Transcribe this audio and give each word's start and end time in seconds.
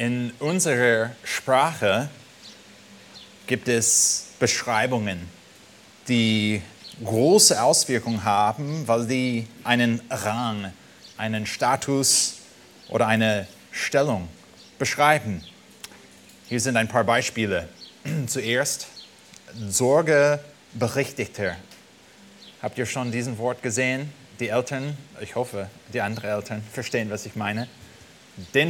In 0.00 0.32
unserer 0.38 1.10
Sprache 1.24 2.08
gibt 3.46 3.68
es 3.68 4.28
Beschreibungen, 4.38 5.28
die 6.08 6.62
große 7.04 7.62
Auswirkungen 7.62 8.24
haben, 8.24 8.88
weil 8.88 9.06
die 9.06 9.46
einen 9.62 10.00
Rang, 10.08 10.72
einen 11.18 11.44
Status 11.44 12.36
oder 12.88 13.08
eine 13.08 13.46
Stellung 13.72 14.28
beschreiben. 14.78 15.44
Hier 16.48 16.60
sind 16.60 16.78
ein 16.78 16.88
paar 16.88 17.04
Beispiele. 17.04 17.68
Zuerst 18.26 18.86
Sorgeberichtigter. 19.68 21.56
Habt 22.62 22.78
ihr 22.78 22.86
schon 22.86 23.12
diesen 23.12 23.36
Wort 23.36 23.62
gesehen? 23.62 24.10
Die 24.38 24.48
Eltern, 24.48 24.96
ich 25.20 25.36
hoffe, 25.36 25.68
die 25.92 26.00
anderen 26.00 26.30
Eltern 26.30 26.62
verstehen, 26.72 27.10
was 27.10 27.26
ich 27.26 27.36
meine. 27.36 27.68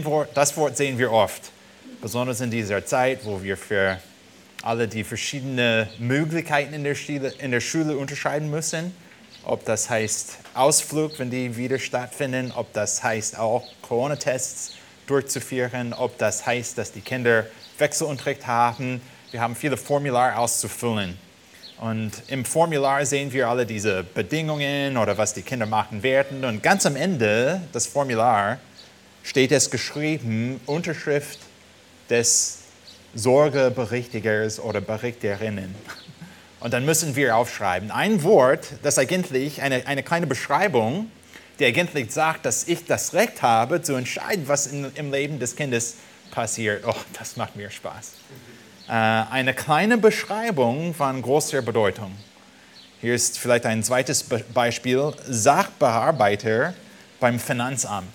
Wort, 0.05 0.30
das 0.34 0.57
Wort 0.57 0.77
sehen 0.77 0.98
wir 0.98 1.12
oft, 1.12 1.50
besonders 2.00 2.41
in 2.41 2.50
dieser 2.50 2.84
Zeit, 2.84 3.24
wo 3.24 3.42
wir 3.42 3.56
für 3.56 3.98
alle 4.62 4.88
die 4.88 5.05
verschiedenen 5.05 5.88
Möglichkeiten 5.98 6.74
in 6.74 6.84
der, 6.84 6.95
Schule, 6.95 7.33
in 7.38 7.51
der 7.51 7.60
Schule 7.60 7.96
unterscheiden 7.96 8.51
müssen. 8.51 8.95
Ob 9.45 9.65
das 9.65 9.88
heißt 9.88 10.37
Ausflug, 10.55 11.19
wenn 11.19 11.30
die 11.30 11.56
wieder 11.56 11.79
stattfinden, 11.79 12.52
ob 12.55 12.73
das 12.74 13.02
heißt 13.02 13.38
auch 13.38 13.65
Corona-Tests 13.83 14.74
durchzuführen, 15.06 15.95
ob 15.95 16.18
das 16.18 16.45
heißt, 16.45 16.77
dass 16.77 16.93
die 16.93 17.01
Kinder 17.01 17.46
Wechselunterricht 17.79 18.46
haben. 18.46 19.01
Wir 19.30 19.41
haben 19.41 19.57
viele 19.57 19.77
Formulare 19.77 20.37
auszufüllen. 20.37 21.16
Und 21.80 22.12
im 22.29 22.45
Formular 22.45 23.07
sehen 23.07 23.32
wir 23.32 23.48
alle 23.48 23.65
diese 23.65 24.05
Bedingungen 24.05 24.98
oder 24.98 25.16
was 25.16 25.32
die 25.32 25.41
Kinder 25.41 25.65
machen 25.65 26.02
werden. 26.02 26.45
Und 26.45 26.62
ganz 26.62 26.84
am 26.84 26.95
Ende 26.95 27.62
des 27.73 27.87
Formulars 27.87 28.59
steht 29.23 29.52
es 29.52 29.70
geschrieben, 29.70 30.60
Unterschrift 30.66 31.38
des 32.09 32.59
Sorgeberichtigers 33.15 34.60
oder 34.60 34.80
Berichterinnen. 34.80 35.74
Und 36.60 36.73
dann 36.74 36.85
müssen 36.85 37.16
wir 37.16 37.37
aufschreiben. 37.37 37.91
Ein 37.91 38.23
Wort, 38.23 38.68
das 38.82 38.98
eigentlich 38.98 39.63
eine, 39.63 39.87
eine 39.87 40.02
kleine 40.02 40.26
Beschreibung, 40.26 41.10
die 41.59 41.66
eigentlich 41.66 42.13
sagt, 42.13 42.46
dass 42.46 42.68
ich 42.68 42.85
das 42.85 43.15
Recht 43.15 43.43
habe, 43.43 43.82
zu 43.82 43.95
entscheiden, 43.95 44.46
was 44.46 44.66
in, 44.66 44.91
im 44.95 45.10
Leben 45.10 45.38
des 45.38 45.57
Kindes 45.57 45.96
passiert. 46.30 46.85
Oh, 46.87 46.95
das 47.18 47.37
macht 47.37 47.57
mir 47.57 47.71
Spaß. 47.71 48.13
Äh, 48.88 48.93
eine 48.93 49.54
kleine 49.54 49.98
Beschreibung 49.98 50.95
von 50.95 51.21
großer 51.23 51.63
Bedeutung. 51.63 52.15
Hier 53.01 53.15
ist 53.15 53.38
vielleicht 53.38 53.65
ein 53.65 53.82
zweites 53.82 54.24
Beispiel. 54.52 55.13
Sachbearbeiter 55.26 56.74
beim 57.18 57.38
Finanzamt. 57.38 58.13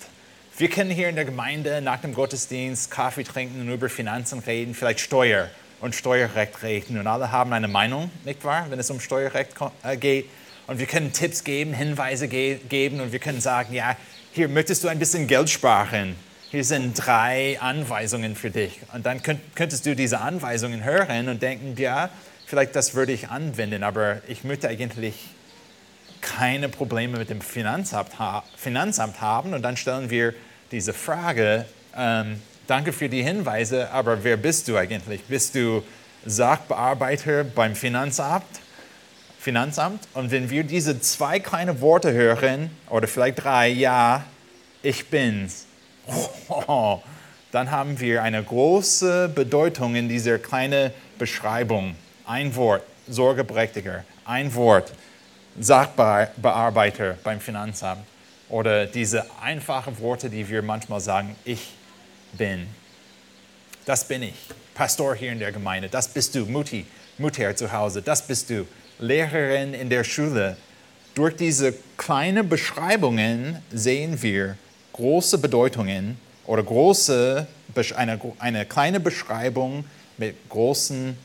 Wir 0.58 0.70
können 0.70 0.89
hier 0.89 1.09
in 1.09 1.16
der 1.16 1.25
Gemeinde 1.25 1.81
nach 1.81 2.00
dem 2.00 2.14
Gottesdienst 2.14 2.89
Kaffee 2.89 3.25
trinken 3.25 3.59
und 3.59 3.73
über 3.73 3.89
Finanzen 3.89 4.39
reden, 4.39 4.73
vielleicht 4.73 5.02
Steuer 5.02 5.50
und 5.81 5.95
Steuerrecht 5.95 6.64
reden. 6.64 6.98
Und 6.98 7.08
alle 7.08 7.30
haben 7.30 7.52
eine 7.52 7.67
Meinung, 7.67 8.09
nicht 8.23 8.42
wahr, 8.45 8.67
wenn 8.70 8.80
es 8.80 8.89
um 8.89 9.02
Steuerrecht 9.02 9.50
äh, 9.83 9.98
geht. 9.98 10.30
Und 10.67 10.80
wir 10.80 10.86
können 10.86 11.11
Tipps 11.11 11.44
geben, 11.44 11.73
Hinweise 11.73 12.30
ge 12.30 12.58
geben 12.70 13.02
und 13.02 13.11
wir 13.11 13.20
können 13.20 13.42
sagen, 13.42 13.73
ja, 13.73 13.98
hier 14.31 14.48
möchtest 14.48 14.86
du 14.86 14.88
ein 14.88 14.98
bisschen 14.98 15.28
Geld 15.28 15.50
sparen. 15.50 16.16
Hier 16.52 16.64
sind 16.64 16.94
drei 17.06 17.59
Anweisungen 17.59 18.38
für 18.38 18.50
dich. 18.50 18.80
Und 18.94 19.06
dann 19.06 19.22
könnt, 19.22 19.42
könntest 19.58 19.86
du 19.86 19.94
diese 19.94 20.22
Anweisungen 20.22 20.86
hören 20.86 21.28
und 21.28 21.42
denken, 21.42 21.76
ja, 21.78 22.09
vielleicht 22.45 22.78
das 22.78 22.94
würde 22.94 23.11
ich 23.11 23.28
anwenden, 23.28 23.83
aber 23.83 24.22
ich 24.30 24.45
möchte 24.45 24.70
eigentlich 24.70 25.16
keine 26.26 26.70
Probleme 26.70 27.18
mit 27.18 27.30
dem 27.30 27.40
Finanzamt, 27.40 28.09
Finanzamt 28.58 29.22
haben. 29.22 29.54
Und 29.54 29.62
dann 29.62 29.78
stellen 29.78 30.09
wir 30.09 30.34
diese 30.72 30.92
Frage, 30.92 31.66
ähm, 31.95 32.42
danke 32.67 32.92
für 32.92 33.08
die 33.08 33.23
Hinweise, 33.23 33.92
aber 33.92 34.23
wer 34.23 34.36
bist 34.36 34.67
du 34.67 34.76
eigentlich? 34.76 35.23
Bist 35.23 35.56
du 35.56 35.84
Sachbearbeiter 36.26 37.44
beim 37.44 37.76
Finanzamt? 37.76 38.45
Finanzamt? 39.40 40.08
Und 40.14 40.32
wenn 40.32 40.50
wir 40.50 40.64
diese 40.64 40.99
zwei 40.99 41.39
kleine 41.39 41.80
Worte 41.80 42.11
hören, 42.11 42.72
oder 42.89 43.08
vielleicht 43.08 43.44
drei, 43.44 43.67
ja, 43.70 44.26
ich 44.82 45.08
bin's, 45.08 45.66
oh, 46.48 47.02
dann 47.52 47.70
haben 47.70 47.99
wir 47.99 48.23
eine 48.23 48.44
große 48.44 49.30
Bedeutung 49.30 49.95
in 49.95 50.10
dieser 50.10 50.39
kleinen 50.39 50.92
Beschreibung. 51.20 51.95
Ein 52.26 52.55
Wort, 52.55 52.82
Sorgeberechtiger, 53.08 54.04
ein 54.26 54.54
Wort, 54.55 54.92
Sachbearbeiter 55.60 57.17
beim 57.23 57.39
Finanzamt 57.39 58.05
oder 58.49 58.86
diese 58.86 59.26
einfachen 59.42 59.98
Worte, 59.99 60.30
die 60.30 60.48
wir 60.49 60.61
manchmal 60.61 60.99
sagen, 60.99 61.36
ich 61.45 61.73
bin. 62.33 62.67
Das 63.86 64.08
bin 64.08 64.23
ich, 64.23 64.36
Pastor 64.73 65.16
hier 65.16 65.32
in 65.32 65.39
der 65.39 65.52
Gemeinde, 65.52 65.89
das 65.89 66.08
bist 66.08 66.36
du, 66.36 66.45
Mutti, 66.45 66.86
Mutter 67.17 67.55
zu 67.55 67.71
Hause, 67.71 68.02
das 68.02 68.26
bist 68.26 68.49
du, 68.49 68.67
Lehrerin 68.99 69.73
in 69.73 69.89
der 69.89 70.04
Schule. 70.04 70.58
Durch 71.14 71.36
diese 71.36 71.73
kleinen 71.98 72.49
Beschreibungen 72.49 73.61
sehen 73.72 74.22
wir 74.22 74.58
große 74.93 75.37
Bedeutungen 75.37 76.17
oder 76.45 76.64
große, 76.64 77.48
eine, 77.95 78.20
eine 78.39 78.66
kleine 78.66 78.99
Beschreibung 78.99 79.86
mit 80.17 80.36
großen 80.49 81.17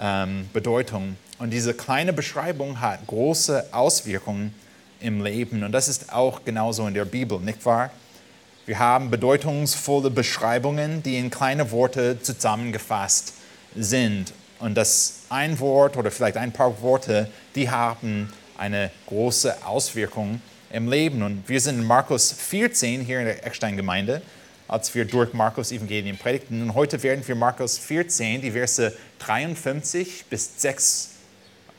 ähm, 0.00 0.48
Bedeutungen 0.52 1.16
und 1.42 1.50
diese 1.50 1.74
kleine 1.74 2.12
Beschreibung 2.12 2.80
hat 2.80 3.04
große 3.08 3.74
Auswirkungen 3.74 4.54
im 5.00 5.24
Leben. 5.24 5.64
Und 5.64 5.72
das 5.72 5.88
ist 5.88 6.12
auch 6.12 6.44
genauso 6.44 6.86
in 6.86 6.94
der 6.94 7.04
Bibel, 7.04 7.40
nicht 7.40 7.66
wahr? 7.66 7.90
Wir 8.64 8.78
haben 8.78 9.10
bedeutungsvolle 9.10 10.10
Beschreibungen, 10.10 11.02
die 11.02 11.18
in 11.18 11.30
kleine 11.30 11.72
Worte 11.72 12.22
zusammengefasst 12.22 13.34
sind. 13.74 14.32
Und 14.60 14.76
das 14.76 15.22
ein 15.30 15.58
Wort 15.58 15.96
oder 15.96 16.12
vielleicht 16.12 16.36
ein 16.36 16.52
paar 16.52 16.80
Worte, 16.80 17.28
die 17.56 17.68
haben 17.68 18.32
eine 18.56 18.92
große 19.08 19.66
Auswirkung 19.66 20.40
im 20.70 20.88
Leben. 20.88 21.24
Und 21.24 21.48
wir 21.48 21.60
sind 21.60 21.80
in 21.80 21.84
Markus 21.84 22.30
14 22.30 23.00
hier 23.00 23.18
in 23.18 23.24
der 23.24 23.44
Eckstein-Gemeinde, 23.44 24.22
als 24.68 24.94
wir 24.94 25.06
durch 25.06 25.32
Markus 25.32 25.72
Evangelium 25.72 26.18
predigten. 26.18 26.62
Und 26.62 26.74
heute 26.76 27.02
werden 27.02 27.26
wir 27.26 27.34
Markus 27.34 27.78
14, 27.78 28.42
die 28.42 28.52
Verse 28.52 28.92
53 29.18 30.26
bis 30.30 30.62
6 30.62 31.11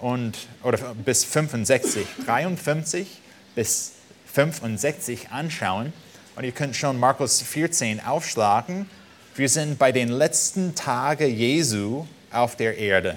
und, 0.04 0.38
oder 0.64 0.78
bis 1.06 1.24
65, 1.24 2.06
53 2.26 3.08
bis 3.56 3.94
65 4.34 5.30
anschauen. 5.32 5.94
Und 6.36 6.44
ihr 6.44 6.52
könnt 6.52 6.76
schon 6.76 7.00
Markus 7.00 7.42
14 7.42 8.02
aufschlagen. 8.02 8.90
Wir 9.36 9.48
sind 9.48 9.80
bei 9.80 9.94
den 9.94 10.10
letzten 10.10 10.76
Tagen 10.76 11.34
Jesu 11.34 12.06
auf 12.32 12.58
der 12.58 12.78
Erde. 12.78 13.16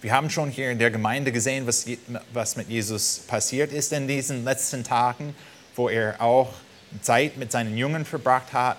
Wir 0.00 0.12
haben 0.12 0.30
schon 0.30 0.48
hier 0.48 0.70
in 0.70 0.78
der 0.78 0.90
Gemeinde 0.90 1.30
gesehen, 1.30 1.66
was, 1.66 1.84
was 2.32 2.56
mit 2.56 2.68
Jesus 2.70 3.18
passiert 3.26 3.70
ist 3.72 3.92
in 3.92 4.08
diesen 4.08 4.44
letzten 4.44 4.82
Tagen, 4.82 5.34
wo 5.76 5.90
er 5.90 6.20
auch 6.22 6.54
Zeit 7.02 7.36
mit 7.36 7.52
seinen 7.52 7.76
Jungen 7.76 8.06
verbracht 8.06 8.52
hat. 8.54 8.78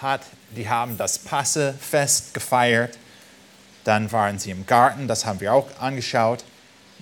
hat. 0.00 0.22
Die 0.56 0.68
haben 0.68 0.98
das 0.98 1.20
Passefest 1.20 2.34
gefeiert. 2.34 2.98
Dann 3.84 4.12
waren 4.12 4.38
sie 4.38 4.50
im 4.50 4.66
Garten, 4.66 5.08
das 5.08 5.24
haben 5.24 5.40
wir 5.40 5.52
auch 5.52 5.66
angeschaut. 5.78 6.44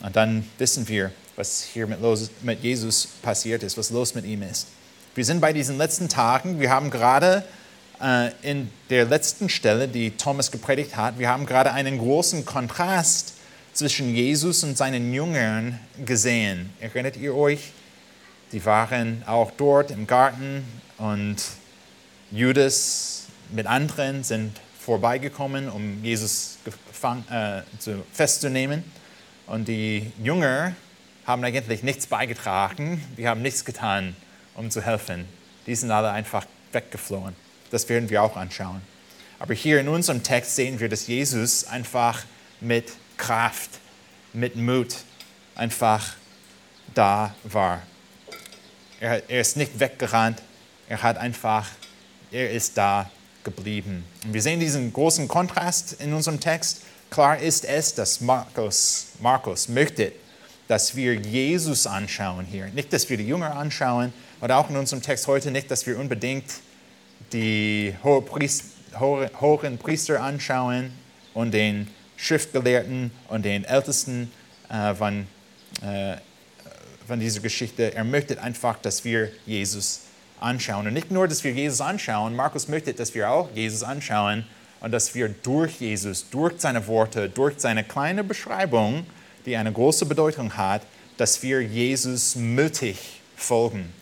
Und 0.00 0.14
dann 0.14 0.48
wissen 0.58 0.86
wir, 0.88 1.10
was 1.36 1.62
hier 1.62 1.86
mit, 1.86 2.00
los, 2.00 2.30
mit 2.42 2.62
Jesus 2.62 3.06
passiert 3.22 3.62
ist, 3.62 3.76
was 3.76 3.90
los 3.90 4.14
mit 4.14 4.24
ihm 4.24 4.42
ist. 4.42 4.68
Wir 5.14 5.24
sind 5.24 5.40
bei 5.40 5.52
diesen 5.52 5.78
letzten 5.78 6.08
Tagen. 6.08 6.60
Wir 6.60 6.70
haben 6.70 6.90
gerade 6.90 7.44
äh, 8.00 8.30
in 8.42 8.70
der 8.90 9.06
letzten 9.06 9.48
Stelle, 9.48 9.88
die 9.88 10.12
Thomas 10.12 10.50
gepredigt 10.50 10.96
hat, 10.96 11.18
wir 11.18 11.28
haben 11.28 11.46
gerade 11.46 11.72
einen 11.72 11.98
großen 11.98 12.44
Kontrast 12.44 13.34
zwischen 13.72 14.14
Jesus 14.14 14.64
und 14.64 14.76
seinen 14.76 15.12
Jüngern 15.12 15.78
gesehen. 16.04 16.72
Erinnert 16.80 17.16
ihr 17.16 17.34
euch? 17.34 17.72
Die 18.52 18.64
waren 18.64 19.22
auch 19.26 19.50
dort 19.56 19.90
im 19.90 20.06
Garten 20.06 20.64
und 20.96 21.36
Judas 22.30 23.24
mit 23.50 23.66
anderen 23.66 24.24
sind 24.24 24.52
vorbeigekommen, 24.88 25.69
um 25.69 26.02
Jesus 26.02 26.56
gefang, 26.64 27.23
äh, 27.31 27.61
zu, 27.79 28.02
festzunehmen. 28.11 28.82
Und 29.46 29.69
die 29.69 30.11
Jünger 30.23 30.75
haben 31.26 31.44
eigentlich 31.44 31.82
nichts 31.82 32.06
beigetragen, 32.06 33.05
die 33.19 33.29
haben 33.29 33.43
nichts 33.43 33.67
getan, 33.67 34.17
um 34.55 34.70
zu 34.70 34.81
helfen. 34.81 35.26
Die 35.67 35.75
sind 35.75 35.90
alle 35.90 36.11
einfach 36.11 36.46
weggeflohen. 36.73 37.37
Das 37.70 37.87
werden 37.90 38.08
wir 38.08 38.23
auch 38.23 38.38
anschauen. 38.38 38.81
Aber 39.38 39.52
hier 39.52 39.79
in 39.79 39.88
unserem 39.88 40.23
Text 40.23 40.56
sehen 40.56 40.81
wir, 40.81 40.88
dass 40.88 41.06
Jesus 41.06 41.67
einfach 41.67 42.25
mit 42.62 42.91
Kraft, 43.19 43.69
mit 44.32 44.56
Mut 44.56 44.96
einfach 45.55 46.14
da 46.94 47.34
war. 47.44 47.82
Er, 49.00 49.29
er 49.29 49.43
ist 49.43 49.58
nicht 49.58 49.79
weggerannt, 49.79 50.41
er 50.88 51.02
hat 51.02 51.19
einfach, 51.19 51.69
er 52.32 52.50
ist 52.52 52.79
da 52.79 53.11
geblieben. 53.44 54.05
Und 54.25 54.35
wir 54.35 54.43
sehen 54.43 54.61
diesen 54.61 54.93
großen 54.93 55.29
Kontrast 55.29 55.96
in 56.00 56.12
unserem 56.12 56.40
Text. 56.40 56.82
Klar 57.11 57.38
ist 57.38 57.64
es, 57.64 57.94
dass 57.94 58.20
Markus, 58.20 59.08
Markus 59.20 59.69
möchte, 59.69 60.12
dass 60.67 60.94
wir 60.94 61.14
Jesus 61.14 61.87
anschauen 61.87 62.44
hier. 62.44 62.67
Nicht, 62.67 62.93
dass 62.93 63.08
wir 63.08 63.17
die 63.17 63.26
Jünger 63.26 63.56
anschauen 63.56 64.12
oder 64.40 64.58
auch 64.58 64.69
in 64.69 64.76
unserem 64.76 65.02
Text 65.02 65.26
heute 65.26 65.50
nicht, 65.50 65.70
dass 65.70 65.87
wir 65.87 65.99
unbedingt 65.99 66.44
die 67.32 67.94
hohen 68.02 69.79
Priester 69.79 70.20
anschauen 70.23 70.93
und 71.34 71.52
den 71.52 71.88
Schriftgelehrten 72.17 73.11
und 73.29 73.44
den 73.44 73.64
Ältesten 73.64 74.31
äh, 74.69 74.94
von, 74.94 75.26
äh, 75.82 76.17
von 77.06 77.20
dieser 77.20 77.41
Geschichte. 77.41 77.94
Er 77.94 78.05
möchte 78.05 78.41
einfach, 78.43 78.76
dass 78.79 79.05
wir 79.05 79.31
Jesus 79.46 80.00
anschauen. 80.40 80.87
Und 80.87 80.94
nicht 80.94 81.11
nur, 81.11 81.29
dass 81.29 81.44
wir 81.44 81.52
Jesus 81.52 81.81
anschauen, 81.81 82.37
Markus 82.37 82.69
möchte, 82.69 82.94
dass 82.94 83.14
wir 83.14 83.31
auch 83.31 83.50
Jesus 83.55 83.82
anschauen 83.82 84.44
und 84.81 84.93
dass 84.93 85.14
wir 85.14 85.29
durch 85.29 85.81
Jesus, 85.81 86.29
durch 86.31 86.55
seine 86.58 86.87
Worte, 86.87 87.29
durch 87.29 87.55
seine 87.58 87.85
kleine 87.85 88.25
Beschreibung, 88.25 89.06
die 89.46 89.56
eine 89.56 89.73
große 89.73 90.06
Bedeutung 90.06 90.56
hat, 90.56 90.82
dass 91.17 91.43
wir 91.43 91.62
Jesus 91.62 92.37
mutig 92.37 93.20
folgen. 93.37 93.93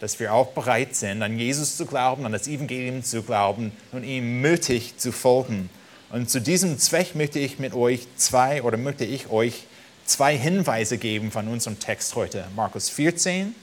Dass 0.00 0.20
wir 0.20 0.34
auch 0.34 0.48
bereit 0.48 0.94
sind, 0.94 1.22
an 1.22 1.38
Jesus 1.38 1.76
zu 1.76 1.86
glauben, 1.86 2.26
an 2.26 2.32
das 2.32 2.48
Evangelium 2.48 3.02
zu 3.02 3.22
glauben 3.22 3.72
und 3.92 4.04
ihm 4.04 4.42
mutig 4.42 4.98
zu 4.98 5.10
folgen. 5.10 5.70
Und 6.10 6.30
zu 6.30 6.40
diesem 6.40 6.78
Zweck 6.78 7.14
möchte 7.14 7.38
ich 7.38 7.58
mit 7.58 7.74
euch 7.74 8.06
zwei 8.16 8.62
oder 8.62 8.76
möchte 8.76 9.04
ich 9.04 9.30
euch 9.30 9.64
zwei 10.04 10.36
Hinweise 10.36 10.98
geben 10.98 11.30
von 11.30 11.48
unserem 11.48 11.80
Text 11.80 12.14
heute. 12.14 12.44
Markus 12.54 12.90
14, 12.90 13.54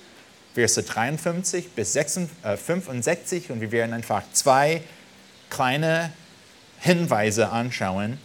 Verse 0.53 0.81
53 0.81 1.71
bis 1.71 1.93
65 1.93 3.49
äh, 3.49 3.53
und 3.53 3.61
wir 3.61 3.71
werden 3.71 3.93
einfach 3.93 4.23
zwei 4.33 4.81
kleine 5.49 6.11
Hinweise 6.79 7.49
anschauen, 7.49 8.17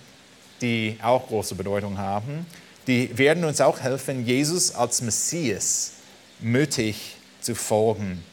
die 0.61 0.99
auch 1.03 1.29
große 1.29 1.55
Bedeutung 1.55 1.99
haben. 1.99 2.47
Die 2.87 3.17
werden 3.17 3.45
uns 3.45 3.61
auch 3.61 3.81
helfen, 3.81 4.27
Jesus 4.27 4.75
als 4.75 5.03
Messias 5.03 5.93
mutig 6.41 7.17
zu 7.41 7.55
folgen. 7.55 8.25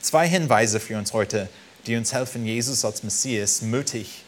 Zwei 0.00 0.28
Hinweise 0.28 0.80
für 0.80 0.96
uns 0.96 1.12
heute, 1.12 1.48
die 1.86 1.96
uns 1.96 2.12
helfen, 2.12 2.44
Jesus 2.44 2.84
als 2.84 3.02
Messias 3.02 3.62
mutig 3.62 4.24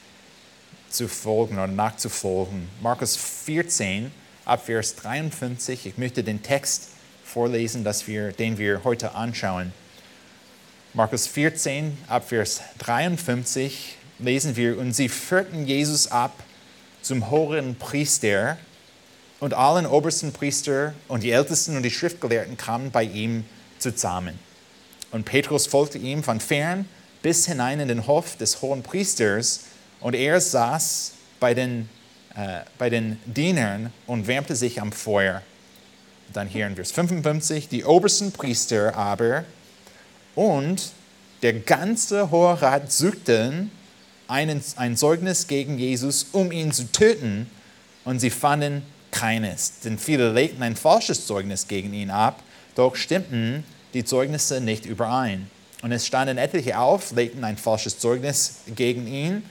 zu 0.88 1.08
folgen 1.08 1.54
oder 1.54 1.68
nachzufolgen. 1.68 2.68
Markus 2.82 3.16
14, 3.16 4.10
ab 4.44 4.66
Vers 4.66 4.96
53. 4.96 5.86
Ich 5.86 5.98
möchte 5.98 6.24
den 6.24 6.42
Text 6.42 6.88
vorlesen, 7.30 7.84
dass 7.84 8.08
wir, 8.08 8.32
den 8.32 8.58
wir 8.58 8.82
heute 8.84 9.14
anschauen. 9.14 9.72
Markus 10.92 11.28
14, 11.28 11.96
ab 12.08 12.28
Vers 12.28 12.60
53 12.78 13.96
lesen 14.18 14.56
wir, 14.56 14.76
und 14.76 14.92
sie 14.92 15.08
führten 15.08 15.64
Jesus 15.64 16.08
ab 16.08 16.32
zum 17.02 17.30
hohen 17.30 17.76
Priester 17.76 18.58
und 19.38 19.54
allen 19.54 19.86
obersten 19.86 20.32
Priester 20.32 20.92
und 21.06 21.22
die 21.22 21.30
Ältesten 21.30 21.76
und 21.76 21.84
die 21.84 21.90
Schriftgelehrten 21.90 22.56
kamen 22.56 22.90
bei 22.90 23.04
ihm 23.04 23.44
zusammen. 23.78 24.38
Und 25.12 25.24
Petrus 25.24 25.66
folgte 25.66 25.98
ihm 25.98 26.22
von 26.22 26.40
fern 26.40 26.88
bis 27.22 27.46
hinein 27.46 27.80
in 27.80 27.88
den 27.88 28.06
Hof 28.06 28.36
des 28.36 28.60
hohen 28.60 28.82
Priesters 28.82 29.60
und 30.00 30.14
er 30.14 30.40
saß 30.40 31.12
bei 31.38 31.54
den, 31.54 31.88
äh, 32.34 32.60
bei 32.78 32.90
den 32.90 33.18
Dienern 33.26 33.92
und 34.06 34.26
wärmte 34.26 34.56
sich 34.56 34.80
am 34.80 34.90
Feuer. 34.92 35.42
Dann 36.32 36.48
hier 36.48 36.66
in 36.66 36.76
Vers 36.76 36.92
55, 36.92 37.68
die 37.68 37.84
obersten 37.84 38.32
Priester 38.32 38.96
aber 38.96 39.44
und 40.34 40.92
der 41.42 41.54
ganze 41.54 42.30
Hohe 42.30 42.60
Rat 42.60 42.92
suchten 42.92 43.70
einen, 44.28 44.62
ein 44.76 44.96
Zeugnis 44.96 45.46
gegen 45.46 45.78
Jesus, 45.78 46.26
um 46.32 46.52
ihn 46.52 46.72
zu 46.72 46.90
töten, 46.92 47.50
und 48.04 48.18
sie 48.18 48.30
fanden 48.30 48.82
keines. 49.10 49.80
Denn 49.80 49.98
viele 49.98 50.32
legten 50.32 50.62
ein 50.62 50.76
falsches 50.76 51.26
Zeugnis 51.26 51.68
gegen 51.68 51.92
ihn 51.92 52.10
ab, 52.10 52.42
doch 52.74 52.96
stimmten 52.96 53.64
die 53.92 54.04
Zeugnisse 54.04 54.60
nicht 54.60 54.86
überein. 54.86 55.50
Und 55.82 55.92
es 55.92 56.06
standen 56.06 56.38
etliche 56.38 56.78
auf, 56.78 57.12
legten 57.12 57.44
ein 57.44 57.56
falsches 57.56 57.98
Zeugnis 57.98 58.60
gegen 58.74 59.06
ihn 59.06 59.42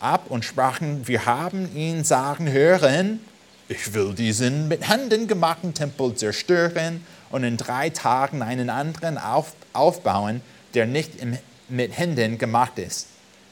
ab 0.00 0.26
und 0.28 0.44
sprachen, 0.44 1.08
wir 1.08 1.26
haben 1.26 1.74
ihn 1.76 2.04
sagen 2.04 2.50
hören, 2.50 3.20
ich 3.68 3.92
will 3.94 4.14
diesen 4.14 4.68
mit 4.68 4.88
Händen 4.88 5.26
gemachten 5.26 5.74
Tempel 5.74 6.14
zerstören 6.14 7.04
und 7.30 7.44
in 7.44 7.56
drei 7.56 7.90
Tagen 7.90 8.42
einen 8.42 8.70
anderen 8.70 9.18
auf, 9.18 9.52
aufbauen, 9.72 10.40
der 10.74 10.86
nicht 10.86 11.16
im, 11.20 11.38
mit 11.68 11.96
Händen 11.96 12.38
gemacht 12.38 12.78
ist 12.78 13.08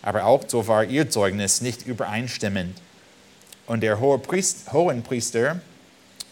aber 0.06 0.24
auch 0.24 0.44
so 0.46 0.68
war 0.68 0.84
ihr 0.84 1.10
Zeugnis 1.10 1.60
nicht 1.60 1.84
übereinstimmend. 1.84 2.80
Und 3.66 3.80
der 3.80 3.98
hohe 3.98 4.20
Priester, 4.20 4.72
hohen 4.72 5.02
Priester, 5.02 5.60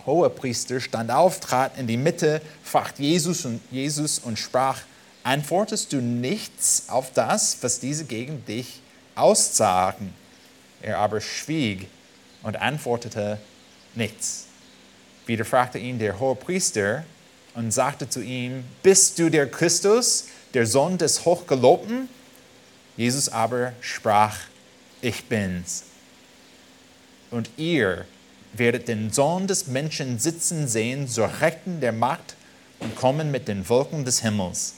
hohe 0.06 0.30
Priester 0.30 0.80
stand 0.80 1.10
auf, 1.10 1.40
trat 1.40 1.76
in 1.76 1.88
die 1.88 1.96
Mitte, 1.96 2.40
fragte 2.62 3.02
Jesus 3.02 3.44
und, 3.44 3.60
Jesus 3.72 4.20
und 4.20 4.38
sprach, 4.38 4.82
antwortest 5.24 5.92
du 5.92 5.96
nichts 5.96 6.84
auf 6.86 7.12
das, 7.14 7.58
was 7.62 7.80
diese 7.80 8.04
gegen 8.04 8.44
dich 8.46 8.80
aussagen? 9.16 10.14
Er 10.80 10.98
aber 10.98 11.20
schwieg 11.20 11.88
und 12.44 12.54
antwortete 12.54 13.40
nichts. 13.96 14.46
Wieder 15.26 15.44
fragte 15.44 15.78
ihn 15.78 15.98
der 15.98 16.18
hohe 16.18 16.34
Priester 16.34 17.04
und 17.54 17.72
sagte 17.72 18.08
zu 18.08 18.20
ihm, 18.20 18.64
bist 18.82 19.18
du 19.18 19.30
der 19.30 19.50
Christus, 19.50 20.26
der 20.52 20.66
Sohn 20.66 20.98
des 20.98 21.24
Hochgelobten? 21.24 22.08
Jesus 22.96 23.28
aber 23.28 23.72
sprach, 23.80 24.36
ich 25.00 25.24
bin's. 25.24 25.84
Und 27.30 27.50
ihr 27.56 28.04
werdet 28.52 28.86
den 28.88 29.12
Sohn 29.12 29.46
des 29.46 29.66
Menschen 29.66 30.18
sitzen 30.18 30.68
sehen 30.68 31.08
zur 31.08 31.40
Rechten 31.40 31.80
der 31.80 31.92
Macht 31.92 32.36
und 32.78 32.94
kommen 32.96 33.30
mit 33.30 33.48
den 33.48 33.68
Wolken 33.68 34.04
des 34.04 34.20
Himmels. 34.20 34.74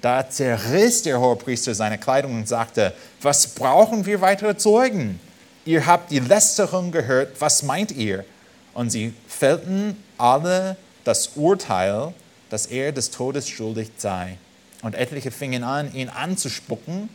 Da 0.00 0.28
zerriss 0.28 1.02
der 1.02 1.20
Hohepriester 1.20 1.74
seine 1.74 1.98
Kleidung 1.98 2.34
und 2.34 2.48
sagte, 2.48 2.92
was 3.20 3.46
brauchen 3.48 4.06
wir 4.06 4.20
weitere 4.20 4.56
Zeugen? 4.56 5.20
Ihr 5.64 5.86
habt 5.86 6.10
die 6.10 6.18
Lästerung 6.18 6.90
gehört, 6.90 7.40
was 7.40 7.62
meint 7.62 7.92
ihr? 7.92 8.24
Und 8.74 8.90
sie 8.90 9.12
fällten 9.26 9.96
alle 10.18 10.76
das 11.04 11.32
Urteil, 11.36 12.14
dass 12.50 12.66
er 12.66 12.92
des 12.92 13.10
Todes 13.10 13.48
schuldig 13.48 13.90
sei. 13.96 14.38
Und 14.82 14.94
etliche 14.94 15.30
fingen 15.30 15.64
an, 15.64 15.94
ihn 15.94 16.08
anzuspucken 16.08 17.08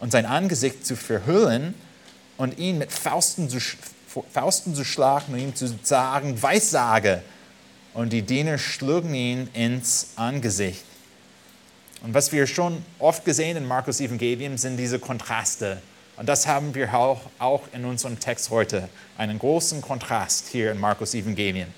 und 0.00 0.12
sein 0.12 0.26
Angesicht 0.26 0.84
zu 0.84 0.96
verhüllen 0.96 1.74
und 2.36 2.58
ihn 2.58 2.78
mit 2.78 2.92
Fausten 2.92 3.48
zu, 3.48 3.58
Fausten 4.32 4.74
zu 4.74 4.84
schlagen 4.84 5.32
und 5.32 5.38
ihm 5.38 5.54
zu 5.54 5.72
sagen, 5.82 6.42
Weissage. 6.42 7.22
Und 7.94 8.12
die 8.12 8.22
Diener 8.22 8.58
schlugen 8.58 9.14
ihn 9.14 9.48
ins 9.54 10.08
Angesicht. 10.16 10.84
Und 12.02 12.12
was 12.12 12.32
wir 12.32 12.46
schon 12.46 12.84
oft 12.98 13.24
gesehen 13.24 13.56
in 13.56 13.66
Markus 13.66 14.00
Evangelium 14.00 14.58
sind 14.58 14.76
diese 14.76 14.98
Kontraste. 14.98 15.80
Und 16.16 16.28
das 16.28 16.46
haben 16.46 16.74
wir 16.74 16.94
auch, 16.94 17.20
auch 17.38 17.62
in 17.72 17.84
unserem 17.84 18.20
Text 18.20 18.50
heute. 18.50 18.88
Einen 19.18 19.38
großen 19.38 19.82
Kontrast 19.82 20.48
hier 20.48 20.70
in 20.70 20.78
Markus 20.78 21.14
Evangelium. 21.14 21.68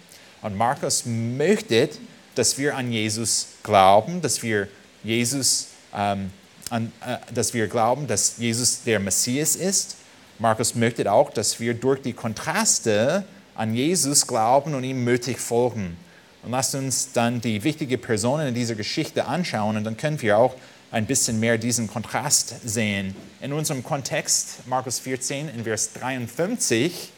Und 0.43 0.57
Markus 0.57 1.05
möchte, 1.07 1.89
dass 2.35 2.59
wir 2.59 2.77
an 2.77 2.93
Jesus 2.93 3.49
glauben, 3.63 4.21
dass 4.21 4.43
wir 4.43 4.69
Jesus 5.03 5.69
ähm, 5.95 6.31
an, 6.71 6.93
äh, 7.01 7.17
dass 7.33 7.55
wir 7.55 7.67
glauben, 7.69 8.07
dass 8.07 8.37
Jesus 8.39 8.83
der 8.83 9.01
Messias 9.01 9.57
ist. 9.57 9.97
Markus 10.39 10.75
möchte 10.75 11.11
auch, 11.11 11.31
dass 11.31 11.61
wir 11.61 11.75
durch 11.75 12.03
die 12.03 12.13
Kontraste 12.13 13.25
an 13.55 13.75
Jesus 13.75 14.27
glauben 14.27 14.75
und 14.75 14.85
ihm 14.85 15.03
mütig 15.03 15.39
folgen. 15.39 15.97
Und 16.43 16.51
lasst 16.51 16.75
uns 16.75 17.13
dann 17.13 17.41
die 17.41 17.65
wichtigen 17.65 18.01
Personen 18.01 18.49
in 18.49 18.55
dieser 18.55 18.75
Geschichte 18.75 19.25
anschauen 19.25 19.77
und 19.77 19.85
dann 19.85 19.97
können 19.97 20.21
wir 20.21 20.39
auch 20.39 20.55
ein 20.97 21.05
bisschen 21.05 21.39
mehr 21.39 21.59
diesen 21.59 21.89
Kontrast 21.89 22.55
sehen. 22.65 23.15
In 23.43 23.53
unserem 23.53 23.85
Kontext, 23.85 24.67
Markus 24.67 24.99
14, 24.99 25.51
in 25.51 25.65
Vers 25.65 25.93
53, 25.93 27.13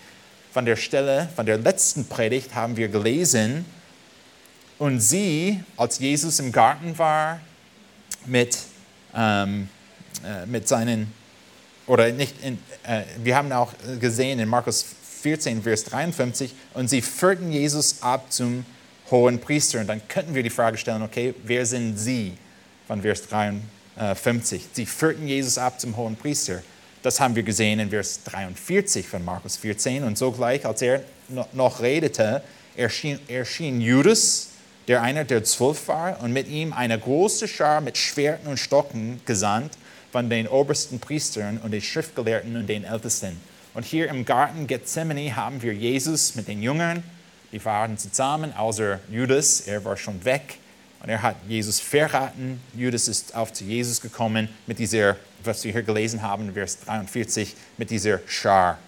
von 0.53 0.65
der 0.65 0.75
Stelle, 0.75 1.29
von 1.37 1.47
der 1.47 1.59
letzten 1.59 2.05
Predigt 2.07 2.57
haben 2.57 2.77
wir 2.77 2.89
gelesen, 2.89 3.65
und 4.79 5.01
sie, 5.01 5.61
als 5.77 6.01
Jesus 6.01 6.41
im 6.41 6.51
Garten 6.51 6.99
war, 6.99 7.41
mit 8.27 8.59
ähm, 9.15 9.69
äh, 10.25 10.45
mit 10.47 10.67
seinen, 10.67 11.13
oder 11.87 12.11
nicht, 12.11 12.35
in, 12.43 12.59
äh, 12.83 13.03
wir 13.23 13.37
haben 13.37 13.53
auch 13.53 13.73
gesehen 14.01 14.41
in 14.41 14.49
Markus 14.49 14.85
14, 15.23 15.63
Vers 15.63 15.85
53, 15.85 16.53
und 16.75 16.91
sie 16.91 17.01
führten 17.01 17.53
Jesus 17.53 18.03
ab 18.03 18.33
zum 18.33 18.67
hohen 19.13 19.41
Priester. 19.41 19.81
Und 19.81 19.87
dann 19.87 20.03
könnten 20.09 20.35
wir 20.35 20.43
die 20.43 20.51
Frage 20.51 20.79
stellen, 20.79 21.03
okay, 21.03 21.33
wer 21.45 21.65
sind 21.65 21.97
sie 21.97 22.37
von 22.89 23.03
Vers 23.03 23.29
53? 23.29 24.67
Sie 24.73 24.87
führten 24.87 25.29
Jesus 25.29 25.59
ab 25.59 25.79
zum 25.79 25.97
hohen 25.97 26.17
Priester. 26.17 26.63
Das 27.03 27.21
haben 27.21 27.37
wir 27.37 27.45
gesehen 27.45 27.79
in 27.79 27.91
Vers 27.91 28.25
43 28.25 29.07
von 29.07 29.25
Markus 29.25 29.57
14. 29.59 30.03
Und 30.03 30.19
sogleich, 30.19 30.67
als 30.67 30.83
er 30.83 31.03
noch 31.53 31.81
redete, 31.81 32.43
erschien, 32.77 33.21
erschien 33.29 33.81
Judas, 33.81 34.49
der 34.89 35.03
einer 35.03 35.25
der 35.25 35.45
zwölf 35.45 35.87
war, 35.87 36.21
und 36.23 36.33
mit 36.33 36.49
ihm 36.49 36.73
eine 36.73 36.99
große 36.99 37.47
Schar 37.47 37.83
mit 37.83 37.99
Schwerten 37.99 38.49
und 38.49 38.57
Stocken 38.57 39.21
gesandt 39.27 39.77
von 40.11 40.31
den 40.31 40.49
obersten 40.49 40.99
Priestern 40.99 41.59
und 41.59 41.73
den 41.73 41.83
Schriftgelehrten 41.83 42.57
und 42.57 42.67
den 42.67 42.85
Ältesten. 42.85 43.39
Und 43.75 43.85
hier 43.85 44.09
im 44.09 44.25
Garten 44.25 44.67
Gethsemane 44.67 45.37
haben 45.37 45.61
wir 45.63 45.75
Jesus 45.75 46.35
mit 46.35 46.49
den 46.49 46.63
Jüngern, 46.63 47.03
die 47.53 47.63
waren 47.65 47.99
zusammen, 47.99 48.55
außer 48.57 48.99
Judas, 49.11 49.61
er 49.61 49.85
war 49.85 49.97
schon 49.97 50.25
weg. 50.25 50.59
Und 51.01 51.09
er 51.09 51.23
hat 51.23 51.37
Jesus 51.47 51.81
verraten. 51.81 52.61
Judas 52.75 53.09
ist 53.09 53.35
auf 53.35 53.53
zu 53.53 53.65
Jesus 53.65 54.01
gekommen 54.01 54.49
mit 54.67 54.79
dieser, 54.79 55.17
was 55.45 55.63
wir 55.65 55.73
hier 55.73 55.83
gelesen 55.83 56.23
haben, 56.23 56.53
Vers 56.53 56.81
43, 56.81 57.55
mit 57.77 57.91
dieser 57.91 58.21
Schar. 58.27 58.79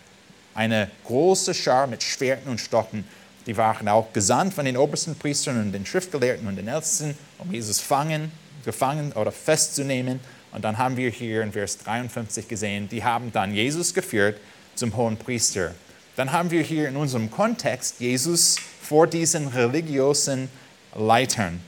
Eine 0.55 0.91
große 1.05 1.55
Schar 1.55 1.87
mit 1.87 2.03
Schwerten 2.03 2.51
und 2.51 2.59
Stocken. 2.59 3.05
Die 3.47 3.57
waren 3.57 3.89
auch 3.89 4.13
gesandt 4.13 4.55
von 4.55 4.65
den 4.65 4.77
obersten 4.77 5.15
Priestern 5.15 5.61
und 5.61 5.73
den 5.73 5.87
Schriftgelehrten 5.87 6.47
und 6.47 6.57
den 6.57 6.69
Ältesten, 6.69 7.17
um 7.39 7.53
Jesus 7.53 7.81
fangen, 7.81 8.33
gefangen 8.65 9.13
oder 9.13 9.33
festzunehmen. 9.33 10.21
Und 10.53 10.65
dann 10.65 10.79
haben 10.79 10.97
wir 10.97 11.11
hier 11.11 11.43
in 11.43 11.53
Vers 11.53 11.79
53 11.79 12.49
gesehen, 12.49 12.89
die 12.89 13.05
haben 13.05 13.33
dann 13.33 13.55
Jesus 13.55 13.95
geführt 13.95 14.39
zum 14.75 14.97
hohen 14.97 15.17
Priester. 15.17 15.75
Dann 16.17 16.33
haben 16.33 16.51
wir 16.51 16.63
hier 16.63 16.89
in 16.89 16.97
unserem 16.97 17.31
Kontext 17.31 18.01
Jesus 18.01 18.57
vor 18.83 19.07
diesen 19.07 19.47
religiösen 19.47 20.49
Leitern. 20.95 21.61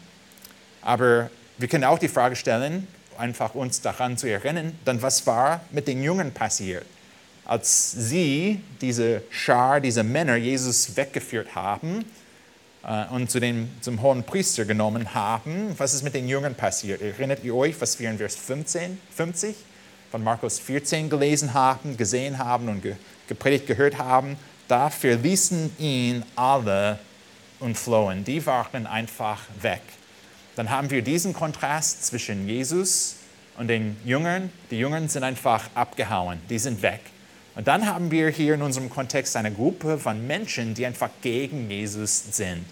Aber 0.82 1.30
wir 1.58 1.68
können 1.68 1.84
auch 1.84 1.98
die 1.98 2.08
Frage 2.08 2.36
stellen, 2.36 2.86
einfach 3.16 3.54
uns 3.54 3.80
daran 3.80 4.16
zu 4.16 4.28
erinnern, 4.28 4.76
dann 4.84 5.00
was 5.00 5.26
war 5.26 5.60
mit 5.70 5.86
den 5.88 6.02
Jungen 6.02 6.32
passiert? 6.32 6.84
Als 7.44 7.92
sie, 7.92 8.60
diese 8.80 9.22
Schar, 9.30 9.80
diese 9.80 10.02
Männer, 10.02 10.36
Jesus 10.36 10.96
weggeführt 10.96 11.54
haben 11.54 12.04
äh, 12.84 13.06
und 13.06 13.30
zu 13.30 13.40
dem, 13.40 13.70
zum 13.80 14.00
hohen 14.00 14.22
Priester 14.22 14.64
genommen 14.64 15.14
haben, 15.14 15.74
was 15.76 15.94
ist 15.94 16.02
mit 16.02 16.14
den 16.14 16.28
Jungen 16.28 16.54
passiert? 16.54 17.02
Erinnert 17.02 17.42
ihr 17.44 17.54
euch, 17.54 17.80
was 17.80 17.98
wir 17.98 18.10
in 18.10 18.18
Vers 18.18 18.36
15, 18.36 18.98
50 19.14 19.56
von 20.10 20.22
Markus 20.22 20.58
14 20.58 21.10
gelesen 21.10 21.52
haben, 21.52 21.96
gesehen 21.96 22.38
haben 22.38 22.68
und 22.68 22.82
ge, 22.82 22.94
gepredigt 23.28 23.66
gehört 23.66 23.98
haben? 23.98 24.36
Da 24.68 24.88
verließen 24.88 25.76
ihn 25.78 26.24
alle 26.36 26.98
und 27.58 27.76
flohen. 27.76 28.24
Die 28.24 28.44
waren 28.46 28.86
einfach 28.86 29.40
weg. 29.60 29.82
Dann 30.56 30.70
haben 30.70 30.90
wir 30.90 31.02
diesen 31.02 31.32
Kontrast 31.32 32.04
zwischen 32.06 32.48
Jesus 32.48 33.16
und 33.56 33.68
den 33.68 33.96
Jüngern. 34.04 34.50
Die 34.70 34.78
Jüngern 34.78 35.08
sind 35.08 35.24
einfach 35.24 35.70
abgehauen, 35.74 36.40
die 36.50 36.58
sind 36.58 36.82
weg. 36.82 37.00
Und 37.54 37.68
dann 37.68 37.86
haben 37.86 38.10
wir 38.10 38.30
hier 38.30 38.54
in 38.54 38.62
unserem 38.62 38.88
Kontext 38.88 39.36
eine 39.36 39.52
Gruppe 39.52 39.98
von 39.98 40.26
Menschen, 40.26 40.74
die 40.74 40.86
einfach 40.86 41.10
gegen 41.20 41.70
Jesus 41.70 42.24
sind. 42.30 42.64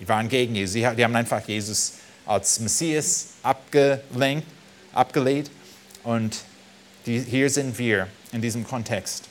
Die 0.00 0.08
waren 0.08 0.28
gegen 0.28 0.54
Jesus. 0.54 0.74
Die 0.74 1.04
haben 1.04 1.14
einfach 1.14 1.46
Jesus 1.46 1.94
als 2.26 2.58
Messias 2.60 3.28
abgelenkt, 3.42 4.46
abgelehnt. 4.92 5.50
Und 6.02 6.38
die, 7.06 7.20
hier 7.20 7.48
sind 7.48 7.78
wir 7.78 8.08
in 8.32 8.42
diesem 8.42 8.66
Kontext. 8.66 9.28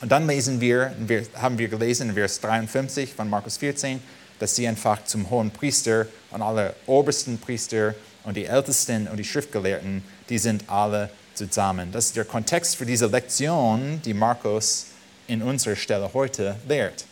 Und 0.00 0.10
dann 0.12 0.26
lesen 0.26 0.60
wir, 0.60 0.94
haben 1.34 1.58
wir 1.58 1.68
gelesen 1.68 2.08
in 2.08 2.14
Vers 2.14 2.40
53 2.40 3.12
von 3.12 3.28
Markus 3.28 3.56
14, 3.58 4.00
dass 4.38 4.56
sie 4.56 4.66
einfach 4.68 5.04
zum 5.04 5.30
hohen 5.30 5.50
Priester 5.50 6.06
und 6.30 6.42
alle 6.42 6.74
obersten 6.86 7.38
Priester 7.38 7.94
und 8.24 8.36
die 8.36 8.44
Ältesten 8.44 9.08
und 9.08 9.16
die 9.16 9.24
Schriftgelehrten, 9.24 10.02
die 10.28 10.38
sind 10.38 10.68
alle 10.68 11.10
zusammen. 11.34 11.92
Das 11.92 12.06
ist 12.06 12.16
der 12.16 12.24
Kontext 12.24 12.76
für 12.76 12.86
diese 12.86 13.06
Lektion, 13.06 14.02
die 14.04 14.14
Markus 14.14 14.86
in 15.26 15.42
unserer 15.42 15.76
Stelle 15.76 16.10
heute 16.12 16.56
lehrt. 16.68 17.04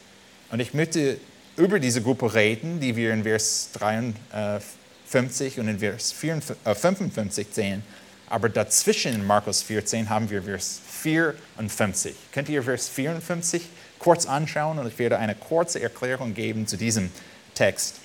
Und 0.50 0.61
ich 0.61 0.75
möchte 0.75 1.18
über 1.56 1.80
diese 1.80 2.02
Gruppe 2.02 2.35
reden, 2.35 2.80
die 2.80 2.97
wir 2.97 3.12
in 3.12 3.23
Vers 3.23 3.71
53 3.75 5.59
und 5.59 5.68
in 5.68 5.78
Vers 5.78 6.12
55 6.12 7.47
sehen. 7.50 7.83
Aber 8.28 8.49
dazwischen 8.49 9.14
in 9.14 9.26
Markus 9.26 9.62
14 9.62 10.11
haben 10.11 10.28
wir 10.28 10.42
Vers 10.42 10.80
54. 10.90 12.14
Könnt 12.33 12.49
ihr 12.49 12.62
Vers 12.62 12.88
54 12.88 13.62
kurz 13.98 14.26
anschauen 14.26 14.78
und 14.78 14.86
ich 14.86 14.98
werde 14.98 15.18
eine 15.18 15.34
kurze 15.34 15.80
Erklärung 15.80 16.34
geben 16.34 16.66
zu 16.66 16.76
diesem 16.76 17.10
Text. 17.54 17.96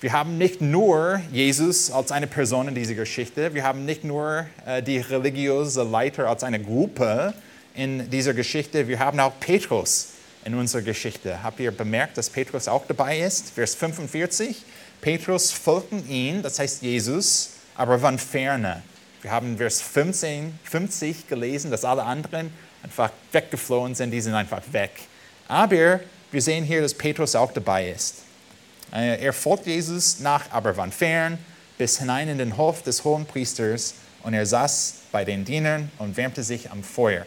Wir 0.00 0.12
haben 0.12 0.38
nicht 0.38 0.60
nur 0.60 1.20
Jesus 1.32 1.90
als 1.90 2.12
eine 2.12 2.28
Person 2.28 2.68
in 2.68 2.74
dieser 2.74 2.94
Geschichte, 2.94 3.54
wir 3.54 3.64
haben 3.64 3.84
nicht 3.84 4.04
nur 4.04 4.46
äh, 4.64 4.82
die 4.82 4.98
religiöse 4.98 5.82
Leiter 5.82 6.28
als 6.28 6.44
eine 6.44 6.60
Gruppe 6.60 7.34
in 7.74 8.08
dieser 8.10 8.32
Geschichte, 8.32 8.86
wir 8.86 9.00
haben 9.00 9.18
auch 9.18 9.32
Petrus 9.40 10.10
in 10.44 10.54
unserer 10.54 10.82
Geschichte. 10.82 11.42
Habt 11.42 11.58
ihr 11.60 11.72
bemerkt, 11.72 12.16
dass 12.16 12.30
Petrus 12.30 12.68
auch 12.68 12.86
dabei 12.86 13.18
ist? 13.18 13.50
Vers 13.50 13.74
45. 13.74 14.62
Petrus 15.00 15.50
folgten 15.50 16.08
ihn, 16.08 16.42
das 16.42 16.58
heißt 16.58 16.82
Jesus, 16.82 17.50
aber 17.76 17.98
von 17.98 18.18
ferne. 18.18 18.82
Wir 19.22 19.32
haben 19.32 19.58
Vers 19.58 19.80
15, 19.80 20.58
50 20.62 21.26
gelesen, 21.26 21.70
dass 21.70 21.84
alle 21.84 22.04
anderen 22.04 22.52
einfach 22.82 23.10
weggeflohen 23.32 23.94
sind, 23.94 24.10
die 24.10 24.20
sind 24.20 24.34
einfach 24.34 24.62
weg. 24.72 24.92
Aber 25.48 26.00
wir 26.30 26.42
sehen 26.42 26.64
hier, 26.64 26.82
dass 26.82 26.94
Petrus 26.94 27.34
auch 27.34 27.52
dabei 27.52 27.90
ist. 27.90 28.22
Äh, 28.92 29.22
er 29.22 29.32
folgt 29.32 29.66
Jesus 29.66 30.20
nach, 30.20 30.50
aber 30.50 30.74
fern, 30.90 31.38
bis 31.76 31.98
hinein 31.98 32.28
in 32.28 32.38
den 32.38 32.56
Hof 32.56 32.82
des 32.82 33.04
hohen 33.04 33.26
Priesters 33.26 33.94
und 34.22 34.34
er 34.34 34.46
saß 34.46 34.94
bei 35.12 35.24
den 35.24 35.44
Dienern 35.44 35.90
und 35.98 36.16
wärmte 36.16 36.42
sich 36.42 36.70
am 36.70 36.82
Feuer. 36.82 37.24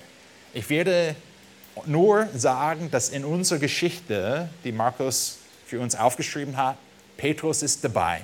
Ich 0.54 0.70
werde 0.70 1.16
nur 1.86 2.28
sagen, 2.36 2.92
dass 2.92 3.10
in 3.10 3.24
unserer 3.24 3.60
Geschichte, 3.60 4.50
die 4.64 4.72
Markus 4.72 5.38
für 5.66 5.80
uns 5.80 5.96
aufgeschrieben 5.96 6.58
hat, 6.58 6.78
Petrus 7.18 7.64
ist 7.64 7.84
dabei. 7.84 8.22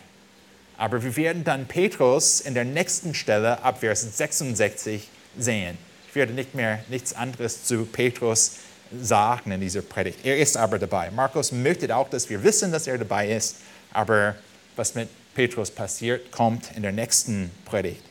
Aber 0.77 1.01
wir 1.01 1.15
werden 1.15 1.43
dann 1.43 1.65
Petrus 1.65 2.41
in 2.41 2.53
der 2.53 2.65
nächsten 2.65 3.13
Stelle 3.13 3.63
ab 3.63 3.79
Vers 3.79 4.01
66 4.17 5.07
sehen. 5.37 5.77
Ich 6.09 6.15
werde 6.15 6.33
nicht 6.33 6.55
mehr 6.55 6.83
nichts 6.89 7.13
anderes 7.13 7.65
zu 7.65 7.85
Petrus 7.85 8.57
sagen 9.01 9.51
in 9.51 9.61
dieser 9.61 9.81
Predigt. 9.81 10.19
Er 10.23 10.37
ist 10.37 10.57
aber 10.57 10.79
dabei. 10.79 11.11
Markus 11.11 11.51
möchte 11.51 11.93
auch, 11.95 12.09
dass 12.09 12.29
wir 12.29 12.43
wissen, 12.43 12.71
dass 12.71 12.87
er 12.87 12.97
dabei 12.97 13.31
ist, 13.31 13.57
aber 13.91 14.35
was 14.75 14.95
mit 14.95 15.09
Petrus 15.35 15.69
passiert, 15.69 16.31
kommt 16.31 16.71
in 16.75 16.83
der 16.83 16.91
nächsten 16.91 17.51
Predigt. 17.65 18.01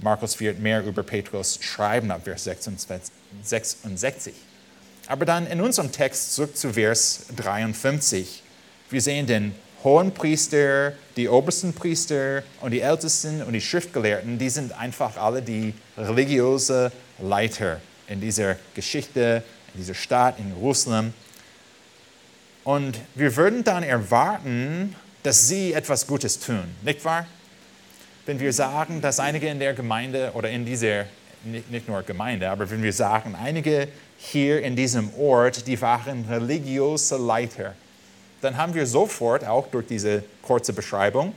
Markus 0.00 0.38
wird 0.40 0.58
mehr 0.58 0.84
über 0.84 1.02
Petrus 1.02 1.58
schreiben 1.60 2.10
ab 2.10 2.22
Vers 2.24 2.44
66. 3.42 4.34
Aber 5.06 5.24
dann 5.24 5.46
in 5.46 5.60
unserem 5.60 5.92
Text 5.92 6.34
zurück 6.34 6.56
zu 6.56 6.72
Vers 6.74 7.26
53. 7.36 8.42
Wir 8.90 9.00
sehen 9.00 9.26
den 9.26 9.54
hohen 9.84 10.12
Priester, 10.12 10.92
die 11.16 11.28
obersten 11.28 11.72
Priester 11.72 12.42
und 12.60 12.72
die 12.72 12.80
Ältesten 12.80 13.42
und 13.42 13.52
die 13.52 13.60
Schriftgelehrten, 13.60 14.38
die 14.38 14.50
sind 14.50 14.78
einfach 14.78 15.16
alle 15.16 15.42
die 15.42 15.74
religiöse 15.96 16.92
Leiter 17.18 17.80
in 18.08 18.20
dieser 18.20 18.56
Geschichte 18.74 19.42
in 19.74 19.80
dieser 19.80 19.94
Stadt, 19.94 20.38
in 20.38 20.48
Jerusalem. 20.48 21.12
Und 22.64 22.98
wir 23.14 23.34
würden 23.36 23.64
dann 23.64 23.82
erwarten, 23.82 24.94
dass 25.22 25.48
sie 25.48 25.72
etwas 25.72 26.06
Gutes 26.06 26.38
tun, 26.38 26.62
nicht 26.82 27.04
wahr? 27.04 27.26
Wenn 28.26 28.38
wir 28.38 28.52
sagen, 28.52 29.00
dass 29.00 29.18
einige 29.18 29.48
in 29.48 29.58
der 29.58 29.74
Gemeinde 29.74 30.32
oder 30.34 30.50
in 30.50 30.64
dieser, 30.64 31.06
nicht 31.44 31.88
nur 31.88 32.02
Gemeinde, 32.02 32.48
aber 32.50 32.68
wenn 32.70 32.82
wir 32.82 32.92
sagen, 32.92 33.34
einige 33.34 33.88
hier 34.18 34.62
in 34.62 34.76
diesem 34.76 35.12
Ort, 35.14 35.66
die 35.66 35.80
waren 35.80 36.26
religiöse 36.28 37.16
Leiter, 37.16 37.74
dann 38.40 38.56
haben 38.56 38.74
wir 38.74 38.86
sofort 38.86 39.46
auch 39.46 39.68
durch 39.68 39.86
diese 39.86 40.22
kurze 40.42 40.72
Beschreibung 40.72 41.34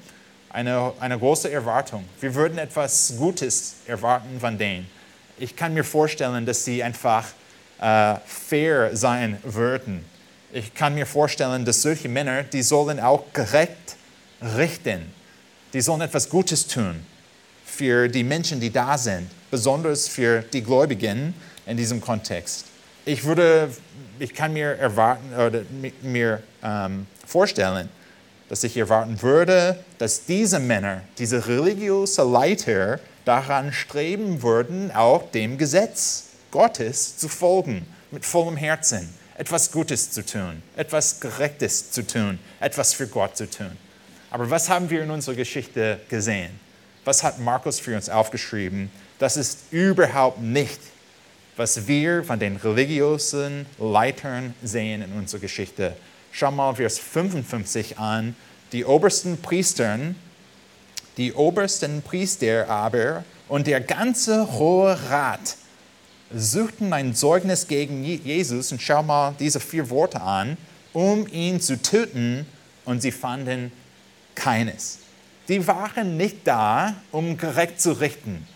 eine, 0.50 0.94
eine 1.00 1.18
große 1.18 1.52
Erwartung. 1.52 2.06
Wir 2.22 2.34
würden 2.36 2.58
etwas 2.58 3.16
Gutes 3.18 3.76
erwarten 3.88 4.40
von 4.40 4.58
denen. 4.58 4.88
Ich 5.38 5.56
kann 5.56 5.74
mir 5.74 5.84
vorstellen, 5.84 6.46
dass 6.46 6.64
sie 6.64 6.84
einfach 6.84 7.26
äh, 7.82 8.16
fair 8.26 8.96
sein 8.96 9.38
würden. 9.44 10.06
Ich 10.52 10.74
kann 10.74 10.94
mir 10.94 11.08
vorstellen, 11.08 11.66
dass 11.66 11.82
solche 11.82 12.08
Männer, 12.08 12.44
die 12.44 12.62
sollen 12.62 13.00
auch 13.00 13.24
gerecht 13.34 13.98
richten. 14.56 15.12
Die 15.74 15.82
sollen 15.82 16.02
etwas 16.02 16.30
Gutes 16.30 16.68
tun 16.68 17.04
für 17.66 18.08
die 18.08 18.24
Menschen, 18.24 18.60
die 18.60 18.70
da 18.70 18.98
sind, 18.98 19.28
besonders 19.50 20.08
für 20.08 20.44
die 20.44 20.62
Gläubigen 20.62 21.34
in 21.66 21.76
diesem 21.76 22.00
Kontext. 22.00 22.66
Ich 23.06 23.24
würde, 23.24 23.72
ich 24.20 24.34
kann 24.34 24.54
mir 24.54 24.78
erwarten 24.78 25.34
oder 25.34 25.62
mir 26.02 26.42
ähm, 26.64 27.08
vorstellen, 27.26 27.90
dass 28.50 28.64
ich 28.64 28.78
erwarten 28.78 29.22
würde, 29.22 29.80
dass 29.98 30.26
diese 30.26 30.60
Männer, 30.60 31.02
diese 31.18 31.48
religiösen 31.48 32.32
Leiter 32.32 33.00
daran 33.26 33.72
streben 33.72 34.42
würden, 34.42 34.92
auch 34.92 35.32
dem 35.32 35.58
Gesetz 35.58 36.26
Gottes 36.52 37.18
zu 37.18 37.30
folgen, 37.30 37.86
mit 38.12 38.26
vollem 38.26 38.58
Herzen, 38.58 39.10
etwas 39.38 39.72
Gutes 39.72 40.12
zu 40.12 40.24
tun, 40.24 40.62
etwas 40.76 41.20
Gerechtes 41.20 41.92
zu 41.92 42.06
tun, 42.06 42.38
etwas 42.60 42.94
für 42.94 43.08
Gott 43.08 43.36
zu 43.36 43.50
tun. 43.50 43.76
Aber 44.30 44.50
was 44.50 44.70
haben 44.70 44.90
wir 44.90 45.04
in 45.04 45.10
unserer 45.10 45.36
Geschichte 45.36 46.00
gesehen? 46.10 46.60
Was 47.06 47.24
hat 47.24 47.40
Markus 47.40 47.80
für 47.80 47.96
uns 47.96 48.10
aufgeschrieben? 48.10 48.92
Das 49.20 49.38
ist 49.38 49.72
überhaupt 49.72 50.42
nicht, 50.42 50.80
was 51.56 51.88
wir 51.88 52.24
von 52.24 52.40
den 52.40 52.56
religiösen 52.58 53.66
Leitern 53.80 54.54
sehen 54.64 55.02
in 55.02 55.14
unserer 55.14 55.42
Geschichte. 55.42 55.96
Schau 56.32 56.52
mal 56.52 56.76
Vers 56.76 56.98
55 57.00 58.00
an. 58.00 58.36
Die 58.72 58.86
obersten 58.86 59.40
Priestern, 59.40 60.16
die 61.18 61.34
obersten 61.34 62.02
Priester 62.02 62.68
aber 62.70 63.24
und 63.48 63.68
der 63.68 63.82
ganze 63.82 64.52
Hohe 64.54 64.98
Rat 65.10 65.58
suchten 66.34 66.92
ein 66.92 67.14
Zeugnis 67.14 67.68
gegen 67.68 68.04
Jesus 68.04 68.72
und 68.72 68.82
schau 68.82 69.04
mal 69.04 69.36
diese 69.40 69.60
vier 69.60 69.92
Worte 69.92 70.22
an, 70.22 70.58
um 70.92 71.28
ihn 71.28 71.62
zu 71.62 71.80
töten 71.80 72.48
und 72.86 73.02
sie 73.02 73.12
fanden 73.12 73.72
keines. 74.34 75.00
Die 75.48 75.68
waren 75.68 76.18
nicht 76.18 76.38
da, 76.46 76.96
um 77.12 77.38
gerecht 77.38 77.80
zu 77.80 77.92
richten. 77.92 78.48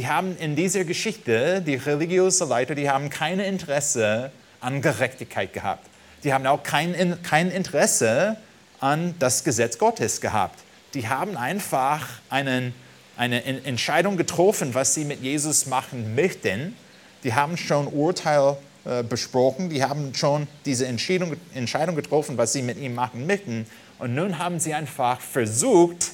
Die 0.00 0.08
haben 0.08 0.34
in 0.38 0.56
dieser 0.56 0.84
Geschichte, 0.84 1.60
die 1.60 1.74
religiösen 1.74 2.48
Leiter, 2.48 2.74
die 2.74 2.88
haben 2.88 3.10
kein 3.10 3.38
Interesse 3.38 4.30
an 4.58 4.80
Gerechtigkeit 4.80 5.52
gehabt. 5.52 5.86
Die 6.24 6.32
haben 6.32 6.46
auch 6.46 6.62
kein, 6.62 7.22
kein 7.22 7.50
Interesse 7.50 8.38
an 8.80 9.14
das 9.18 9.44
Gesetz 9.44 9.76
Gottes 9.76 10.22
gehabt. 10.22 10.58
Die 10.94 11.06
haben 11.06 11.36
einfach 11.36 12.08
einen, 12.30 12.72
eine 13.18 13.44
Entscheidung 13.44 14.16
getroffen, 14.16 14.72
was 14.72 14.94
sie 14.94 15.04
mit 15.04 15.20
Jesus 15.20 15.66
machen 15.66 16.14
möchten. 16.14 16.74
Die 17.22 17.34
haben 17.34 17.58
schon 17.58 17.86
Urteil 17.86 18.56
äh, 18.86 19.02
besprochen, 19.02 19.68
die 19.68 19.84
haben 19.84 20.14
schon 20.14 20.46
diese 20.64 20.86
Entscheidung, 20.86 21.36
Entscheidung 21.52 21.94
getroffen, 21.94 22.38
was 22.38 22.54
sie 22.54 22.62
mit 22.62 22.78
ihm 22.78 22.94
machen 22.94 23.26
möchten. 23.26 23.66
Und 23.98 24.14
nun 24.14 24.38
haben 24.38 24.60
sie 24.60 24.72
einfach 24.72 25.20
versucht, 25.20 26.12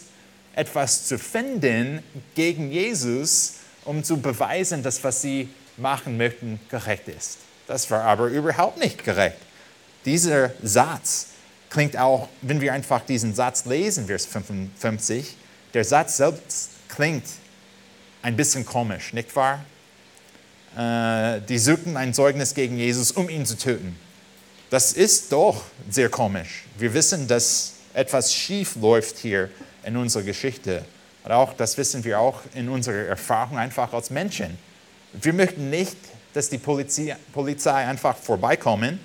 etwas 0.57 1.07
zu 1.07 1.21
finden 1.21 2.03
gegen 2.35 2.73
Jesus, 2.73 3.61
um 3.87 4.05
zu 4.05 4.21
beweisen, 4.21 4.83
dass 4.83 5.03
was 5.03 5.23
sie 5.23 5.49
machen 5.77 6.17
möchten 6.17 6.61
gerecht 6.69 7.09
ist. 7.09 7.39
Das 7.67 7.91
war 7.91 8.03
aber 8.03 8.27
überhaupt 8.27 8.79
nicht 8.79 9.05
gerecht. 9.05 9.39
Dieser 10.05 10.53
Satz 10.63 11.29
klingt 11.71 11.97
auch, 11.97 12.29
wenn 12.43 12.61
wir 12.61 12.73
einfach 12.73 13.05
diesen 13.05 13.35
Satz 13.35 13.65
lesen, 13.65 14.07
Vers 14.07 14.27
55, 14.27 15.37
der 15.75 15.85
Satz 15.85 16.19
selbst 16.19 16.71
klingt 16.89 17.25
ein 18.23 18.37
bisschen 18.37 18.65
komisch, 18.65 19.13
nicht 19.13 19.35
wahr? 19.35 19.65
Äh, 20.77 21.41
die 21.49 21.59
suchten 21.59 21.97
ein 21.97 22.15
Zeugnis 22.15 22.55
gegen 22.55 22.77
Jesus, 22.77 23.13
um 23.13 23.29
ihn 23.29 23.47
zu 23.47 23.57
töten. 23.57 23.97
Das 24.71 24.93
ist 24.93 25.33
doch 25.33 25.63
sehr 25.91 26.09
komisch. 26.09 26.65
Wir 26.79 26.93
wissen, 26.93 27.29
dass 27.29 27.73
etwas 27.95 28.33
schief 28.33 28.77
läuft 28.77 29.19
hier 29.19 29.51
in 29.85 29.97
unserer 29.97 30.25
Geschichte. 30.25 30.85
Und 31.27 31.33
auch 31.33 31.53
das 31.55 31.77
wissen 31.77 32.05
wir 32.05 32.21
auch 32.21 32.43
in 32.55 32.69
unserer 32.69 33.09
Erfahrung 33.09 33.59
einfach 33.59 33.93
als 33.93 34.11
Menschen. 34.11 34.57
Wir 35.13 35.33
möchten 35.33 35.71
nicht, 35.71 35.97
dass 36.33 36.49
die 36.49 36.59
Polizei, 36.59 37.17
einfach 37.75 38.17
vorbeikommen 38.17 39.01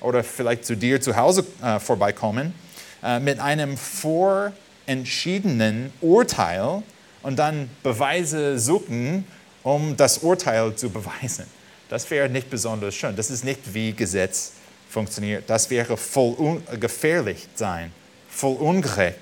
oder 0.00 0.24
vielleicht 0.24 0.64
zu 0.64 0.78
dir 0.78 0.98
zu 0.98 1.14
Hause 1.14 1.44
äh, 1.62 1.78
vorbeikommen 1.78 2.54
äh, 3.02 3.20
mit 3.20 3.38
einem 3.38 3.76
vorentschiedenen 3.76 5.92
Urteil 6.00 6.82
und 7.22 7.38
dann 7.38 7.68
Beweise 7.82 8.58
suchen, 8.58 9.26
um 9.62 9.94
das 9.94 10.16
Urteil 10.18 10.74
zu 10.74 10.88
beweisen. 10.88 11.44
Das 11.90 12.10
wäre 12.10 12.30
nicht 12.30 12.48
besonders 12.48 12.94
schön. 12.94 13.14
Das 13.14 13.30
ist 13.30 13.44
nicht, 13.44 13.74
wie 13.74 13.92
Gesetz 13.92 14.52
funktioniert. 14.88 15.50
Das 15.50 15.68
wäre 15.68 15.98
voll 15.98 16.62
gefährlich 16.80 17.46
sein, 17.56 17.92
voll 18.30 18.56
ungerecht. 18.56 19.18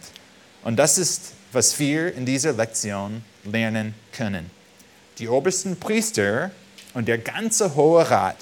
Und 0.62 0.76
das 0.76 0.98
ist, 0.98 1.32
was 1.56 1.78
wir 1.78 2.14
in 2.14 2.26
dieser 2.26 2.52
Lektion 2.52 3.24
lernen 3.44 3.94
können. 4.12 4.50
Die 5.18 5.26
obersten 5.26 5.80
Priester 5.80 6.50
und 6.92 7.08
der 7.08 7.16
ganze 7.16 7.74
Hohe 7.74 8.10
Rat 8.10 8.36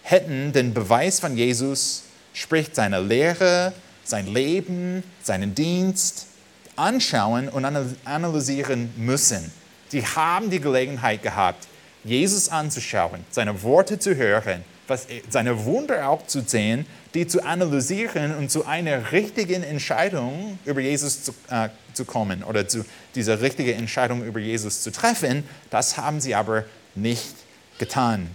hätten 0.00 0.54
den 0.54 0.72
Beweis 0.72 1.20
von 1.20 1.36
Jesus, 1.36 2.04
sprich 2.32 2.70
seine 2.72 3.00
Lehre, 3.00 3.74
sein 4.02 4.26
Leben, 4.32 5.04
seinen 5.22 5.54
Dienst, 5.54 6.26
anschauen 6.74 7.50
und 7.50 7.66
analysieren 8.06 8.94
müssen. 8.96 9.52
Sie 9.88 10.06
haben 10.06 10.48
die 10.48 10.60
Gelegenheit 10.60 11.22
gehabt, 11.22 11.68
Jesus 12.02 12.48
anzuschauen, 12.48 13.26
seine 13.30 13.62
Worte 13.62 13.98
zu 13.98 14.16
hören, 14.16 14.64
was, 14.88 15.06
seine 15.30 15.64
Wunder 15.64 16.08
auch 16.08 16.26
zu 16.26 16.40
sehen, 16.40 16.86
die 17.14 17.26
zu 17.26 17.44
analysieren 17.44 18.34
und 18.34 18.50
zu 18.50 18.66
einer 18.66 19.12
richtigen 19.12 19.62
Entscheidung 19.62 20.58
über 20.64 20.80
Jesus 20.80 21.22
zu, 21.22 21.32
äh, 21.50 21.68
zu 21.94 22.04
kommen 22.04 22.42
oder 22.42 22.66
zu 22.66 22.84
dieser 23.14 23.40
richtigen 23.40 23.78
Entscheidung 23.78 24.24
über 24.24 24.40
Jesus 24.40 24.82
zu 24.82 24.90
treffen. 24.90 25.44
Das 25.70 25.96
haben 25.96 26.20
sie 26.20 26.34
aber 26.34 26.64
nicht 26.94 27.34
getan 27.78 28.28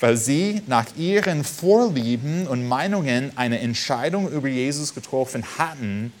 weil 0.00 0.16
sie 0.16 0.62
nach 0.66 0.86
ihren 0.96 1.44
Vorlieben 1.44 2.46
und 2.46 2.66
Meinungen 2.66 3.32
eine 3.36 3.60
Entscheidung 3.60 4.30
über 4.30 4.48
Jesus 4.48 4.94
getroffen 4.94 5.44
hatten, 5.58 6.12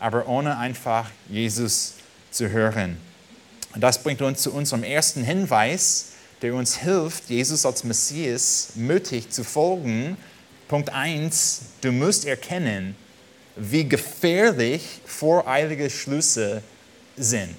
aber 0.00 0.28
ohne 0.28 0.58
einfach 0.58 1.10
Jesus 1.28 1.94
zu 2.30 2.50
hören. 2.50 2.96
Und 3.74 3.80
das 3.80 4.02
bringt 4.02 4.22
uns 4.22 4.42
zu 4.42 4.52
unserem 4.52 4.82
ersten 4.82 5.22
Hinweis, 5.22 6.12
der 6.44 6.54
uns 6.54 6.76
hilft, 6.76 7.30
Jesus 7.30 7.64
als 7.64 7.84
Messias 7.84 8.72
mutig 8.74 9.30
zu 9.30 9.42
folgen. 9.44 10.18
Punkt 10.68 10.90
1, 10.90 11.62
du 11.80 11.90
musst 11.90 12.26
erkennen, 12.26 12.96
wie 13.56 13.88
gefährlich 13.88 15.00
voreilige 15.06 15.88
Schlüsse 15.88 16.62
sind. 17.16 17.54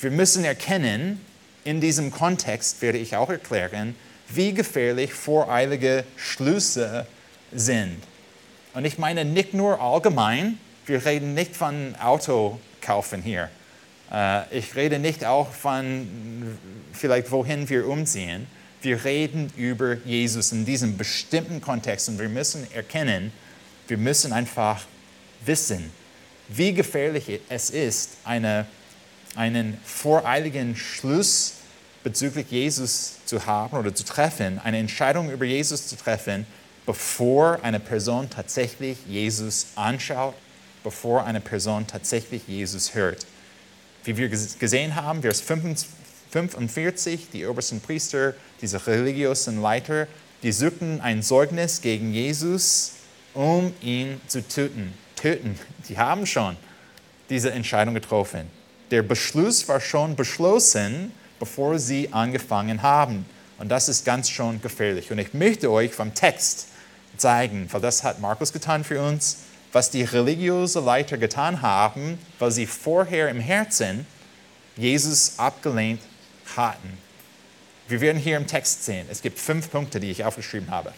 Wir 0.00 0.10
müssen 0.10 0.42
erkennen, 0.44 1.24
in 1.62 1.80
diesem 1.80 2.10
Kontext 2.10 2.82
werde 2.82 2.98
ich 2.98 3.14
auch 3.14 3.30
erklären, 3.30 3.94
wie 4.28 4.54
gefährlich 4.54 5.14
voreilige 5.14 6.02
Schlüsse 6.16 7.06
sind. 7.52 7.98
Und 8.74 8.86
ich 8.86 8.98
meine 8.98 9.24
nicht 9.24 9.54
nur 9.54 9.80
allgemein, 9.80 10.58
wir 10.84 11.06
reden 11.06 11.34
nicht 11.34 11.54
von 11.54 11.94
Auto 11.94 12.58
kaufen 12.80 13.22
hier. 13.22 13.50
Äh, 14.10 14.58
ich 14.58 14.74
rede 14.74 14.98
nicht 14.98 15.24
auch 15.24 15.52
von 15.52 16.58
vielleicht 16.92 17.30
wohin 17.30 17.68
wir 17.68 17.86
umziehen. 17.86 18.46
Wir 18.82 19.04
reden 19.04 19.52
über 19.56 19.94
Jesus 20.04 20.52
in 20.52 20.64
diesem 20.64 20.96
bestimmten 20.96 21.60
Kontext 21.60 22.08
und 22.08 22.18
wir 22.18 22.28
müssen 22.28 22.66
erkennen, 22.72 23.32
wir 23.88 23.98
müssen 23.98 24.32
einfach 24.32 24.82
wissen, 25.44 25.90
wie 26.48 26.72
gefährlich 26.72 27.40
es 27.48 27.70
ist, 27.70 28.16
eine, 28.24 28.66
einen 29.36 29.78
voreiligen 29.84 30.76
Schluss 30.76 31.54
bezüglich 32.02 32.50
Jesus 32.50 33.16
zu 33.26 33.44
haben 33.44 33.76
oder 33.76 33.94
zu 33.94 34.04
treffen, 34.04 34.58
eine 34.58 34.78
Entscheidung 34.78 35.30
über 35.30 35.44
Jesus 35.44 35.86
zu 35.86 35.96
treffen, 35.96 36.46
bevor 36.86 37.62
eine 37.62 37.78
Person 37.78 38.30
tatsächlich 38.30 38.96
Jesus 39.06 39.66
anschaut, 39.76 40.34
bevor 40.82 41.24
eine 41.24 41.40
Person 41.40 41.86
tatsächlich 41.86 42.42
Jesus 42.48 42.94
hört. 42.94 43.26
Wie 44.04 44.16
wir 44.16 44.28
gesehen 44.28 44.96
haben, 44.96 45.22
Vers 45.22 45.40
45, 45.40 47.28
die 47.32 47.46
obersten 47.46 47.80
Priester, 47.80 48.34
diese 48.60 48.86
religiösen 48.86 49.60
Leiter, 49.60 50.06
die 50.42 50.52
suchten 50.52 51.00
ein 51.00 51.22
Zeugnis 51.22 51.82
gegen 51.82 52.12
Jesus, 52.12 52.92
um 53.34 53.74
ihn 53.82 54.20
zu 54.26 54.46
töten. 54.46 54.94
Töten. 55.16 55.58
Die 55.88 55.98
haben 55.98 56.24
schon 56.24 56.56
diese 57.28 57.50
Entscheidung 57.52 57.94
getroffen. 57.94 58.48
Der 58.90 59.02
Beschluss 59.02 59.68
war 59.68 59.80
schon 59.80 60.16
beschlossen, 60.16 61.12
bevor 61.38 61.78
sie 61.78 62.12
angefangen 62.12 62.82
haben. 62.82 63.26
Und 63.58 63.68
das 63.68 63.88
ist 63.88 64.04
ganz 64.04 64.30
schon 64.30 64.62
gefährlich. 64.62 65.12
Und 65.12 65.18
ich 65.18 65.34
möchte 65.34 65.70
euch 65.70 65.92
vom 65.92 66.14
Text 66.14 66.68
zeigen, 67.16 67.68
weil 67.70 67.80
das 67.80 68.02
hat 68.02 68.20
Markus 68.20 68.52
getan 68.52 68.82
für 68.82 69.02
uns, 69.02 69.38
was 69.72 69.90
die 69.90 70.02
religiösen 70.02 70.84
Leiter 70.84 71.18
getan 71.18 71.62
haben, 71.62 72.18
weil 72.38 72.50
sie 72.50 72.66
vorher 72.66 73.28
im 73.28 73.40
Herzen 73.40 74.06
Jesus 74.76 75.38
abgelehnt 75.38 76.00
hatten. 76.56 76.98
Wir 77.88 78.00
werden 78.00 78.18
hier 78.18 78.36
im 78.36 78.46
Text 78.46 78.84
sehen, 78.84 79.06
es 79.10 79.22
gibt 79.22 79.38
fünf 79.38 79.70
Punkte, 79.70 80.00
die 80.00 80.10
ich 80.10 80.24
aufgeschrieben 80.24 80.70
habe. 80.70 80.92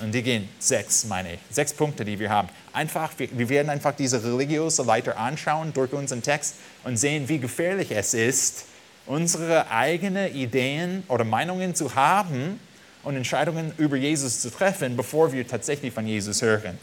Und 0.00 0.12
die 0.12 0.22
gehen 0.22 0.48
sechs, 0.60 1.04
meine 1.06 1.34
ich. 1.34 1.40
Sechs 1.50 1.72
Punkte, 1.72 2.04
die 2.04 2.18
wir 2.18 2.30
haben. 2.30 2.48
Einfach, 2.72 3.10
wir, 3.18 3.28
wir 3.36 3.48
werden 3.48 3.68
einfach 3.68 3.94
diese 3.96 4.22
religiösen 4.22 4.86
Leiter 4.86 5.18
anschauen 5.18 5.72
durch 5.72 5.92
unseren 5.92 6.22
Text 6.22 6.54
und 6.84 6.96
sehen, 6.96 7.28
wie 7.28 7.38
gefährlich 7.38 7.90
es 7.90 8.14
ist, 8.14 8.66
unsere 9.06 9.70
eigenen 9.70 10.32
Ideen 10.34 11.02
oder 11.08 11.24
Meinungen 11.24 11.74
zu 11.74 11.94
haben 11.96 12.60
und 13.02 13.16
Entscheidungen 13.16 13.72
über 13.78 13.96
Jesus 13.96 14.40
zu 14.40 14.50
treffen, 14.50 14.96
bevor 14.96 15.32
wir 15.32 15.46
tatsächlich 15.48 15.92
von 15.92 16.06
Jesus 16.06 16.42
hören. 16.42 16.78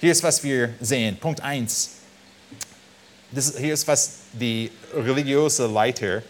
Hier 0.00 0.12
ist, 0.12 0.22
was 0.22 0.44
wir 0.44 0.74
sehen. 0.80 1.16
Punkt 1.16 1.40
1. 1.40 1.90
hier 3.32 3.74
ist, 3.74 3.88
was 3.88 4.18
die 4.32 4.70
religiöse 4.94 5.66
Leiter, 5.66 6.22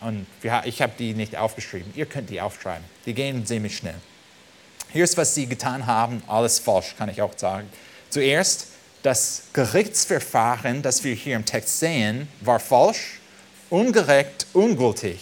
und 0.00 0.26
ich 0.64 0.80
habe 0.80 0.92
die 0.98 1.12
nicht 1.12 1.36
aufgeschrieben, 1.36 1.92
ihr 1.94 2.06
könnt 2.06 2.30
die 2.30 2.40
aufschreiben, 2.40 2.84
die 3.04 3.12
gehen 3.12 3.44
ziemlich 3.44 3.76
schnell. 3.76 3.96
Hier 4.90 5.04
ist, 5.04 5.18
was 5.18 5.34
sie 5.34 5.46
getan 5.46 5.84
haben, 5.84 6.22
alles 6.26 6.58
falsch, 6.58 6.94
kann 6.96 7.10
ich 7.10 7.20
auch 7.20 7.36
sagen. 7.36 7.68
Zuerst, 8.08 8.68
das 9.02 9.42
Gerichtsverfahren, 9.52 10.80
das 10.80 11.04
wir 11.04 11.14
hier 11.14 11.36
im 11.36 11.44
Text 11.44 11.80
sehen, 11.80 12.28
war 12.40 12.60
falsch 12.60 13.20
ungerecht, 13.68 14.46
ungültig, 14.54 15.20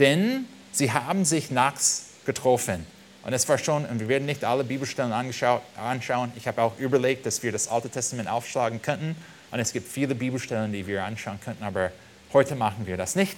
denn 0.00 0.46
sie 0.72 0.90
haben 0.90 1.24
sich 1.24 1.52
nachts 1.52 2.06
getroffen. 2.26 2.84
Und 3.22 3.32
es 3.32 3.48
war 3.48 3.58
schon, 3.58 3.84
und 3.84 4.00
wir 4.00 4.08
werden 4.08 4.24
nicht 4.26 4.44
alle 4.44 4.64
Bibelstellen 4.64 5.12
anschauen. 5.12 6.32
Ich 6.36 6.46
habe 6.48 6.62
auch 6.62 6.78
überlegt, 6.78 7.26
dass 7.26 7.42
wir 7.42 7.52
das 7.52 7.68
Alte 7.68 7.90
Testament 7.90 8.28
aufschlagen 8.28 8.80
könnten. 8.80 9.14
Und 9.50 9.58
es 9.58 9.72
gibt 9.72 9.88
viele 9.88 10.14
Bibelstellen, 10.14 10.72
die 10.72 10.86
wir 10.86 11.04
anschauen 11.04 11.38
könnten, 11.44 11.64
aber 11.64 11.90
heute 12.32 12.54
machen 12.54 12.86
wir 12.86 12.96
das 12.96 13.16
nicht. 13.16 13.36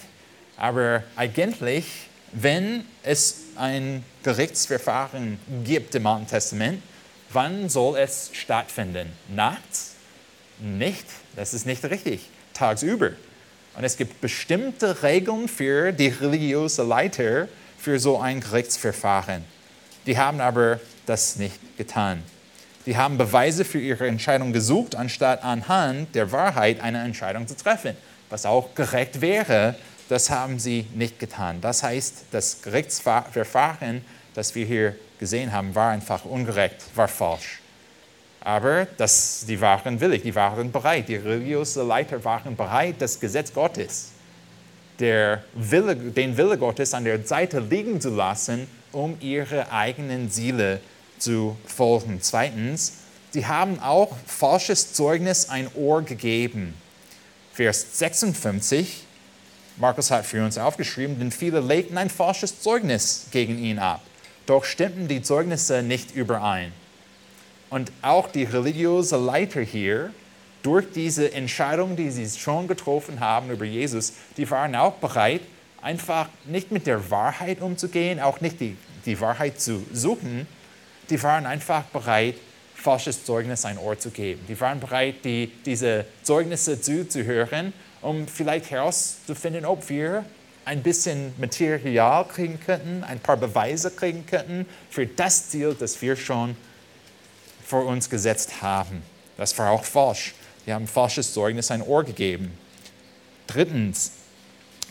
Aber 0.56 1.02
eigentlich, 1.16 1.86
wenn 2.32 2.84
es 3.02 3.40
ein 3.56 4.04
Gerichtsverfahren 4.22 5.38
gibt 5.64 5.94
im 5.94 6.06
Alten 6.06 6.26
Testament, 6.26 6.82
wann 7.30 7.68
soll 7.68 7.98
es 7.98 8.30
stattfinden? 8.34 9.10
Nachts 9.28 9.94
nicht, 10.60 11.06
das 11.34 11.54
ist 11.54 11.66
nicht 11.66 11.82
richtig, 11.84 12.28
tagsüber. 12.54 13.12
Und 13.76 13.84
es 13.84 13.96
gibt 13.96 14.20
bestimmte 14.20 15.02
Regeln 15.02 15.48
für 15.48 15.92
die 15.92 16.08
religiösen 16.08 16.88
Leiter 16.88 17.48
für 17.78 17.98
so 17.98 18.20
ein 18.20 18.40
Gerichtsverfahren. 18.40 19.44
Die 20.06 20.18
haben 20.18 20.40
aber 20.40 20.80
das 21.06 21.36
nicht 21.36 21.76
getan. 21.76 22.22
Die 22.86 22.96
haben 22.96 23.16
Beweise 23.16 23.64
für 23.64 23.78
ihre 23.78 24.08
Entscheidung 24.08 24.52
gesucht, 24.52 24.96
anstatt 24.96 25.44
anhand 25.44 26.14
der 26.14 26.32
Wahrheit 26.32 26.80
eine 26.80 27.02
Entscheidung 27.02 27.46
zu 27.46 27.56
treffen, 27.56 27.96
was 28.28 28.44
auch 28.44 28.74
gerecht 28.74 29.20
wäre. 29.20 29.76
Das 30.08 30.30
haben 30.30 30.58
sie 30.58 30.86
nicht 30.94 31.18
getan. 31.20 31.60
Das 31.60 31.82
heißt, 31.84 32.24
das 32.32 32.60
Gerichtsverfahren, 32.62 34.04
das 34.34 34.54
wir 34.54 34.66
hier 34.66 34.96
gesehen 35.20 35.52
haben, 35.52 35.74
war 35.74 35.92
einfach 35.92 36.24
ungerecht, 36.24 36.76
war 36.96 37.06
falsch. 37.06 37.60
Aber 38.40 38.86
das, 38.96 39.44
die 39.46 39.60
waren 39.60 40.00
willig, 40.00 40.22
die 40.22 40.34
waren 40.34 40.72
bereit, 40.72 41.08
die 41.08 41.14
religiösen 41.14 41.86
Leiter 41.86 42.24
waren 42.24 42.56
bereit, 42.56 42.96
das 42.98 43.20
Gesetz 43.20 43.52
Gottes, 43.54 44.10
der 44.98 45.44
Wille, 45.54 45.94
den 45.94 46.36
Wille 46.36 46.58
Gottes 46.58 46.92
an 46.92 47.04
der 47.04 47.24
Seite 47.24 47.60
liegen 47.60 48.00
zu 48.00 48.10
lassen, 48.10 48.66
um 48.92 49.16
ihre 49.20 49.72
eigenen 49.72 50.30
Ziele 50.30 50.80
zu 51.18 51.56
folgen. 51.66 52.18
Zweitens, 52.20 52.94
sie 53.30 53.46
haben 53.46 53.80
auch 53.80 54.16
falsches 54.26 54.92
Zeugnis 54.92 55.48
ein 55.48 55.68
Ohr 55.74 56.02
gegeben. 56.02 56.74
Vers 57.52 57.98
56, 57.98 59.04
Markus 59.76 60.10
hat 60.10 60.26
für 60.26 60.44
uns 60.44 60.58
aufgeschrieben, 60.58 61.18
denn 61.18 61.32
viele 61.32 61.60
legten 61.60 61.98
ein 61.98 62.10
falsches 62.10 62.60
Zeugnis 62.60 63.26
gegen 63.30 63.58
ihn 63.58 63.78
ab. 63.78 64.00
Doch 64.46 64.64
stimmten 64.64 65.08
die 65.08 65.22
Zeugnisse 65.22 65.82
nicht 65.82 66.14
überein. 66.14 66.72
Und 67.70 67.90
auch 68.02 68.30
die 68.30 68.44
religiösen 68.44 69.24
Leiter 69.24 69.62
hier, 69.62 70.12
durch 70.62 70.86
diese 70.94 71.32
Entscheidung, 71.32 71.96
die 71.96 72.10
sie 72.10 72.28
schon 72.38 72.68
getroffen 72.68 73.20
haben 73.20 73.50
über 73.50 73.64
Jesus, 73.64 74.12
die 74.36 74.48
waren 74.50 74.76
auch 74.76 74.94
bereit, 74.94 75.40
einfach 75.82 76.28
nicht 76.46 76.70
mit 76.70 76.86
der 76.86 77.10
Wahrheit 77.10 77.60
umzugehen, 77.60 78.20
auch 78.20 78.40
nicht 78.40 78.60
die, 78.60 78.76
die 79.04 79.20
Wahrheit 79.20 79.60
zu 79.60 79.84
suchen. 79.92 80.46
Die 81.10 81.22
waren 81.22 81.44
einfach 81.44 81.82
bereit, 81.84 82.36
falsches 82.74 83.24
Zeugnis 83.24 83.64
ein 83.64 83.78
Ohr 83.78 83.98
zu 83.98 84.10
geben. 84.10 84.44
Die 84.48 84.58
waren 84.60 84.80
bereit, 84.80 85.24
die, 85.24 85.52
diese 85.66 86.06
Zeugnisse 86.22 86.80
zuzuhören, 86.80 87.72
um 88.00 88.26
vielleicht 88.26 88.70
herauszufinden, 88.70 89.64
ob 89.64 89.88
wir 89.88 90.24
ein 90.64 90.82
bisschen 90.82 91.34
Material 91.38 92.26
kriegen 92.26 92.58
könnten, 92.60 93.02
ein 93.04 93.18
paar 93.18 93.36
Beweise 93.36 93.90
kriegen 93.90 94.24
könnten 94.26 94.66
für 94.90 95.06
das 95.06 95.50
Ziel, 95.50 95.76
das 95.78 96.00
wir 96.00 96.16
schon 96.16 96.56
vor 97.64 97.86
uns 97.86 98.08
gesetzt 98.08 98.62
haben. 98.62 99.02
Das 99.36 99.56
war 99.58 99.70
auch 99.70 99.84
falsch. 99.84 100.34
Die 100.66 100.72
haben 100.72 100.86
falsches 100.86 101.32
Zeugnis 101.32 101.70
ein 101.70 101.82
Ohr 101.82 102.04
gegeben. 102.04 102.56
Drittens, 103.48 104.12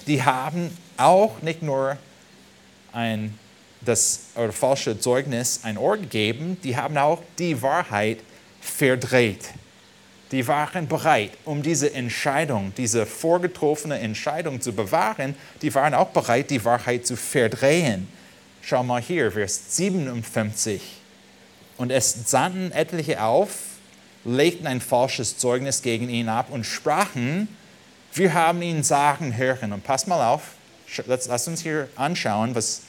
die 0.07 0.23
haben 0.23 0.75
auch 0.97 1.41
nicht 1.41 1.61
nur 1.61 1.97
ein 2.93 3.37
das 3.83 4.25
oder 4.35 4.51
falsche 4.51 4.99
Zeugnis 4.99 5.61
ein 5.63 5.77
Ohr 5.77 5.97
gegeben, 5.97 6.57
die 6.63 6.75
haben 6.75 6.97
auch 6.97 7.21
die 7.39 7.61
Wahrheit 7.61 8.19
verdreht. 8.59 9.49
Die 10.31 10.47
waren 10.47 10.87
bereit, 10.87 11.31
um 11.43 11.61
diese 11.61 11.93
Entscheidung, 11.93 12.73
diese 12.77 13.05
vorgetroffene 13.05 13.99
Entscheidung 13.99 14.61
zu 14.61 14.71
bewahren, 14.71 15.35
die 15.61 15.73
waren 15.75 15.93
auch 15.93 16.09
bereit, 16.09 16.49
die 16.49 16.63
Wahrheit 16.63 17.05
zu 17.05 17.17
verdrehen. 17.17 18.07
Schau 18.61 18.83
mal 18.83 19.01
hier, 19.01 19.31
Vers 19.31 19.75
57. 19.75 20.81
Und 21.77 21.91
es 21.91 22.29
sandten 22.29 22.71
etliche 22.71 23.21
auf, 23.21 23.57
legten 24.23 24.67
ein 24.67 24.79
falsches 24.79 25.37
Zeugnis 25.37 25.81
gegen 25.81 26.09
ihn 26.09 26.29
ab 26.29 26.47
und 26.51 26.65
sprachen, 26.65 27.47
wir 28.13 28.34
haben 28.34 28.62
ihn 28.62 28.84
sagen 28.84 29.38
hören. 29.38 29.74
Und 29.74 29.84
pass 29.84 30.08
mal 30.08 30.26
auf, 30.28 30.54
lass 31.06 31.47
uns 31.47 31.62
hier 31.62 31.88
anschauen, 31.95 32.56
was 32.56 32.82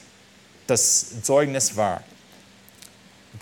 das 0.67 1.21
Zeugnis 1.23 1.75
war. 1.75 2.03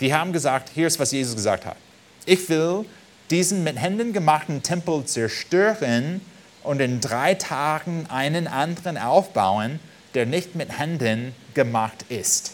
Die 0.00 0.14
haben 0.14 0.32
gesagt, 0.32 0.70
hier 0.74 0.86
ist, 0.86 0.98
was 0.98 1.12
Jesus 1.12 1.34
gesagt 1.34 1.66
hat. 1.66 1.76
Ich 2.24 2.48
will 2.48 2.84
diesen 3.30 3.64
mit 3.64 3.78
Händen 3.78 4.12
gemachten 4.12 4.62
Tempel 4.62 5.04
zerstören 5.04 6.20
und 6.62 6.80
in 6.80 7.00
drei 7.00 7.34
Tagen 7.34 8.06
einen 8.08 8.46
anderen 8.46 8.96
aufbauen, 8.96 9.80
der 10.14 10.26
nicht 10.26 10.54
mit 10.54 10.78
Händen 10.78 11.34
gemacht 11.54 12.04
ist. 12.08 12.52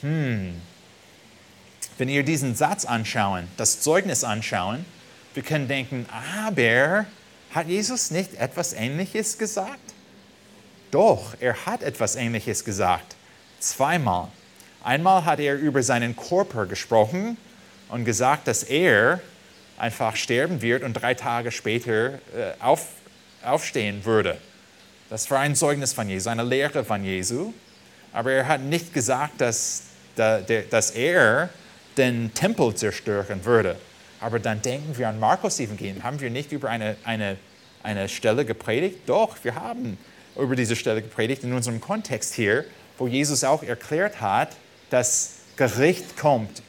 Hm. 0.00 0.54
Wenn 1.98 2.08
ihr 2.08 2.22
diesen 2.22 2.54
Satz 2.54 2.84
anschauen, 2.84 3.48
das 3.56 3.80
Zeugnis 3.80 4.24
anschauen, 4.24 4.84
wir 5.34 5.42
können 5.42 5.68
denken, 5.68 6.06
aber 6.36 7.06
hat 7.56 7.68
Jesus 7.68 8.10
nicht 8.10 8.34
etwas 8.34 8.74
Ähnliches 8.74 9.38
gesagt? 9.38 9.94
Doch, 10.90 11.34
er 11.40 11.66
hat 11.66 11.82
etwas 11.82 12.14
Ähnliches 12.14 12.64
gesagt. 12.64 13.16
Zweimal. 13.58 14.28
Einmal 14.84 15.24
hat 15.24 15.40
er 15.40 15.56
über 15.56 15.82
seinen 15.82 16.14
Körper 16.14 16.66
gesprochen 16.66 17.38
und 17.88 18.04
gesagt, 18.04 18.46
dass 18.46 18.62
er 18.62 19.20
einfach 19.78 20.16
sterben 20.16 20.62
wird 20.62 20.84
und 20.84 20.94
drei 20.94 21.14
Tage 21.14 21.50
später 21.50 22.14
äh, 22.14 22.18
auf, 22.60 22.88
aufstehen 23.42 24.04
würde. 24.04 24.38
Das 25.08 25.30
war 25.30 25.40
ein 25.40 25.56
Zeugnis 25.56 25.92
von 25.92 26.08
Jesu, 26.08 26.28
eine 26.28 26.42
Lehre 26.44 26.84
von 26.84 27.04
Jesu. 27.04 27.52
Aber 28.12 28.32
er 28.32 28.48
hat 28.48 28.60
nicht 28.60 28.92
gesagt, 28.92 29.40
dass, 29.40 29.82
dass 30.14 30.90
er 30.90 31.48
den 31.96 32.32
Tempel 32.34 32.74
zerstören 32.74 33.44
würde. 33.44 33.76
Aber 34.20 34.38
dann 34.38 34.62
denken 34.62 34.96
wir 34.96 35.08
an 35.08 35.20
Markus 35.20 35.60
Evangelium. 35.60 36.02
Haben 36.02 36.20
wir 36.20 36.30
nicht 36.30 36.52
über 36.52 36.70
eine, 36.70 36.96
eine, 37.04 37.36
eine 37.82 38.08
Stelle 38.08 38.44
gepredigt? 38.44 39.00
Doch, 39.06 39.36
wir 39.42 39.54
haben 39.54 39.98
über 40.36 40.56
diese 40.56 40.76
Stelle 40.76 41.02
gepredigt 41.02 41.44
in 41.44 41.52
unserem 41.52 41.80
Kontext 41.80 42.34
hier, 42.34 42.64
wo 42.98 43.06
Jesus 43.06 43.44
auch 43.44 43.62
erklärt 43.62 44.20
hat, 44.20 44.56
dass 44.90 45.36
Gericht 45.56 46.16
kommt 46.16 46.62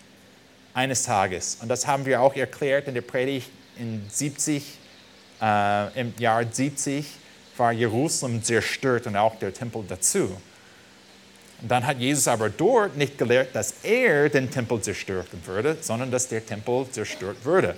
eines 0.74 1.04
Tages. 1.04 1.58
Und 1.62 1.70
das 1.70 1.88
haben 1.88 2.06
wir 2.06 2.22
auch 2.22 2.36
erklärt 2.36 2.88
in 2.88 2.94
der 2.94 3.02
Predigt 3.02 3.50
in 3.78 4.06
70, 4.10 4.64
äh, 5.42 6.00
im 6.00 6.14
Jahr 6.18 6.44
70 6.50 7.06
war 7.58 7.72
Jerusalem 7.72 8.44
zerstört 8.44 9.08
und 9.08 9.16
auch 9.16 9.36
der 9.40 9.54
Tempel 9.54 9.84
dazu. 9.88 10.30
Und 11.62 11.72
dann 11.72 11.86
hat 11.86 11.98
Jesus 11.98 12.28
aber 12.28 12.50
dort 12.50 12.98
nicht 12.98 13.18
gelehrt, 13.18 13.56
dass 13.56 13.76
er 13.84 14.30
den 14.30 14.52
Tempel 14.52 14.82
zerstören 14.82 15.42
würde, 15.46 15.78
sondern 15.82 16.12
dass 16.12 16.28
der 16.28 16.46
Tempel 16.46 16.86
zerstört 16.92 17.44
würde. 17.44 17.76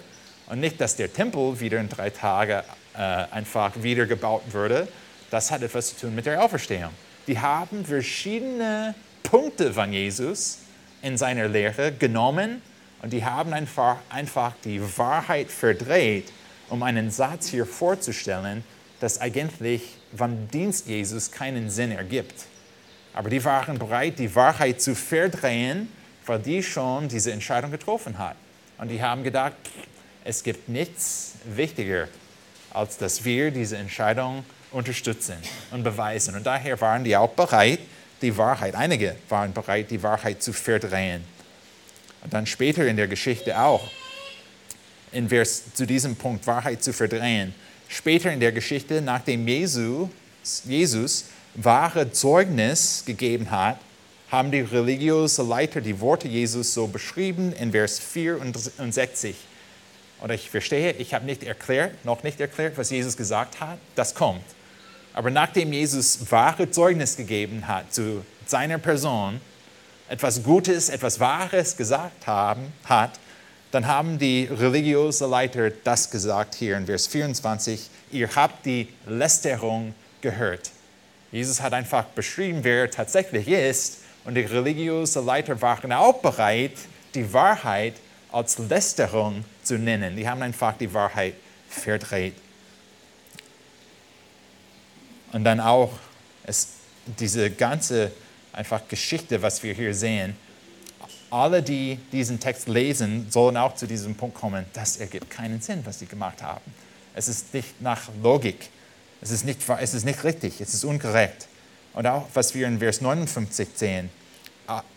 Und 0.48 0.60
nicht, 0.60 0.82
dass 0.82 0.96
der 0.96 1.12
Tempel 1.14 1.60
wieder 1.60 1.80
in 1.80 1.88
drei 1.88 2.10
Tagen 2.10 2.62
äh, 2.96 3.00
einfach 3.00 3.72
wieder 3.82 4.06
gebaut 4.06 4.44
würde. 4.52 4.88
Das 5.30 5.52
hat 5.52 5.62
etwas 5.62 5.90
zu 5.90 6.08
tun 6.08 6.16
mit 6.16 6.26
der 6.26 6.44
Auferstehung. 6.44 6.92
Die 7.28 7.40
haben 7.40 7.86
verschiedene 7.86 8.96
Punkte 9.24 9.74
von 9.74 9.94
Jesus 9.94 10.60
in 11.02 11.18
seiner 11.18 11.48
Lehre 11.48 11.92
genommen 11.92 12.62
und 13.02 13.14
die 13.14 13.24
haben 13.24 13.54
einfach, 13.54 13.98
einfach 14.10 14.54
die 14.64 14.82
Wahrheit 14.98 15.52
verdreht, 15.52 16.32
um 16.70 16.84
einen 16.84 17.12
Satz 17.12 17.48
hier 17.48 17.66
vorzustellen, 17.66 18.64
das 19.00 19.22
eigentlich 19.22 19.84
von 20.16 20.50
Dienst 20.50 20.88
Jesus 20.88 21.32
keinen 21.32 21.70
Sinn 21.70 21.92
ergibt. 21.92 22.46
Aber 23.20 23.30
die 23.30 23.44
waren 23.44 23.78
bereit, 23.78 24.18
die 24.18 24.34
Wahrheit 24.34 24.82
zu 24.82 24.96
verdrehen, 24.96 25.90
weil 26.26 26.40
die 26.40 26.64
schon 26.64 27.10
diese 27.10 27.34
Entscheidung 27.34 27.70
getroffen 27.70 28.18
hat. 28.18 28.38
Und 28.78 28.88
die 28.88 29.02
haben 29.02 29.26
gedacht, 29.26 29.56
es 30.24 30.42
gibt 30.42 30.70
nichts 30.70 31.34
wichtiger, 31.44 32.08
als 32.72 32.98
dass 32.98 33.26
wir 33.26 33.52
diese 33.52 33.76
Entscheidung 33.76 34.46
unterstützen 34.72 35.36
und 35.72 35.84
beweisen. 35.84 36.34
Und 36.34 36.46
daher 36.46 36.80
waren 36.80 37.04
die 37.04 37.18
auch 37.18 37.32
bereit, 37.32 37.82
die 38.22 38.38
Wahrheit, 38.38 38.74
einige 38.74 39.18
waren 39.28 39.52
bereit, 39.52 39.92
die 39.92 40.02
Wahrheit 40.02 40.42
zu 40.42 40.54
verdrehen. 40.54 41.26
Und 42.24 42.34
dann 42.34 42.46
später 42.46 42.88
in 42.88 42.96
der 42.96 43.10
Geschichte 43.10 43.60
auch, 43.60 43.92
in 45.12 45.28
Vers, 45.28 45.74
zu 45.74 45.86
diesem 45.86 46.16
Punkt 46.16 46.48
Wahrheit 46.48 46.82
zu 46.82 46.94
verdrehen. 46.94 47.54
Später 47.90 48.32
in 48.32 48.40
der 48.40 48.54
Geschichte, 48.54 49.02
nachdem 49.02 49.46
Jesus, 49.46 50.08
Jesus 50.64 51.26
wahre 51.56 52.12
Zeugnis 52.12 53.04
gegeben 53.06 53.52
hat, 53.52 53.80
haben 54.32 54.52
die 54.52 54.62
religiösen 54.62 55.50
Leiter 55.50 55.82
die 55.82 56.00
Worte 56.00 56.28
Jesus 56.28 56.74
so 56.74 56.88
beschrieben 56.88 57.52
in 57.54 57.72
Vers 57.72 58.00
64. 58.00 59.36
Und 60.22 60.32
ich 60.32 60.50
verstehe, 60.50 60.92
ich 60.94 61.14
habe 61.14 61.26
nicht 61.26 61.44
erklärt, 61.44 62.06
noch 62.06 62.24
nicht 62.24 62.40
erklärt, 62.40 62.78
was 62.78 62.90
Jesus 62.90 63.18
gesagt 63.18 63.60
hat. 63.60 63.80
Das 63.96 64.14
kommt. 64.14 64.44
Aber 65.14 65.32
nachdem 65.32 65.74
Jesus 65.74 66.32
wahre 66.32 66.70
Zeugnis 66.70 67.18
gegeben 67.18 67.68
hat 67.68 67.94
zu 67.94 68.24
seiner 68.46 68.78
Person, 68.78 69.42
etwas 70.08 70.44
Gutes, 70.44 70.90
etwas 70.90 71.20
Wahres 71.20 71.76
gesagt 71.76 72.28
haben, 72.28 72.74
hat, 72.86 73.20
dann 73.72 73.88
haben 73.88 74.18
die 74.18 74.46
religiösen 74.46 75.30
Leiter 75.30 75.70
das 75.70 76.10
gesagt 76.10 76.56
hier 76.56 76.78
in 76.78 76.86
Vers 76.86 77.08
24, 77.08 77.90
ihr 78.12 78.36
habt 78.36 78.66
die 78.66 78.88
Lästerung 79.08 79.94
gehört. 80.22 80.72
Jesus 81.32 81.62
hat 81.62 81.74
einfach 81.74 82.06
beschrieben, 82.06 82.60
wer 82.64 82.82
er 82.82 82.92
tatsächlich 82.92 83.48
ist 83.48 84.00
und 84.26 84.36
die 84.36 84.42
religiösen 84.42 85.26
Leiter 85.26 85.62
waren 85.62 85.92
auch 85.92 86.20
bereit, 86.22 86.74
die 87.14 87.32
Wahrheit 87.32 87.96
als 88.32 88.58
Lästerung 88.58 89.44
zu 89.64 89.78
nennen. 89.78 90.16
Die 90.16 90.28
haben 90.28 90.42
einfach 90.42 90.78
die 90.78 90.92
Wahrheit 90.94 91.36
verdreht. 91.70 92.36
Und 95.32 95.44
dann 95.44 95.60
auch 95.60 95.92
es, 96.44 96.70
diese 97.20 97.52
ganze 97.52 98.12
einfach 98.52 98.88
Geschichte, 98.88 99.42
was 99.42 99.62
wir 99.62 99.74
hier 99.74 99.94
sehen, 99.94 100.36
alle, 101.30 101.62
die 101.62 102.00
diesen 102.12 102.40
Text 102.40 102.68
lesen, 102.68 103.28
sollen 103.30 103.56
auch 103.58 103.76
zu 103.76 103.86
diesem 103.86 104.16
Punkt 104.16 104.36
kommen, 104.36 104.66
das 104.74 104.98
ergibt 104.98 105.30
keinen 105.30 105.62
Sinn, 105.62 105.82
was 105.86 106.00
sie 106.00 106.08
gemacht 106.08 106.42
haben. 106.42 106.74
Es 107.14 107.28
ist 107.28 107.54
nicht 107.54 107.80
nach 107.82 108.10
Logik. 108.24 108.70
Es 109.22 109.32
ist 109.32 109.46
nicht, 109.46 109.62
es 109.80 109.94
ist 109.94 110.06
nicht 110.06 110.24
richtig. 110.24 110.62
Es 110.62 110.74
ist 110.74 110.84
ungerecht. 110.84 111.48
Und 111.94 112.08
auch, 112.08 112.28
was 112.34 112.56
wir 112.56 112.68
in 112.68 112.80
Vers 112.80 113.02
59 113.02 113.68
sehen, 113.76 114.10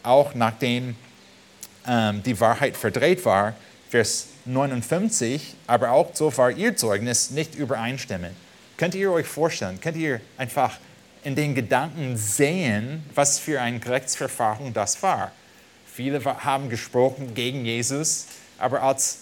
auch 0.03 0.35
nachdem 0.35 0.97
ähm, 1.87 2.23
die 2.23 2.39
Wahrheit 2.39 2.77
verdreht 2.77 3.25
war, 3.25 3.55
Vers 3.89 4.29
59, 4.45 5.55
aber 5.67 5.91
auch 5.91 6.15
so 6.15 6.37
war 6.37 6.51
ihr 6.51 6.77
Zeugnis 6.77 7.31
nicht 7.31 7.55
übereinstimmen. 7.55 8.35
Könnt 8.77 8.95
ihr 8.95 9.13
euch 9.13 9.27
vorstellen, 9.27 9.81
könnt 9.81 9.97
ihr 9.97 10.21
einfach 10.37 10.79
in 11.25 11.35
den 11.35 11.55
Gedanken 11.55 12.17
sehen, 12.17 13.05
was 13.15 13.39
für 13.39 13.61
ein 13.61 13.81
Gerichtsverfahren 13.81 14.73
das 14.73 15.03
war? 15.03 15.31
Viele 15.87 16.25
haben 16.25 16.69
gesprochen 16.69 17.35
gegen 17.35 17.65
Jesus, 17.65 18.27
aber 18.59 18.83
als, 18.83 19.19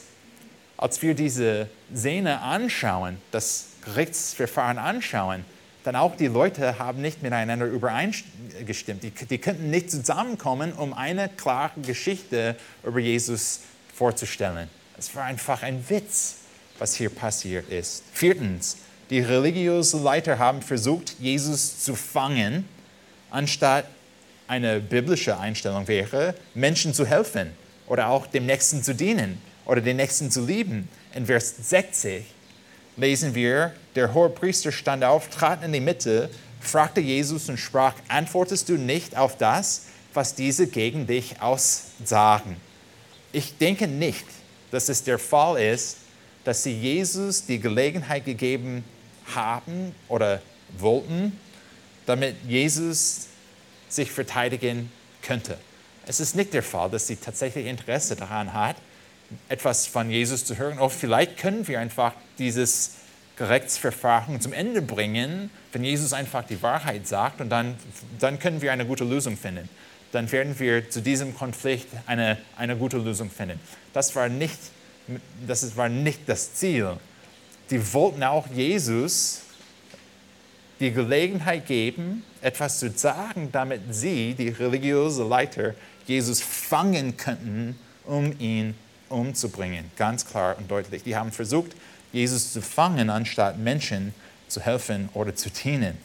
als 0.76 1.02
wir 1.02 1.14
diese 1.14 1.68
Szene 1.94 2.40
anschauen, 2.40 3.18
das 3.32 3.69
Gerichtsverfahren 3.84 4.78
anschauen, 4.78 5.44
dann 5.84 5.96
auch 5.96 6.16
die 6.16 6.26
Leute 6.26 6.78
haben 6.78 7.00
nicht 7.00 7.22
miteinander 7.22 7.66
übereingestimmt. 7.66 9.02
Die, 9.02 9.10
die 9.10 9.38
könnten 9.38 9.70
nicht 9.70 9.90
zusammenkommen, 9.90 10.72
um 10.72 10.92
eine 10.92 11.28
klare 11.28 11.80
Geschichte 11.80 12.56
über 12.84 12.98
Jesus 12.98 13.60
vorzustellen. 13.94 14.68
Es 14.98 15.14
war 15.14 15.24
einfach 15.24 15.62
ein 15.62 15.88
Witz, 15.88 16.36
was 16.78 16.94
hier 16.94 17.10
passiert 17.10 17.70
ist. 17.70 18.02
Viertens, 18.12 18.76
die 19.08 19.20
religiösen 19.20 20.02
Leiter 20.02 20.38
haben 20.38 20.62
versucht, 20.62 21.16
Jesus 21.18 21.82
zu 21.82 21.94
fangen, 21.94 22.68
anstatt 23.30 23.86
eine 24.46 24.80
biblische 24.80 25.38
Einstellung 25.38 25.88
wäre, 25.88 26.34
Menschen 26.54 26.92
zu 26.92 27.06
helfen 27.06 27.52
oder 27.86 28.08
auch 28.08 28.26
dem 28.26 28.46
Nächsten 28.46 28.82
zu 28.82 28.94
dienen 28.94 29.40
oder 29.64 29.80
den 29.80 29.96
Nächsten 29.96 30.30
zu 30.30 30.44
lieben. 30.44 30.88
In 31.14 31.26
Vers 31.26 31.54
60 31.70 32.24
lesen 33.00 33.34
wir, 33.34 33.72
der 33.94 34.14
hohe 34.14 34.28
Priester 34.28 34.70
stand 34.70 35.02
auf, 35.04 35.28
trat 35.28 35.64
in 35.64 35.72
die 35.72 35.80
Mitte, 35.80 36.30
fragte 36.60 37.00
Jesus 37.00 37.48
und 37.48 37.58
sprach, 37.58 37.94
antwortest 38.08 38.68
du 38.68 38.74
nicht 38.74 39.16
auf 39.16 39.36
das, 39.36 39.86
was 40.14 40.34
diese 40.34 40.66
gegen 40.66 41.06
dich 41.06 41.40
aussagen? 41.40 42.56
Ich 43.32 43.56
denke 43.58 43.88
nicht, 43.88 44.26
dass 44.70 44.88
es 44.88 45.02
der 45.02 45.18
Fall 45.18 45.60
ist, 45.60 45.96
dass 46.44 46.62
sie 46.62 46.72
Jesus 46.72 47.46
die 47.46 47.60
Gelegenheit 47.60 48.24
gegeben 48.24 48.84
haben 49.34 49.94
oder 50.08 50.42
wollten, 50.78 51.38
damit 52.06 52.36
Jesus 52.46 53.28
sich 53.88 54.10
verteidigen 54.10 54.90
könnte. 55.22 55.58
Es 56.06 56.20
ist 56.20 56.34
nicht 56.34 56.54
der 56.54 56.62
Fall, 56.62 56.90
dass 56.90 57.06
sie 57.06 57.16
tatsächlich 57.16 57.66
Interesse 57.66 58.16
daran 58.16 58.52
hat, 58.52 58.76
etwas 59.48 59.86
von 59.86 60.10
Jesus 60.10 60.44
zu 60.44 60.56
hören. 60.58 60.78
Oder 60.78 60.90
vielleicht 60.90 61.36
können 61.36 61.66
wir 61.68 61.80
einfach 61.80 62.14
dieses 62.38 62.92
Gerichtsverfahren 63.36 64.40
zum 64.40 64.52
Ende 64.52 64.82
bringen, 64.82 65.50
wenn 65.72 65.84
Jesus 65.84 66.12
einfach 66.12 66.44
die 66.44 66.62
Wahrheit 66.62 67.06
sagt 67.06 67.40
und 67.40 67.48
dann, 67.48 67.74
dann 68.18 68.38
können 68.38 68.60
wir 68.60 68.72
eine 68.72 68.84
gute 68.84 69.04
Lösung 69.04 69.36
finden. 69.36 69.68
Dann 70.12 70.30
werden 70.30 70.58
wir 70.58 70.90
zu 70.90 71.00
diesem 71.00 71.34
Konflikt 71.34 71.86
eine, 72.06 72.38
eine 72.56 72.76
gute 72.76 72.98
Lösung 72.98 73.30
finden. 73.30 73.60
Das 73.92 74.14
war, 74.16 74.28
nicht, 74.28 74.58
das 75.46 75.76
war 75.76 75.88
nicht 75.88 76.28
das 76.28 76.54
Ziel. 76.54 76.96
Die 77.70 77.92
wollten 77.94 78.22
auch 78.24 78.46
Jesus 78.48 79.42
die 80.80 80.90
Gelegenheit 80.90 81.66
geben, 81.66 82.24
etwas 82.42 82.78
zu 82.78 82.90
sagen, 82.90 83.50
damit 83.52 83.82
sie, 83.90 84.34
die 84.34 84.48
religiösen 84.48 85.28
Leiter, 85.28 85.74
Jesus 86.06 86.42
fangen 86.42 87.16
könnten, 87.16 87.78
um 88.04 88.34
ihn 88.38 88.74
umzubringen. 89.10 89.90
Ganz 89.96 90.24
klar 90.24 90.56
und 90.56 90.70
deutlich. 90.70 91.02
Die 91.02 91.16
haben 91.16 91.32
versucht, 91.32 91.72
Jesus 92.12 92.52
zu 92.52 92.62
fangen, 92.62 93.10
anstatt 93.10 93.58
Menschen 93.58 94.14
zu 94.48 94.60
helfen 94.60 95.08
oder 95.14 95.34
zu 95.34 95.50
dienen. 95.50 95.98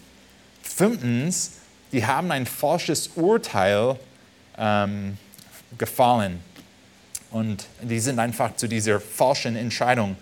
Fünftens, 0.62 1.54
die 1.92 2.06
haben 2.06 2.32
ein 2.32 2.46
falsches 2.46 3.12
Urteil 3.16 3.98
ähm, 4.58 5.18
gefallen. 5.78 6.42
Und 7.32 7.68
die 7.82 8.00
sind 8.00 8.20
einfach 8.20 8.56
zu 8.56 8.68
dieser 8.68 9.00
falschen 9.00 9.56
Entscheidung 9.56 10.16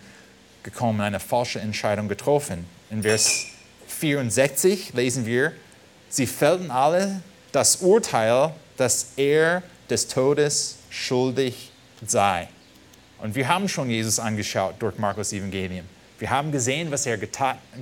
gekommen, 0.64 1.02
eine 1.02 1.20
falsche 1.20 1.60
Entscheidung 1.60 2.08
getroffen. 2.08 2.66
In 2.90 3.04
Vers 3.04 3.46
64 3.88 4.94
lesen 4.94 5.26
wir, 5.26 5.52
sie 6.10 6.26
fällten 6.26 6.72
alle 6.72 7.22
das 7.52 7.78
Urteil, 7.78 8.54
dass 8.78 9.12
er 9.16 9.62
des 9.90 10.08
Todes 10.08 10.78
schuldig 10.90 11.72
sei. 12.06 12.48
Und 13.24 13.36
wir 13.36 13.48
haben 13.48 13.70
schon 13.70 13.90
Jesus 13.90 14.20
angeschaut 14.20 14.76
durch 14.80 14.98
Markus 14.98 15.32
Evangelium. 15.32 15.86
Wir 16.20 16.30
haben 16.30 16.52
gesehen, 16.52 16.92
was 16.92 17.06
er 17.06 17.18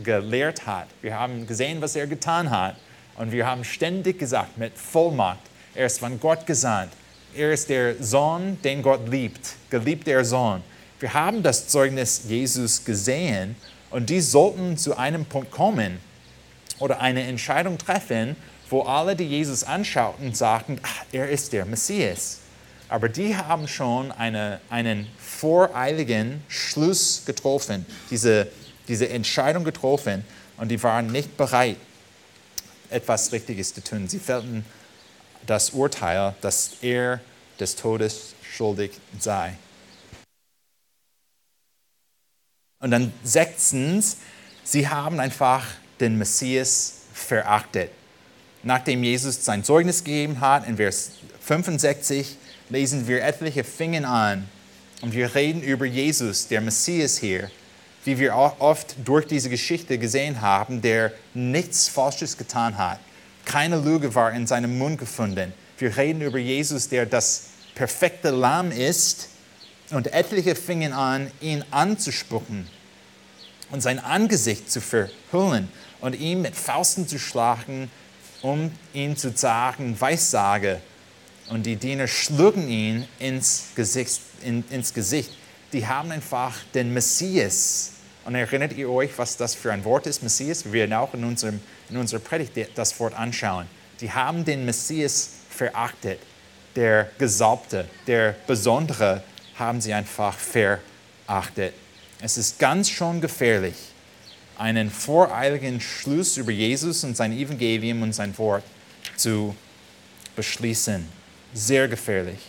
gelehrt 0.04 0.68
hat. 0.68 0.86
Wir 1.02 1.20
haben 1.20 1.48
gesehen, 1.48 1.82
was 1.82 1.96
er 1.96 2.06
getan 2.06 2.52
hat. 2.52 2.76
Und 3.16 3.32
wir 3.32 3.48
haben 3.48 3.64
ständig 3.64 4.20
gesagt 4.20 4.60
mit 4.60 4.78
Vollmacht, 4.78 5.40
er 5.74 5.88
ist 5.88 5.98
von 5.98 6.20
Gott 6.20 6.46
gesandt. 6.46 6.94
Er 7.36 7.52
ist 7.52 7.70
der 7.70 7.96
Sohn, 8.04 8.62
den 8.62 8.84
Gott 8.84 9.10
liebt, 9.10 9.56
geliebter 9.72 10.24
Sohn. 10.24 10.62
Wir 11.00 11.12
haben 11.12 11.42
das 11.42 11.68
Zeugnis 11.68 12.22
Jesus 12.28 12.86
gesehen 12.86 13.56
und 13.90 14.12
die 14.12 14.22
sollten 14.22 14.78
zu 14.78 14.96
einem 14.96 15.26
Punkt 15.26 15.50
kommen 15.50 16.00
oder 16.78 17.02
eine 17.02 17.24
Entscheidung 17.24 17.80
treffen, 17.80 18.36
wo 18.70 18.84
alle, 18.84 19.16
die 19.16 19.26
Jesus 19.26 19.64
anschauten, 19.64 20.36
sagten, 20.36 20.80
ach, 20.84 21.04
er 21.12 21.28
ist 21.30 21.52
der 21.52 21.66
Messias. 21.66 22.41
Aber 22.92 23.08
die 23.08 23.38
haben 23.38 23.70
schon 23.70 24.12
eine, 24.12 24.60
einen 24.70 25.08
voreiligen 25.18 26.44
Schluss 26.50 27.24
getroffen, 27.26 27.86
diese, 28.10 28.50
diese 28.90 29.08
Entscheidung 29.08 29.64
getroffen 29.64 30.26
und 30.58 30.68
die 30.68 30.84
waren 30.84 31.08
nicht 31.08 31.38
bereit, 31.38 31.78
etwas 32.90 33.32
Richtiges 33.32 33.74
zu 33.74 33.82
tun. 33.82 34.10
Sie 34.10 34.20
fällten 34.20 34.66
das 35.46 35.70
Urteil, 35.70 36.36
dass 36.42 36.72
er 36.82 37.22
des 37.62 37.78
Todes 37.78 38.34
schuldig 38.44 38.92
sei. 39.18 39.54
Und 42.80 42.92
dann 42.92 43.14
sechstens, 43.24 44.18
sie 44.66 44.90
haben 44.90 45.22
einfach 45.22 45.66
den 46.02 46.18
Messias 46.18 47.04
verachtet. 47.14 47.90
Nachdem 48.64 49.02
Jesus 49.02 49.46
sein 49.46 49.64
Zeugnis 49.64 50.04
gegeben 50.04 50.42
hat, 50.42 50.68
in 50.68 50.76
Vers 50.76 51.12
65 51.40 52.38
lesen 52.72 53.08
wir 53.08 53.24
etliche 53.24 53.64
Fingen 53.66 54.06
an 54.06 54.48
und 55.02 55.14
wir 55.14 55.36
reden 55.36 55.62
über 55.62 55.86
Jesus, 55.86 56.48
der 56.48 56.62
Messias 56.62 57.18
hier, 57.18 57.52
wie 58.06 58.18
wir 58.18 58.36
auch 58.36 58.60
oft 58.60 58.96
durch 59.04 59.28
diese 59.28 59.50
Geschichte 59.50 59.98
gesehen 59.98 60.42
haben, 60.42 60.82
der 60.82 61.12
nichts 61.34 61.90
Falsches 61.90 62.38
getan 62.38 62.78
hat. 62.78 63.00
Keine 63.44 63.78
Lüge 63.78 64.16
war 64.16 64.32
in 64.32 64.48
seinem 64.48 64.78
Mund 64.78 64.98
gefunden. 64.98 65.54
Wir 65.78 65.98
reden 65.98 66.22
über 66.22 66.38
Jesus, 66.38 66.88
der 66.88 67.06
das 67.06 67.48
perfekte 67.76 68.30
Lamm 68.30 68.72
ist 68.72 69.30
und 69.90 70.14
etliche 70.14 70.56
fingen 70.56 70.94
an, 70.94 71.30
ihn 71.42 71.66
anzuspucken 71.72 72.68
und 73.72 73.82
sein 73.82 74.00
Angesicht 74.00 74.72
zu 74.72 74.80
verhüllen 74.80 75.70
und 76.00 76.18
ihn 76.18 76.42
mit 76.42 76.56
Fausten 76.56 77.08
zu 77.08 77.20
schlagen, 77.20 77.92
um 78.42 78.72
ihn 78.94 79.18
zu 79.18 79.32
sagen, 79.32 80.00
Weissage. 80.00 80.82
Und 81.52 81.66
die 81.66 81.76
Diener 81.76 82.08
schlugen 82.08 82.70
ihn 82.70 83.06
ins 83.20 83.72
Gesicht, 83.76 84.22
in, 84.42 84.64
ins 84.70 84.94
Gesicht. 84.94 85.32
Die 85.74 85.86
haben 85.86 86.10
einfach 86.10 86.56
den 86.74 86.94
Messias. 86.94 87.92
Und 88.24 88.36
erinnert 88.36 88.72
ihr 88.72 88.90
euch, 88.90 89.12
was 89.18 89.36
das 89.36 89.54
für 89.54 89.74
ein 89.74 89.84
Wort 89.84 90.08
ist, 90.08 90.24
Messias? 90.24 90.64
Wir 90.64 90.72
werden 90.72 90.94
auch 90.94 91.14
in, 91.14 91.26
unserem, 91.26 91.60
in 91.90 91.98
unserer 91.98 92.22
Predigt 92.22 92.72
das 92.76 92.98
Wort 93.02 93.14
anschauen. 93.20 93.68
Die 94.00 94.10
haben 94.10 94.46
den 94.46 94.64
Messias 94.64 95.32
verachtet. 95.50 96.22
Der 96.78 97.12
Gesalbte, 97.18 97.86
der 98.08 98.34
Besondere 98.48 99.22
haben 99.56 99.82
sie 99.82 99.94
einfach 99.94 100.38
verachtet. 100.38 101.74
Es 102.22 102.38
ist 102.38 102.60
ganz 102.60 102.90
schon 102.90 103.20
gefährlich, 103.20 103.76
einen 104.58 104.90
voreiligen 104.90 105.82
Schluss 105.82 106.38
über 106.38 106.54
Jesus 106.54 107.04
und 107.04 107.18
sein 107.18 107.34
Evangelium 107.34 108.04
und 108.04 108.14
sein 108.14 108.38
Wort 108.38 108.64
zu 109.18 109.54
beschließen. 110.38 111.21
Sehr 111.54 111.88
gefährlich. 111.88 112.40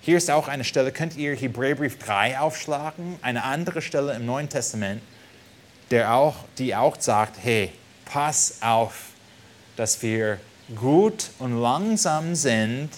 Hier 0.00 0.16
ist 0.16 0.30
auch 0.30 0.48
eine 0.48 0.64
Stelle, 0.64 0.92
könnt 0.92 1.16
ihr 1.16 1.34
Hebräerbrief 1.34 1.98
3 1.98 2.38
aufschlagen, 2.38 3.18
eine 3.22 3.42
andere 3.42 3.82
Stelle 3.82 4.14
im 4.14 4.24
Neuen 4.24 4.48
Testament, 4.48 5.02
der 5.90 6.14
auch, 6.14 6.36
die 6.58 6.74
auch 6.74 6.96
sagt, 7.00 7.36
hey, 7.42 7.72
pass 8.04 8.58
auf, 8.60 9.08
dass 9.76 10.00
wir 10.02 10.38
gut 10.76 11.30
und 11.38 11.60
langsam 11.60 12.34
sind, 12.34 12.90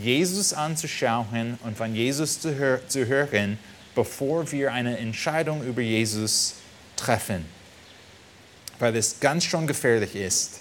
Jesus 0.00 0.52
anzuschauen 0.52 1.58
und 1.64 1.76
von 1.76 1.94
Jesus 1.94 2.40
zu, 2.40 2.54
hör 2.54 2.86
zu 2.86 3.06
hören 3.06 3.58
bevor 3.94 4.50
wir 4.50 4.72
eine 4.72 4.98
Entscheidung 4.98 5.62
über 5.64 5.82
Jesus 5.82 6.54
treffen. 6.96 7.44
Weil 8.78 8.96
es 8.96 9.20
ganz 9.20 9.44
schon 9.44 9.66
gefährlich 9.66 10.14
ist, 10.14 10.60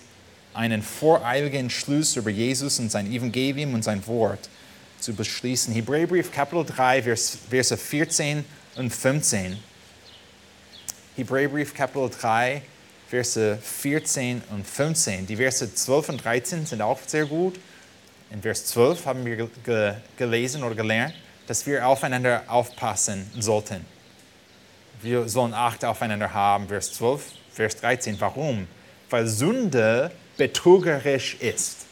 einen 0.53 0.81
voreiligen 0.81 1.69
Schluss 1.69 2.15
über 2.15 2.29
Jesus 2.29 2.79
und 2.79 2.91
sein 2.91 3.11
Evangelium 3.11 3.73
und 3.73 3.83
sein 3.83 4.05
Wort 4.07 4.49
zu 4.99 5.13
beschließen. 5.13 5.73
Hebräerbrief 5.73 6.31
Kapitel 6.31 6.65
3, 6.65 7.03
Vers, 7.03 7.37
Verse 7.49 7.77
14 7.77 8.43
und 8.75 8.93
15. 8.93 9.57
Hebräerbrief 11.15 11.73
Kapitel 11.73 12.09
3, 12.09 12.61
Verse 13.09 13.57
14 13.57 14.41
und 14.51 14.67
15. 14.67 15.25
Die 15.27 15.35
Verse 15.35 15.73
12 15.73 16.09
und 16.09 16.23
13 16.23 16.65
sind 16.65 16.81
auch 16.81 16.99
sehr 17.05 17.25
gut. 17.25 17.59
In 18.31 18.41
Vers 18.41 18.65
12 18.67 19.05
haben 19.05 19.25
wir 19.25 19.49
ge 19.65 19.93
gelesen 20.17 20.63
oder 20.63 20.75
gelernt, 20.75 21.15
dass 21.47 21.65
wir 21.65 21.87
aufeinander 21.87 22.43
aufpassen 22.47 23.29
sollten. 23.39 23.85
Wir 25.01 25.27
sollen 25.27 25.53
Acht 25.53 25.83
aufeinander 25.85 26.33
haben. 26.33 26.67
Vers 26.67 26.93
12, 26.93 27.23
Vers 27.51 27.75
13. 27.77 28.19
Warum? 28.19 28.67
Weil 29.09 29.25
Sünde 29.25 30.11
betrügerisch 30.39 31.35
ist. 31.39 31.85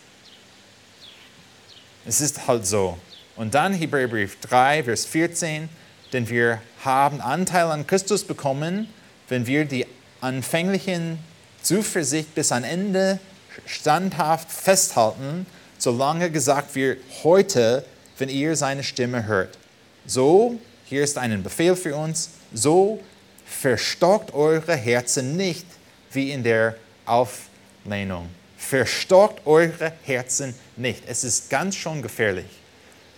Es 2.07 2.21
ist 2.21 2.47
halt 2.47 2.65
so. 2.65 2.97
Und 3.35 3.53
dann 3.53 3.73
Hebräerbrief 3.73 4.39
3, 4.39 4.85
Vers 4.85 5.05
14. 5.05 5.69
Denn 6.13 6.29
wir 6.29 6.61
haben 6.85 7.19
Anteil 7.19 7.65
an 7.65 7.85
Christus 7.85 8.23
bekommen, 8.23 8.87
wenn 9.27 9.45
wir 9.45 9.65
die 9.65 9.85
anfänglichen 10.21 11.19
Zuversicht 11.61 12.33
bis 12.33 12.53
an 12.53 12.63
Ende 12.63 13.19
standhaft 13.65 14.49
festhalten, 14.49 15.45
solange 15.77 16.31
gesagt 16.31 16.75
wird, 16.75 16.99
heute, 17.23 17.83
wenn 18.17 18.29
ihr 18.29 18.55
seine 18.55 18.83
Stimme 18.83 19.25
hört. 19.25 19.57
So, 20.05 20.57
hier 20.85 21.03
ist 21.03 21.17
ein 21.17 21.43
Befehl 21.43 21.75
für 21.75 21.95
uns, 21.95 22.29
so 22.53 23.03
verstockt 23.45 24.33
eure 24.33 24.75
Herzen 24.75 25.35
nicht 25.35 25.65
wie 26.13 26.31
in 26.31 26.43
der 26.43 26.75
Auflehnung. 27.05 28.29
Verstockt 28.69 29.47
eure 29.47 29.93
Herzen 30.03 30.53
nicht. 30.75 31.03
Es 31.07 31.23
ist 31.23 31.49
ganz 31.49 31.77
schon 31.77 32.01
gefährlich, 32.01 32.47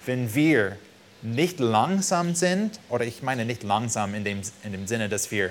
wenn 0.05 0.35
wir 0.35 0.77
nicht 1.23 1.59
langsam 1.59 2.35
sind, 2.35 2.79
oder 2.88 3.03
ich 3.03 3.23
meine 3.23 3.45
nicht 3.45 3.63
langsam 3.63 4.13
in 4.13 4.23
dem, 4.23 4.41
in 4.63 4.73
dem 4.73 4.85
Sinne, 4.85 5.09
dass 5.09 5.31
wir 5.31 5.49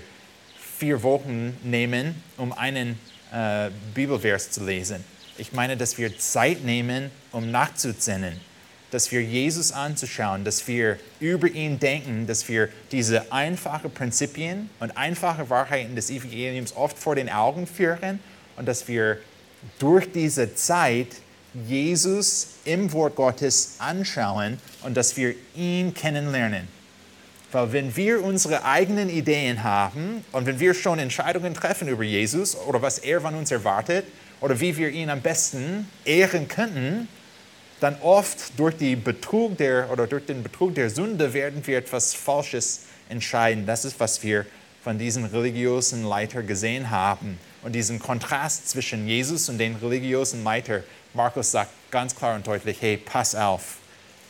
vier 0.78 1.02
Wochen 1.02 1.56
nehmen, 1.64 2.22
um 2.37 2.52
einen 2.52 2.96
äh, 3.32 3.70
Bibelvers 3.92 4.52
zu 4.52 4.64
lesen. 4.64 5.04
Ich 5.37 5.52
meine, 5.52 5.76
dass 5.76 5.98
wir 5.98 6.16
Zeit 6.16 6.62
nehmen, 6.62 7.11
um 7.32 7.50
nachzusinnen, 7.50 8.40
dass 8.92 9.11
wir 9.11 9.24
Jesus 9.24 9.72
anzuschauen, 9.72 10.44
dass 10.44 10.68
wir 10.68 11.00
über 11.18 11.48
ihn 11.48 11.80
denken, 11.80 12.28
dass 12.28 12.48
wir 12.48 12.68
diese 12.92 13.32
einfachen 13.32 13.90
Prinzipien 13.90 14.70
und 14.78 14.96
einfache 14.96 15.50
Wahrheiten 15.50 15.96
des 15.96 16.08
Evangeliums 16.08 16.76
oft 16.76 16.96
vor 16.96 17.16
den 17.16 17.28
Augen 17.28 17.66
führen 17.66 18.20
und 18.56 18.66
dass 18.66 18.87
wir 18.87 19.18
durch 19.79 20.11
diese 20.12 20.55
Zeit 20.55 21.09
Jesus 21.66 22.49
im 22.64 22.92
Wort 22.92 23.16
Gottes 23.16 23.77
anschauen 23.79 24.59
und 24.83 24.97
dass 24.97 25.16
wir 25.16 25.35
ihn 25.57 25.94
kennenlernen. 25.94 26.68
Weil 27.51 27.73
wenn 27.73 27.97
wir 27.97 28.23
unsere 28.23 28.64
eigenen 28.64 29.09
Ideen 29.09 29.64
haben 29.64 30.25
und 30.33 30.44
wenn 30.47 30.61
wir 30.61 30.75
schon 30.75 30.99
Entscheidungen 30.99 31.55
treffen 31.55 31.88
über 31.88 32.03
Jesus 32.03 32.57
oder 32.57 32.83
was 32.83 32.99
er 32.99 33.23
von 33.23 33.35
uns 33.35 33.51
erwartet 33.51 34.05
oder 34.40 34.61
wie 34.61 34.77
wir 34.77 34.90
ihn 34.90 35.09
am 35.09 35.23
besten 35.23 35.88
ehren 36.05 36.47
könnten, 36.47 37.09
dann 37.81 37.97
oft 38.03 38.59
durch, 38.59 38.77
die 38.77 38.97
Betrug 38.97 39.57
der, 39.57 39.90
oder 39.90 40.07
durch 40.07 40.27
den 40.27 40.42
Betrug 40.42 40.75
der 40.75 40.90
Sünde 40.90 41.33
werden 41.33 41.66
wir 41.66 41.79
etwas 41.79 42.12
Falsches 42.12 42.83
entscheiden. 43.09 43.66
Das 43.66 43.85
ist, 43.85 43.99
was 43.99 44.23
wir 44.23 44.44
von 44.83 44.99
diesen 44.99 45.25
religiösen 45.25 46.05
Leitern 46.05 46.47
gesehen 46.47 46.90
haben. 46.90 47.38
Und 47.62 47.73
diesen 47.73 47.99
Kontrast 47.99 48.68
zwischen 48.68 49.07
Jesus 49.07 49.49
und 49.49 49.59
den 49.59 49.77
religiösen 49.77 50.44
Leitern. 50.44 50.85
Markus 51.14 51.51
sagt 51.51 51.71
ganz 51.90 52.14
klar 52.14 52.37
und 52.37 52.47
deutlich, 52.47 52.81
hey, 52.81 52.97
pass 52.97 53.35
auf 53.35 53.79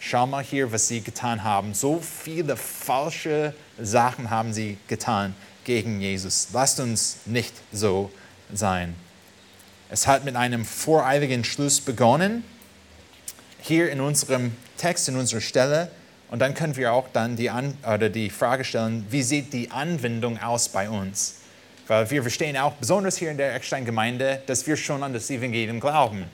schau 0.01 0.27
mal 0.27 0.43
hier, 0.43 0.71
was 0.73 0.88
sie 0.88 1.01
getan 1.01 1.45
haben. 1.45 1.75
So 1.75 2.01
viele 2.01 2.57
falsche 2.57 3.55
Sachen 3.79 4.31
haben 4.31 4.53
sie 4.53 4.79
getan 4.87 5.35
gegen 5.64 6.01
Jesus. 6.01 6.49
Lasst 6.53 6.81
uns 6.81 7.19
nicht 7.27 7.55
so 7.73 8.11
sein. 8.53 8.95
Es 9.91 10.07
hat 10.07 10.25
mit 10.25 10.37
einem 10.37 10.64
voreiligen 10.64 11.45
Schluss 11.45 11.81
begonnen, 11.81 12.45
hier 13.61 13.91
in 13.91 14.01
unserem 14.01 14.53
Text, 14.77 15.09
in 15.09 15.17
unserer 15.17 15.41
Stelle. 15.41 15.91
Und 16.31 16.41
dann 16.41 16.55
können 16.55 16.77
wir 16.77 16.93
auch 16.93 17.09
dann 17.12 17.37
die, 17.37 17.51
An 17.51 17.77
oder 17.83 18.11
die 18.11 18.31
Frage 18.31 18.64
stellen, 18.64 19.07
wie 19.11 19.23
sieht 19.23 19.53
die 19.53 19.71
Anwendung 19.71 20.38
aus 20.38 20.69
bei 20.69 20.91
uns? 20.91 21.37
Weil 21.88 22.11
wir 22.11 22.22
verstehen 22.22 22.57
auch, 22.57 22.74
besonders 22.74 23.16
hier 23.16 23.31
in 23.31 23.38
der 23.38 23.55
Eckstein-Gemeinde, 23.55 24.42
dass 24.46 24.66
wir 24.66 24.77
schon 24.77 25.03
an 25.03 25.14
das 25.14 25.31
Evangelium 25.31 25.81
glauben. 25.81 26.24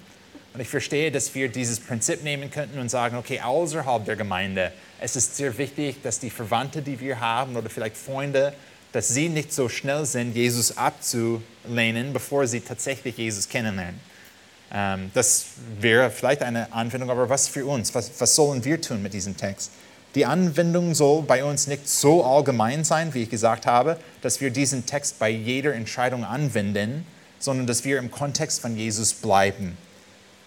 Und 0.52 0.60
ich 0.60 0.68
verstehe, 0.68 1.10
dass 1.10 1.34
wir 1.34 1.48
dieses 1.48 1.80
Prinzip 1.80 2.22
nehmen 2.22 2.50
könnten 2.50 2.78
und 2.78 2.88
sagen, 2.88 3.16
okay, 3.16 3.40
außerhalb 3.40 4.04
der 4.04 4.16
Gemeinde, 4.16 4.72
es 5.00 5.16
ist 5.16 5.36
sehr 5.36 5.56
wichtig, 5.56 6.02
dass 6.02 6.18
die 6.20 6.30
Verwandten, 6.30 6.84
die 6.84 6.98
wir 7.00 7.18
haben 7.18 7.56
oder 7.56 7.70
vielleicht 7.70 7.96
Freunde, 7.96 8.52
dass 8.92 9.08
sie 9.08 9.28
nicht 9.28 9.52
so 9.52 9.68
schnell 9.68 10.06
sind, 10.06 10.36
Jesus 10.36 10.76
abzulehnen, 10.76 12.12
bevor 12.12 12.46
sie 12.46 12.60
tatsächlich 12.60 13.16
Jesus 13.16 13.48
kennenlernen. 13.48 13.98
Ähm, 14.72 15.10
das 15.14 15.46
wäre 15.80 16.10
vielleicht 16.10 16.42
eine 16.42 16.72
Anwendung, 16.72 17.10
aber 17.10 17.28
was 17.28 17.48
für 17.48 17.66
uns? 17.66 17.94
Was, 17.94 18.10
was 18.18 18.34
sollen 18.34 18.64
wir 18.64 18.80
tun 18.80 19.02
mit 19.02 19.12
diesem 19.12 19.36
Text? 19.36 19.70
Die 20.14 20.26
Anwendung 20.26 20.94
soll 20.94 21.22
bei 21.22 21.44
uns 21.44 21.66
nicht 21.66 21.88
so 21.88 22.24
allgemein 22.24 22.84
sein, 22.84 23.14
wie 23.14 23.24
ich 23.24 23.30
gesagt 23.30 23.66
habe, 23.66 23.98
dass 24.22 24.40
wir 24.40 24.50
diesen 24.50 24.86
Text 24.86 25.18
bei 25.18 25.28
jeder 25.28 25.74
Entscheidung 25.74 26.24
anwenden, 26.24 27.04
sondern 27.40 27.66
dass 27.66 27.84
wir 27.84 27.98
im 27.98 28.10
Kontext 28.10 28.60
von 28.60 28.76
Jesus 28.76 29.12
bleiben. 29.12 29.76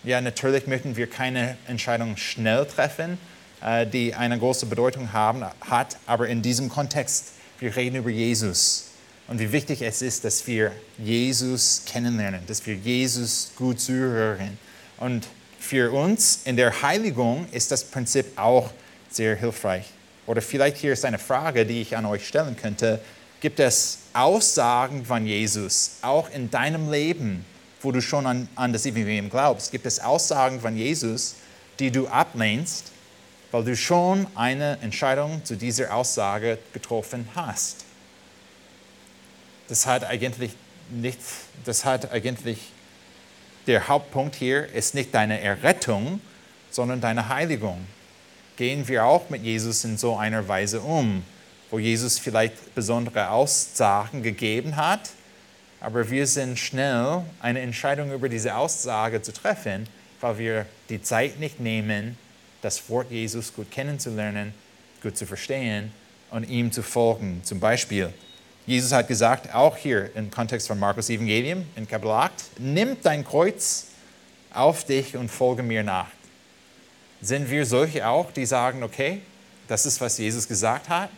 Ja, 0.03 0.21
natürlich 0.21 0.67
möchten 0.67 0.95
wir 0.95 1.07
keine 1.07 1.57
Entscheidung 1.67 2.15
schnell 2.15 2.65
treffen, 2.65 3.17
äh, 3.61 3.85
die 3.85 4.13
eine 4.13 4.39
große 4.39 4.67
Bedeutung 4.67 5.11
haben, 5.11 5.43
hat, 5.61 5.97
aber 6.05 6.29
in 6.29 6.41
diesem 6.41 6.69
Kontext, 6.69 7.33
wir 7.59 7.75
reden 7.75 7.97
über 7.97 8.09
Jesus 8.09 8.87
und 9.27 9.39
wie 9.39 9.51
wichtig 9.51 9.81
es 9.81 10.01
ist, 10.01 10.23
dass 10.23 10.47
wir 10.47 10.71
Jesus 10.97 11.83
kennenlernen, 11.85 12.41
dass 12.47 12.65
wir 12.65 12.75
Jesus 12.75 13.51
gut 13.57 13.81
zuhören. 13.81 14.57
Und 14.97 15.27
für 15.59 15.91
uns 15.91 16.39
in 16.45 16.55
der 16.55 16.81
Heiligung 16.81 17.45
ist 17.51 17.71
das 17.71 17.83
Prinzip 17.83 18.37
auch 18.37 18.71
sehr 19.09 19.35
hilfreich. 19.35 19.85
Oder 20.25 20.41
vielleicht 20.41 20.77
hier 20.77 20.93
ist 20.93 21.05
eine 21.05 21.19
Frage, 21.19 21.65
die 21.65 21.81
ich 21.81 21.95
an 21.95 22.05
euch 22.05 22.27
stellen 22.27 22.57
könnte. 22.57 22.99
Gibt 23.39 23.59
es 23.59 23.99
Aussagen 24.13 25.05
von 25.05 25.25
Jesus 25.25 25.97
auch 26.01 26.29
in 26.31 26.49
deinem 26.49 26.91
Leben, 26.91 27.45
wo 27.81 27.91
du 27.91 28.01
schon 28.01 28.25
an, 28.25 28.49
an 28.55 28.73
das 28.73 28.85
Evangelium 28.85 29.29
glaubst, 29.29 29.71
gibt 29.71 29.85
es 29.85 29.99
Aussagen 29.99 30.59
von 30.59 30.75
Jesus, 30.75 31.35
die 31.79 31.91
du 31.91 32.07
ablehnst, 32.07 32.91
weil 33.51 33.63
du 33.63 33.75
schon 33.75 34.27
eine 34.35 34.79
Entscheidung 34.81 35.45
zu 35.45 35.55
dieser 35.55 35.93
Aussage 35.93 36.57
getroffen 36.73 37.29
hast. 37.35 37.85
Das 39.69 39.85
hat 39.85 40.03
eigentlich 40.03 40.51
nicht, 40.89 41.19
das 41.65 41.85
hat 41.85 42.11
eigentlich, 42.11 42.59
der 43.67 43.87
Hauptpunkt 43.87 44.35
hier 44.35 44.67
ist 44.73 44.95
nicht 44.95 45.13
deine 45.13 45.39
Errettung, 45.39 46.21
sondern 46.71 47.01
deine 47.01 47.29
Heiligung. 47.29 47.85
Gehen 48.57 48.87
wir 48.87 49.05
auch 49.05 49.29
mit 49.29 49.43
Jesus 49.43 49.83
in 49.83 49.97
so 49.97 50.17
einer 50.17 50.47
Weise 50.47 50.81
um, 50.81 51.23
wo 51.69 51.77
Jesus 51.77 52.17
vielleicht 52.17 52.73
besondere 52.73 53.29
Aussagen 53.29 54.23
gegeben 54.23 54.75
hat, 54.75 55.11
aber 55.79 56.09
wir 56.09 56.25
sind 56.25 56.57
schnell, 56.57 57.21
eine 57.39 57.59
Entscheidung 57.59 58.11
über 58.11 58.29
diese 58.29 58.55
Aussage 58.55 59.21
zu 59.21 59.31
treffen, 59.31 59.87
weil 60.21 60.39
wir 60.39 60.65
die 60.89 60.99
Zeit 61.03 61.39
nicht 61.39 61.59
nehmen, 61.59 62.17
das 62.63 62.89
Wort 62.89 63.11
Jesus 63.11 63.53
gut 63.53 63.69
kennenzulernen, 63.69 64.55
gut 65.03 65.15
zu 65.15 65.27
verstehen 65.27 65.91
und 66.31 66.49
ihm 66.49 66.71
zu 66.71 66.81
folgen. 66.81 67.41
Zum 67.43 67.59
Beispiel, 67.59 68.11
Jesus 68.65 68.91
hat 68.91 69.07
gesagt, 69.07 69.53
auch 69.53 69.77
hier 69.77 70.15
im 70.15 70.31
Kontext 70.31 70.67
von 70.67 70.79
Markus 70.79 71.11
Evangelium 71.11 71.63
in 71.75 71.87
Kapitel 71.87 72.11
8, 72.11 72.33
nimm 72.57 72.97
dein 73.03 73.23
Kreuz 73.23 73.89
auf 74.51 74.83
dich 74.83 75.15
und 75.15 75.29
folge 75.29 75.61
mir 75.61 75.83
nach. 75.83 76.16
Sind 77.21 77.49
wir 77.49 77.65
solche 77.65 78.07
auch, 78.07 78.31
die 78.31 78.45
sagen, 78.45 78.83
okay, 78.83 79.21
das 79.67 79.85
ist, 79.85 79.99
was 80.01 80.17
Jesus 80.17 80.47
gesagt 80.47 80.89
hat. 80.89 81.09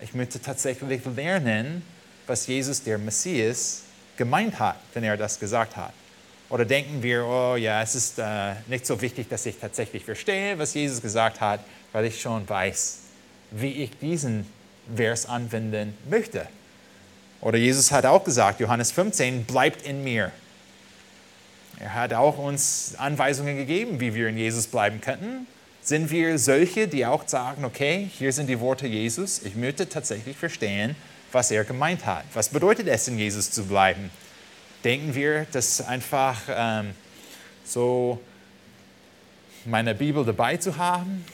Ich 0.00 0.14
möchte 0.14 0.40
tatsächlich 0.40 1.02
lernen, 1.04 1.82
was 2.26 2.46
Jesus, 2.46 2.82
der 2.82 2.98
Messias, 2.98 3.82
gemeint 4.16 4.58
hat, 4.58 4.76
wenn 4.94 5.04
er 5.04 5.16
das 5.16 5.38
gesagt 5.38 5.76
hat. 5.76 5.92
Oder 6.48 6.64
denken 6.64 7.02
wir, 7.02 7.24
oh 7.24 7.56
ja, 7.56 7.82
es 7.82 7.94
ist 7.94 8.18
äh, 8.18 8.54
nicht 8.68 8.86
so 8.86 9.00
wichtig, 9.00 9.28
dass 9.28 9.46
ich 9.46 9.56
tatsächlich 9.58 10.04
verstehe, 10.04 10.58
was 10.58 10.74
Jesus 10.74 11.02
gesagt 11.02 11.40
hat, 11.40 11.60
weil 11.92 12.04
ich 12.04 12.20
schon 12.20 12.48
weiß, 12.48 12.98
wie 13.50 13.82
ich 13.82 13.98
diesen 13.98 14.46
Vers 14.94 15.26
anwenden 15.26 15.96
möchte. 16.08 16.46
Oder 17.40 17.58
Jesus 17.58 17.90
hat 17.90 18.06
auch 18.06 18.22
gesagt, 18.22 18.60
Johannes 18.60 18.92
15, 18.92 19.44
bleibt 19.44 19.82
in 19.82 20.04
mir. 20.04 20.30
Er 21.78 21.94
hat 21.94 22.12
auch 22.14 22.38
uns 22.38 22.94
Anweisungen 22.96 23.56
gegeben, 23.56 24.00
wie 24.00 24.14
wir 24.14 24.28
in 24.28 24.38
Jesus 24.38 24.66
bleiben 24.66 25.00
könnten. 25.00 25.46
Sind 25.82 26.10
wir 26.10 26.38
solche, 26.38 26.88
die 26.88 27.06
auch 27.06 27.28
sagen, 27.28 27.64
okay, 27.64 28.10
hier 28.18 28.32
sind 28.32 28.48
die 28.48 28.58
Worte 28.60 28.86
Jesus, 28.86 29.42
ich 29.44 29.54
möchte 29.54 29.88
tatsächlich 29.88 30.36
verstehen, 30.36 30.96
was 31.32 31.50
er 31.50 31.64
gemeint 31.64 32.06
hat. 32.06 32.24
Was 32.34 32.48
bedeutet 32.48 32.88
es, 32.88 33.06
in 33.08 33.18
Jesus 33.18 33.50
zu 33.50 33.64
bleiben? 33.64 34.10
Denken 34.84 35.14
wir, 35.14 35.46
dass 35.52 35.80
einfach 35.86 36.40
ähm, 36.48 36.94
so 37.64 38.20
meine 39.64 39.94
Bibel 39.94 40.24
dabei 40.24 40.56
zu 40.56 40.76
haben, 40.76 41.24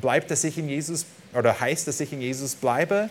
bleibt, 0.00 0.30
dass 0.30 0.44
ich 0.44 0.56
in 0.56 0.68
Jesus 0.68 1.04
oder 1.34 1.60
heißt, 1.60 1.86
dass 1.86 2.00
ich 2.00 2.12
in 2.12 2.20
Jesus 2.20 2.54
bleibe? 2.54 3.10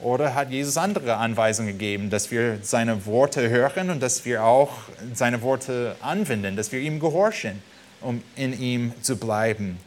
Oder 0.00 0.34
hat 0.34 0.50
Jesus 0.50 0.76
andere 0.76 1.16
Anweisungen 1.16 1.72
gegeben, 1.72 2.10
dass 2.10 2.30
wir 2.30 2.58
seine 2.62 3.06
Worte 3.06 3.48
hören 3.48 3.88
und 3.88 4.02
dass 4.02 4.24
wir 4.26 4.44
auch 4.44 4.70
seine 5.14 5.40
Worte 5.40 5.96
anwenden, 6.02 6.54
dass 6.54 6.70
wir 6.70 6.80
ihm 6.80 7.00
gehorchen, 7.00 7.62
um 8.02 8.22
in 8.36 8.58
ihm 8.58 8.92
zu 9.00 9.16
bleiben? 9.16 9.78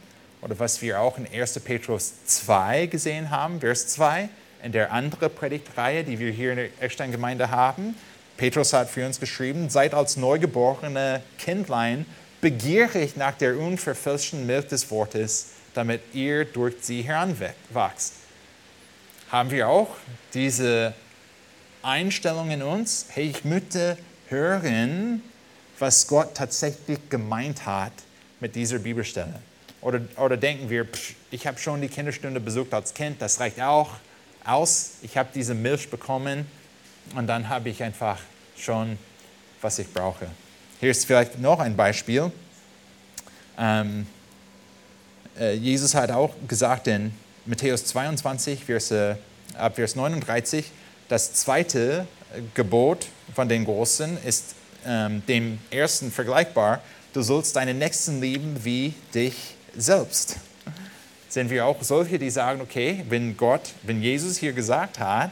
Oder 0.42 0.58
was 0.58 0.82
wir 0.82 1.00
auch 1.00 1.16
in 1.16 1.28
1. 1.32 1.60
Petrus 1.60 2.12
2 2.24 2.86
gesehen 2.86 3.30
haben, 3.30 3.60
Vers 3.60 3.86
2, 3.88 4.28
in 4.64 4.72
der 4.72 4.92
anderen 4.92 5.32
Predigtreihe, 5.32 6.02
die 6.02 6.18
wir 6.18 6.32
hier 6.32 6.50
in 6.50 6.56
der 6.56 6.68
Eckstein-Gemeinde 6.80 7.50
haben. 7.50 7.94
Petrus 8.36 8.72
hat 8.72 8.90
für 8.90 9.06
uns 9.06 9.20
geschrieben, 9.20 9.70
seid 9.70 9.94
als 9.94 10.16
neugeborene 10.16 11.22
Kindlein 11.38 12.04
begierig 12.40 13.16
nach 13.16 13.34
der 13.34 13.56
unverfälschten 13.58 14.46
Milch 14.46 14.66
des 14.66 14.90
Wortes, 14.90 15.50
damit 15.74 16.00
ihr 16.14 16.46
durch 16.46 16.74
sie 16.80 17.02
heranwachst 17.02 18.19
haben 19.30 19.50
wir 19.50 19.68
auch 19.68 19.96
diese 20.34 20.92
Einstellung 21.82 22.50
in 22.50 22.62
uns, 22.62 23.06
hey, 23.10 23.30
ich 23.30 23.44
möchte 23.44 23.96
hören, 24.28 25.22
was 25.78 26.06
Gott 26.06 26.34
tatsächlich 26.34 26.98
gemeint 27.08 27.64
hat 27.64 27.92
mit 28.40 28.54
dieser 28.54 28.78
Bibelstelle. 28.78 29.34
Oder, 29.80 30.00
oder 30.16 30.36
denken 30.36 30.68
wir, 30.68 30.84
pff, 30.84 31.14
ich 31.30 31.46
habe 31.46 31.58
schon 31.58 31.80
die 31.80 31.88
Kinderstunde 31.88 32.40
besucht 32.40 32.74
als 32.74 32.92
Kind, 32.92 33.22
das 33.22 33.40
reicht 33.40 33.60
auch 33.60 33.90
aus, 34.44 34.92
ich 35.02 35.16
habe 35.16 35.30
diese 35.34 35.54
Milch 35.54 35.88
bekommen 35.90 36.46
und 37.14 37.26
dann 37.26 37.48
habe 37.48 37.70
ich 37.70 37.82
einfach 37.82 38.18
schon, 38.56 38.98
was 39.60 39.78
ich 39.78 39.92
brauche. 39.92 40.26
Hier 40.80 40.90
ist 40.90 41.06
vielleicht 41.06 41.38
noch 41.38 41.60
ein 41.60 41.76
Beispiel. 41.76 42.30
Ähm, 43.58 44.06
äh, 45.38 45.54
Jesus 45.54 45.94
hat 45.94 46.10
auch 46.10 46.34
gesagt 46.46 46.88
in 46.88 47.12
Matthäus 47.46 47.86
22, 47.86 48.64
Verse, 48.64 49.16
ab 49.56 49.76
Vers 49.76 49.96
39, 49.96 50.66
das 51.08 51.32
zweite 51.32 52.06
Gebot 52.54 53.06
von 53.34 53.48
den 53.48 53.64
Großen 53.64 54.22
ist 54.24 54.54
ähm, 54.86 55.22
dem 55.26 55.58
ersten 55.70 56.12
vergleichbar. 56.12 56.82
Du 57.14 57.22
sollst 57.22 57.56
deinen 57.56 57.78
Nächsten 57.78 58.20
lieben 58.20 58.62
wie 58.62 58.92
dich 59.14 59.56
selbst. 59.74 60.36
Sind 61.30 61.48
wir 61.48 61.64
auch 61.64 61.82
solche, 61.82 62.18
die 62.18 62.28
sagen, 62.28 62.60
okay, 62.60 63.04
wenn 63.08 63.36
Gott, 63.38 63.72
wenn 63.84 64.02
Jesus 64.02 64.36
hier 64.36 64.52
gesagt 64.52 64.98
hat, 64.98 65.30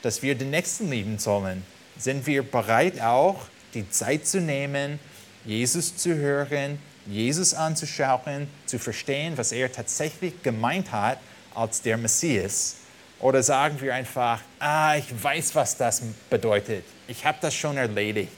dass 0.00 0.22
wir 0.22 0.34
den 0.34 0.50
Nächsten 0.50 0.90
lieben 0.90 1.18
sollen, 1.18 1.62
sind 1.98 2.26
wir 2.26 2.42
bereit 2.42 3.02
auch, 3.02 3.42
die 3.74 3.88
Zeit 3.90 4.26
zu 4.26 4.40
nehmen, 4.40 4.98
Jesus 5.44 5.94
zu 5.94 6.14
hören, 6.14 6.78
Jesus 7.06 7.52
anzuschauen, 7.52 8.48
zu 8.64 8.78
verstehen, 8.78 9.36
was 9.36 9.52
er 9.52 9.70
tatsächlich 9.70 10.42
gemeint 10.42 10.90
hat 10.90 11.18
als 11.54 11.82
der 11.82 11.96
Messias? 11.96 12.76
Oder 13.20 13.42
sagen 13.42 13.80
wir 13.80 13.94
einfach, 13.94 14.40
ah, 14.58 14.96
ich 14.96 15.06
weiß, 15.22 15.54
was 15.54 15.76
das 15.76 16.02
bedeutet. 16.28 16.84
Ich 17.08 17.24
habe 17.24 17.38
das 17.40 17.54
schon 17.54 17.76
erledigt. 17.76 18.32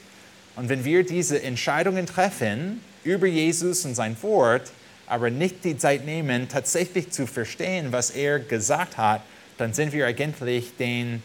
Und 0.55 0.69
wenn 0.69 0.83
wir 0.85 1.05
diese 1.05 1.41
Entscheidungen 1.41 2.05
treffen 2.05 2.81
über 3.03 3.27
Jesus 3.27 3.85
und 3.85 3.95
sein 3.95 4.15
Wort, 4.21 4.71
aber 5.05 5.29
nicht 5.29 5.63
die 5.63 5.77
Zeit 5.77 6.05
nehmen, 6.05 6.47
tatsächlich 6.49 7.11
zu 7.11 7.27
verstehen, 7.27 7.91
was 7.91 8.11
er 8.11 8.39
gesagt 8.39 8.97
hat, 8.97 9.21
dann 9.57 9.73
sind 9.73 9.93
wir 9.93 10.05
eigentlich 10.05 10.75
den 10.77 11.23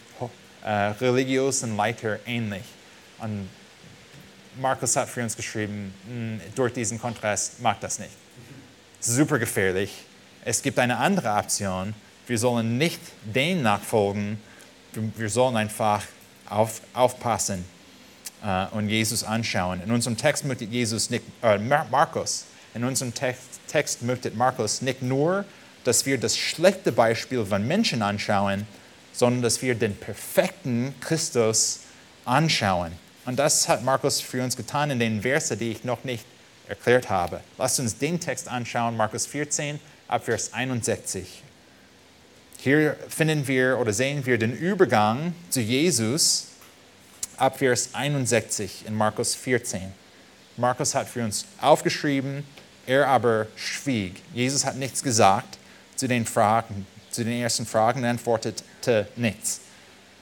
äh, 0.65 0.71
religiösen 0.71 1.77
Leiter 1.77 2.19
ähnlich. 2.27 2.65
Und 3.19 3.49
Markus 4.61 4.97
hat 4.97 5.09
für 5.09 5.23
uns 5.23 5.37
geschrieben, 5.37 5.95
hm, 6.09 6.41
durch 6.55 6.73
diesen 6.73 7.01
Kontrast 7.01 7.61
macht 7.61 7.83
das 7.83 7.99
nicht. 7.99 8.13
Super 9.01 9.39
gefährlich 9.39 10.05
es 10.45 10.63
gibt 10.63 10.79
eine 10.79 10.99
andere 10.99 11.35
Option. 11.37 11.95
Wir 12.27 12.39
sollen 12.39 12.79
nicht 12.79 13.01
dem 13.23 13.63
nachfolgen, 13.63 14.41
wir 15.17 15.29
sollen 15.29 15.57
einfach 15.57 16.03
auf, 16.49 16.81
aufpassen 16.93 17.65
äh, 18.45 18.67
und 18.73 18.89
Jesus 18.89 19.25
anschauen. 19.25 19.83
In 19.83 19.91
unserem 19.91 20.17
Text 20.17 20.45
möchte 20.45 20.65
Jesus 20.65 21.11
nicht, 21.11 21.25
äh, 21.43 21.59
Markus, 21.59 22.47
in 22.75 22.85
unserem 22.85 23.15
Text, 23.15 23.61
Text 23.67 24.03
möchte 24.03 24.31
Markus 24.33 24.83
nicht 24.83 25.03
nur, 25.03 25.45
dass 25.85 26.07
wir 26.07 26.19
das 26.19 26.37
schlechte 26.37 26.93
Beispiel 26.93 27.45
von 27.45 27.67
Menschen 27.67 28.03
anschauen, 28.03 28.67
sondern 29.13 29.43
dass 29.43 29.63
wir 29.63 29.75
den 29.75 29.97
perfekten 29.97 30.95
Christus 31.01 31.81
anschauen. 32.25 32.93
Und 33.25 33.39
das 33.39 33.69
hat 33.69 33.83
Markus 33.83 34.21
für 34.21 34.43
uns 34.43 34.57
getan 34.57 34.91
in 34.91 34.99
den 34.99 35.23
Versen, 35.23 35.59
die 35.59 35.71
ich 35.71 35.85
noch 35.85 36.05
nicht 36.05 36.25
erklärt 36.69 37.11
habe. 37.11 37.41
Lasst 37.59 37.81
uns 37.81 37.99
den 37.99 38.21
Text 38.21 38.49
anschauen, 38.49 38.97
Markus 38.97 39.27
14, 39.27 39.81
ab 40.13 40.27
Vers 40.27 40.53
61. 40.53 41.43
Hier 42.59 42.97
finden 43.09 43.49
wir 43.49 43.79
oder 43.79 43.93
sehen 43.93 44.25
wir 44.27 44.39
den 44.39 44.53
Übergang 44.53 45.35
zu 45.51 45.61
Jesus 45.61 46.49
ab 47.39 47.59
Vers 47.59 47.91
61 47.95 48.85
in 48.87 48.95
Markus 48.95 49.35
14. 49.35 49.93
Markus 50.59 50.95
hat 50.95 51.09
für 51.09 51.25
uns 51.25 51.47
aufgeschrieben, 51.61 52.45
er 52.87 53.09
aber 53.09 53.47
schwieg. 53.57 54.21
Jesus 54.35 54.65
hat 54.65 54.77
nichts 54.77 55.03
gesagt 55.03 55.59
zu 55.97 56.07
den 56.07 56.27
Fragen, 56.27 56.87
zu 57.11 57.25
den 57.25 57.41
ersten 57.41 57.65
Fragen, 57.65 58.05
antwortete 58.05 59.09
nichts. 59.17 59.63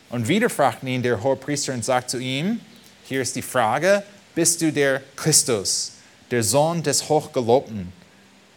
Und 0.09 0.29
wieder 0.29 0.49
fragten 0.49 0.89
ihn 0.89 1.03
der 1.03 1.23
Hohepriester 1.23 1.73
und 1.73 1.85
sagt 1.85 2.11
zu 2.11 2.19
ihm, 2.19 2.61
hier 3.05 3.23
ist 3.23 3.35
die 3.35 3.43
Frage, 3.43 4.05
bist 4.37 4.63
du 4.63 4.73
der 4.73 5.03
Christus, 5.17 5.93
der 6.31 6.45
Sohn 6.45 6.83
des 6.83 7.09
Hochgelobten? 7.09 8.00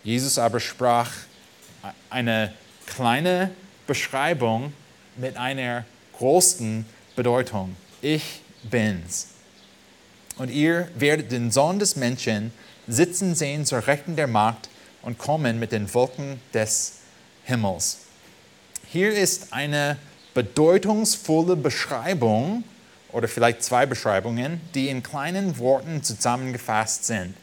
Jesus 0.03 0.37
aber 0.37 0.59
sprach 0.59 1.11
eine 2.09 2.53
kleine 2.85 3.51
Beschreibung 3.87 4.73
mit 5.17 5.37
einer 5.37 5.85
großen 6.17 6.85
Bedeutung. 7.15 7.75
Ich 8.01 8.41
bin's. 8.63 9.27
Und 10.37 10.49
ihr 10.49 10.89
werdet 10.95 11.31
den 11.31 11.51
Sohn 11.51 11.79
des 11.79 11.95
Menschen 11.95 12.51
sitzen 12.87 13.35
sehen 13.35 13.65
zur 13.65 13.87
Rechten 13.87 14.15
der 14.15 14.27
Macht 14.27 14.69
und 15.03 15.17
kommen 15.17 15.59
mit 15.59 15.71
den 15.71 15.93
Wolken 15.93 16.41
des 16.53 16.99
Himmels. 17.43 17.99
Hier 18.87 19.13
ist 19.13 19.53
eine 19.53 19.97
bedeutungsvolle 20.33 21.55
Beschreibung 21.55 22.63
oder 23.11 23.27
vielleicht 23.27 23.63
zwei 23.63 23.85
Beschreibungen, 23.85 24.59
die 24.73 24.89
in 24.89 25.03
kleinen 25.03 25.57
Worten 25.59 26.03
zusammengefasst 26.03 27.05
sind. 27.05 27.35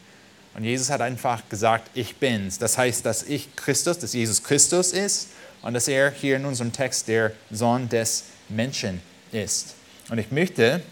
Und 0.55 0.64
Jesus 0.64 0.90
hat 0.90 1.01
einfach 1.01 1.48
gesagt, 1.48 1.90
ich 1.94 2.16
bin's. 2.16 2.59
Das 2.59 2.76
heißt, 2.76 3.07
dass 3.07 3.22
ich 3.22 3.55
Christus, 3.57 3.98
dass 3.98 4.12
Jesus 4.12 4.42
Christus 4.42 4.92
ist 4.92 5.28
und 5.62 5.74
dass 5.74 5.88
er 5.88 6.11
hier 6.11 6.36
in 6.36 6.44
unserem 6.44 6.72
Text 6.72 7.09
der 7.09 7.32
Sohn 7.51 7.88
des 7.88 8.24
Menschen 8.48 9.01
ist. 9.32 9.74
Und 10.09 10.18
ich 10.18 10.30
möchte 10.32 10.82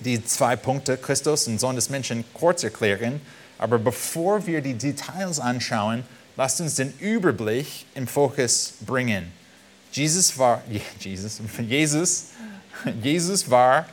die 0.00 0.24
zwei 0.24 0.56
Punkte, 0.56 0.96
Christus 0.96 1.46
und 1.48 1.58
Sohn 1.58 1.76
des 1.76 1.90
Menschen, 1.90 2.24
kurz 2.32 2.62
erklären. 2.62 3.20
Aber 3.58 3.78
bevor 3.78 4.46
wir 4.46 4.62
die 4.62 4.74
Details 4.74 5.40
anschauen, 5.40 6.04
lasst 6.36 6.60
uns 6.60 6.76
den 6.76 6.96
Überblick 6.98 7.86
im 7.94 8.06
Fokus 8.06 8.74
bringen. 8.80 9.32
Jesus 9.92 10.38
war, 10.38 10.62
Jesus, 11.00 11.40
Jesus, 11.58 12.26
Jesus 13.02 13.50
war 13.50 13.86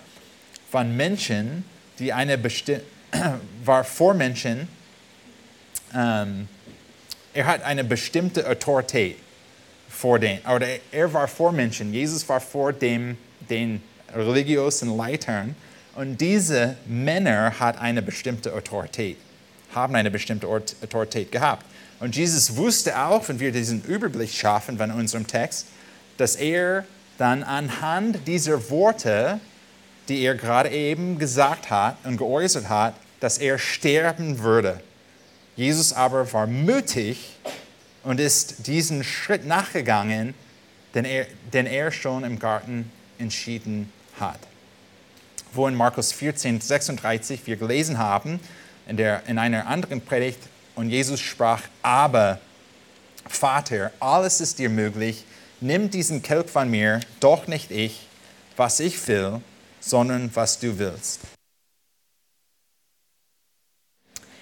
von 0.71 0.95
Menschen, 0.95 1.65
die 1.99 2.13
eine 2.13 2.37
bestimmte 2.37 2.83
war 3.65 3.83
vor 3.83 4.13
Menschen, 4.13 4.67
ähm, 5.93 6.47
er 7.33 7.45
hat 7.45 7.63
eine 7.63 7.83
bestimmte 7.83 8.49
Autorität 8.49 9.17
vor 9.89 10.19
den, 10.19 10.39
oder 10.41 10.67
er 10.91 11.13
war 11.13 11.27
vor 11.27 11.51
Menschen, 11.51 11.93
Jesus 11.93 12.27
war 12.27 12.41
vor 12.41 12.73
dem, 12.73 13.17
den 13.49 13.81
religiösen 14.13 14.95
Leitern 14.95 15.55
und 15.95 16.19
diese 16.19 16.77
Männer 16.85 17.59
hat 17.59 17.79
eine 17.79 18.01
bestimmte 18.01 18.53
Autorität, 18.53 19.17
haben 19.73 19.95
eine 19.95 20.11
bestimmte 20.11 20.47
Autorität 20.47 21.31
gehabt. 21.31 21.65
Und 21.99 22.15
Jesus 22.15 22.55
wusste 22.55 22.99
auch, 22.99 23.27
wenn 23.27 23.39
wir 23.39 23.51
diesen 23.51 23.83
Überblick 23.83 24.29
schaffen 24.29 24.77
von 24.77 24.91
unserem 24.91 25.25
Text, 25.25 25.67
dass 26.17 26.35
er 26.35 26.85
dann 27.17 27.41
anhand 27.43 28.27
dieser 28.27 28.69
Worte 28.69 29.39
die 30.07 30.21
er 30.21 30.35
gerade 30.35 30.69
eben 30.69 31.19
gesagt 31.19 31.69
hat 31.69 31.97
und 32.03 32.17
geäußert 32.17 32.69
hat, 32.69 32.95
dass 33.19 33.37
er 33.37 33.57
sterben 33.57 34.39
würde. 34.39 34.81
Jesus 35.55 35.93
aber 35.93 36.31
war 36.33 36.47
mutig 36.47 37.37
und 38.03 38.19
ist 38.19 38.67
diesen 38.67 39.03
Schritt 39.03 39.45
nachgegangen, 39.45 40.33
den 40.93 41.05
er, 41.05 41.25
den 41.53 41.65
er 41.65 41.91
schon 41.91 42.23
im 42.23 42.39
Garten 42.39 42.91
entschieden 43.17 43.91
hat. 44.19 44.39
Wo 45.53 45.67
in 45.67 45.75
Markus 45.75 46.11
14, 46.11 46.61
36 46.61 47.41
wir 47.45 47.55
gelesen 47.55 47.97
haben, 47.97 48.39
in, 48.87 48.97
der, 48.97 49.23
in 49.27 49.37
einer 49.37 49.67
anderen 49.67 50.01
Predigt 50.01 50.39
Und 50.75 50.89
Jesus 50.91 51.19
sprach, 51.19 51.63
aber 51.81 52.39
Vater, 53.27 53.91
alles 53.99 54.39
ist 54.41 54.59
dir 54.59 54.69
möglich, 54.69 55.25
nimm 55.59 55.89
diesen 55.89 56.21
Kelch 56.21 56.51
von 56.51 56.69
mir, 56.69 56.99
doch 57.19 57.47
nicht 57.47 57.71
ich, 57.71 58.07
was 58.55 58.79
ich 58.79 59.07
will, 59.07 59.41
sondern 59.79 60.29
was 60.35 60.59
du 60.59 60.77
willst. 60.77 61.21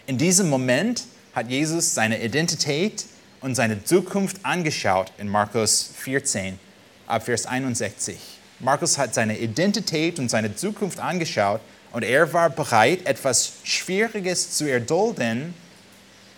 In 0.07 0.19
diesem 0.19 0.49
Moment 0.51 1.05
hat 1.33 1.49
Jesus 1.49 1.95
seine 1.95 2.21
Identität 2.23 3.05
und 3.41 3.55
seine 3.55 3.83
Zukunft 3.83 4.37
angeschaut 4.43 5.11
in 5.17 5.27
Markus 5.27 5.89
14, 5.97 6.59
ab 7.07 7.25
Vers 7.25 7.47
61. 7.47 8.17
Markus 8.59 8.99
hat 8.99 9.15
seine 9.15 9.39
Identität 9.39 10.19
und 10.19 10.29
seine 10.29 10.55
Zukunft 10.55 10.99
angeschaut 10.99 11.59
und 11.91 12.03
er 12.03 12.31
war 12.33 12.51
bereit, 12.51 13.07
etwas 13.07 13.53
Schwieriges 13.63 14.51
zu 14.51 14.69
erdulden 14.69 15.55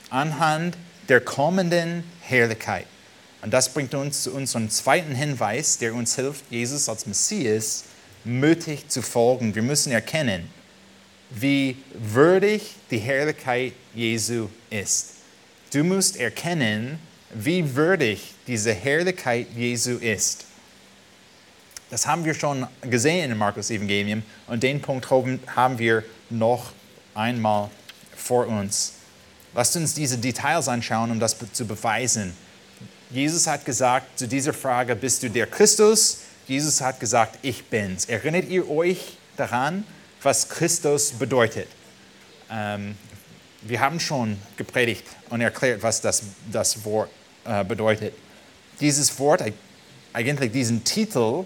anhand 0.09 0.77
der 1.09 1.19
kommenden 1.19 2.05
Herrlichkeit. 2.21 2.85
Und 3.41 3.53
das 3.53 3.73
bringt 3.73 3.93
uns 3.93 4.23
zu 4.23 4.33
unserem 4.33 4.69
zweiten 4.69 5.13
Hinweis, 5.13 5.77
der 5.77 5.93
uns 5.93 6.15
hilft, 6.15 6.45
Jesus 6.49 6.87
als 6.87 7.05
Messias 7.05 7.83
mutig 8.23 8.87
zu 8.87 9.01
folgen. 9.01 9.55
Wir 9.55 9.61
müssen 9.61 9.91
erkennen, 9.91 10.49
wie 11.29 11.77
würdig 11.93 12.75
die 12.89 12.99
Herrlichkeit 12.99 13.73
Jesu 13.93 14.47
ist. 14.69 15.15
Du 15.73 15.83
musst 15.83 16.17
erkennen, 16.17 16.99
wie 17.33 17.75
würdig 17.75 18.33
diese 18.47 18.73
Herrlichkeit 18.73 19.47
Jesu 19.55 19.97
ist. 19.97 20.45
Das 21.89 22.05
haben 22.05 22.25
wir 22.25 22.33
schon 22.33 22.67
gesehen 22.81 23.31
im 23.31 23.37
Markus 23.37 23.69
Evangelium 23.69 24.23
und 24.47 24.63
den 24.63 24.81
Punkt 24.81 25.09
haben 25.09 25.79
wir 25.79 26.03
noch 26.29 26.73
einmal 27.13 27.69
vor 28.15 28.47
uns. 28.47 28.93
Lasst 29.53 29.75
uns 29.75 29.93
diese 29.93 30.17
Details 30.17 30.67
anschauen, 30.67 31.11
um 31.11 31.19
das 31.19 31.35
zu 31.53 31.65
beweisen. 31.65 32.33
Jesus 33.09 33.47
hat 33.47 33.63
gesagt 33.63 34.19
zu 34.19 34.27
dieser 34.27 34.53
Frage, 34.53 34.95
bist 34.95 35.23
du 35.23 35.29
der 35.29 35.47
Christus? 35.47 36.19
Jesus 36.45 36.81
hat 36.81 36.99
gesagt, 36.99 37.39
ich 37.41 37.65
bin's. 37.65 38.05
Erinnert 38.05 38.49
ihr 38.49 38.69
euch 38.69 39.17
daran, 39.37 39.85
was 40.23 40.47
Christus 40.47 41.11
bedeutet? 41.11 41.67
Ähm, 42.49 42.95
wir 43.61 43.79
haben 43.79 43.99
schon 43.99 44.37
gepredigt 44.55 45.03
und 45.29 45.41
erklärt, 45.41 45.83
was 45.83 46.01
das, 46.01 46.23
das 46.51 46.83
Wort 46.85 47.09
äh, 47.45 47.63
bedeutet. 47.63 48.13
Dieses 48.79 49.17
Wort, 49.19 49.43
eigentlich 50.13 50.51
diesen 50.51 50.83
Titel, 50.83 51.45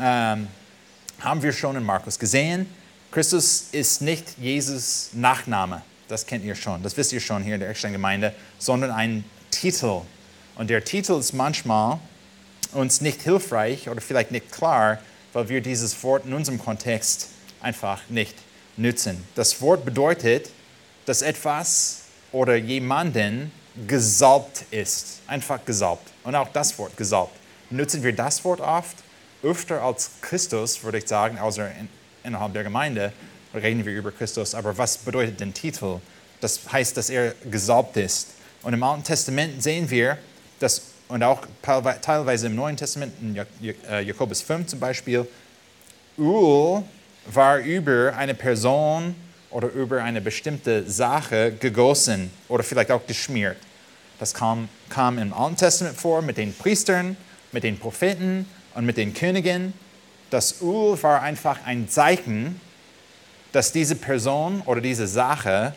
ähm, 0.00 0.48
haben 1.20 1.42
wir 1.42 1.52
schon 1.52 1.76
in 1.76 1.84
Markus 1.84 2.18
gesehen. 2.18 2.66
Christus 3.10 3.68
ist 3.72 4.02
nicht 4.02 4.36
Jesus 4.38 5.10
Nachname, 5.12 5.82
das 6.08 6.26
kennt 6.26 6.44
ihr 6.44 6.54
schon, 6.54 6.82
das 6.82 6.96
wisst 6.96 7.12
ihr 7.12 7.20
schon 7.20 7.42
hier 7.42 7.54
in 7.54 7.60
der 7.60 7.70
Eckstein-Gemeinde, 7.70 8.34
sondern 8.58 8.90
ein 8.90 9.24
Titel. 9.50 10.02
Und 10.56 10.68
der 10.70 10.84
Titel 10.84 11.18
ist 11.18 11.32
manchmal 11.32 11.98
uns 12.72 13.00
nicht 13.00 13.22
hilfreich 13.22 13.88
oder 13.88 14.00
vielleicht 14.00 14.32
nicht 14.32 14.52
klar, 14.52 14.98
weil 15.32 15.48
wir 15.48 15.60
dieses 15.60 16.02
Wort 16.02 16.26
in 16.26 16.34
unserem 16.34 16.58
Kontext 16.58 17.30
einfach 17.66 18.00
nicht 18.08 18.36
nützen. 18.76 19.24
Das 19.34 19.60
Wort 19.60 19.84
bedeutet, 19.84 20.50
dass 21.04 21.20
etwas 21.20 22.02
oder 22.30 22.54
jemanden 22.54 23.50
gesalbt 23.88 24.64
ist. 24.70 25.20
Einfach 25.26 25.64
gesalbt. 25.64 26.08
Und 26.22 26.36
auch 26.36 26.48
das 26.52 26.78
Wort 26.78 26.96
gesalbt. 26.96 27.34
Nutzen 27.70 28.04
wir 28.04 28.14
das 28.14 28.44
Wort 28.44 28.60
oft? 28.60 28.96
Öfter 29.42 29.82
als 29.82 30.10
Christus, 30.20 30.82
würde 30.84 30.98
ich 30.98 31.08
sagen, 31.08 31.38
außer 31.38 31.68
in, 31.72 31.88
innerhalb 32.22 32.52
der 32.52 32.62
Gemeinde 32.62 33.12
reden 33.52 33.84
wir 33.84 33.92
über 33.92 34.12
Christus. 34.12 34.54
Aber 34.54 34.78
was 34.78 34.98
bedeutet 34.98 35.40
den 35.40 35.52
Titel? 35.52 35.98
Das 36.40 36.60
heißt, 36.70 36.96
dass 36.96 37.10
er 37.10 37.34
gesalbt 37.50 37.96
ist. 37.96 38.28
Und 38.62 38.74
im 38.74 38.82
Alten 38.82 39.02
Testament 39.02 39.62
sehen 39.62 39.90
wir, 39.90 40.18
dass, 40.60 40.82
und 41.08 41.22
auch 41.22 41.40
teilweise 41.62 42.46
im 42.46 42.54
Neuen 42.54 42.76
Testament, 42.76 43.12
in 43.20 43.36
äh, 43.36 44.00
Jakobus 44.02 44.40
5 44.40 44.68
zum 44.68 44.78
Beispiel, 44.80 45.26
Öl 46.16 46.84
war 47.32 47.58
über 47.58 48.14
eine 48.16 48.34
Person 48.34 49.14
oder 49.50 49.68
über 49.68 50.02
eine 50.02 50.20
bestimmte 50.20 50.88
Sache 50.90 51.52
gegossen 51.52 52.30
oder 52.48 52.62
vielleicht 52.62 52.90
auch 52.90 53.06
geschmiert. 53.06 53.56
Das 54.18 54.32
kam, 54.32 54.68
kam 54.88 55.18
im 55.18 55.32
Alten 55.32 55.56
Testament 55.56 55.96
vor 55.96 56.22
mit 56.22 56.36
den 56.36 56.54
Priestern, 56.54 57.16
mit 57.52 57.64
den 57.64 57.78
Propheten 57.78 58.46
und 58.74 58.86
mit 58.86 58.96
den 58.96 59.14
Königen. 59.14 59.72
Das 60.30 60.60
Öl 60.62 61.00
war 61.02 61.22
einfach 61.22 61.58
ein 61.64 61.88
Zeichen, 61.88 62.60
dass 63.52 63.72
diese 63.72 63.94
Person 63.94 64.62
oder 64.66 64.80
diese 64.80 65.06
Sache 65.06 65.74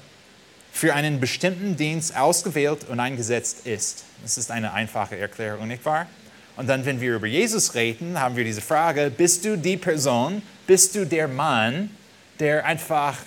für 0.71 0.93
einen 0.93 1.19
bestimmten 1.19 1.75
Dienst 1.75 2.15
ausgewählt 2.15 2.87
und 2.89 2.99
eingesetzt 2.99 3.65
ist. 3.65 4.03
Das 4.21 4.37
ist 4.37 4.51
eine 4.51 4.73
einfache 4.73 5.17
Erklärung, 5.17 5.67
nicht 5.67 5.85
wahr? 5.85 6.07
Und 6.57 6.67
dann, 6.67 6.85
wenn 6.85 6.99
wir 6.99 7.15
über 7.15 7.27
Jesus 7.27 7.73
reden, 7.73 8.19
haben 8.19 8.35
wir 8.35 8.43
diese 8.43 8.61
Frage, 8.61 9.09
bist 9.09 9.45
du 9.45 9.57
die 9.57 9.77
Person, 9.77 10.41
bist 10.69 10.93
du 10.93 11.03
der 11.03 11.27
Mann, 11.27 11.89
der 12.39 12.63
einfach 12.63 13.17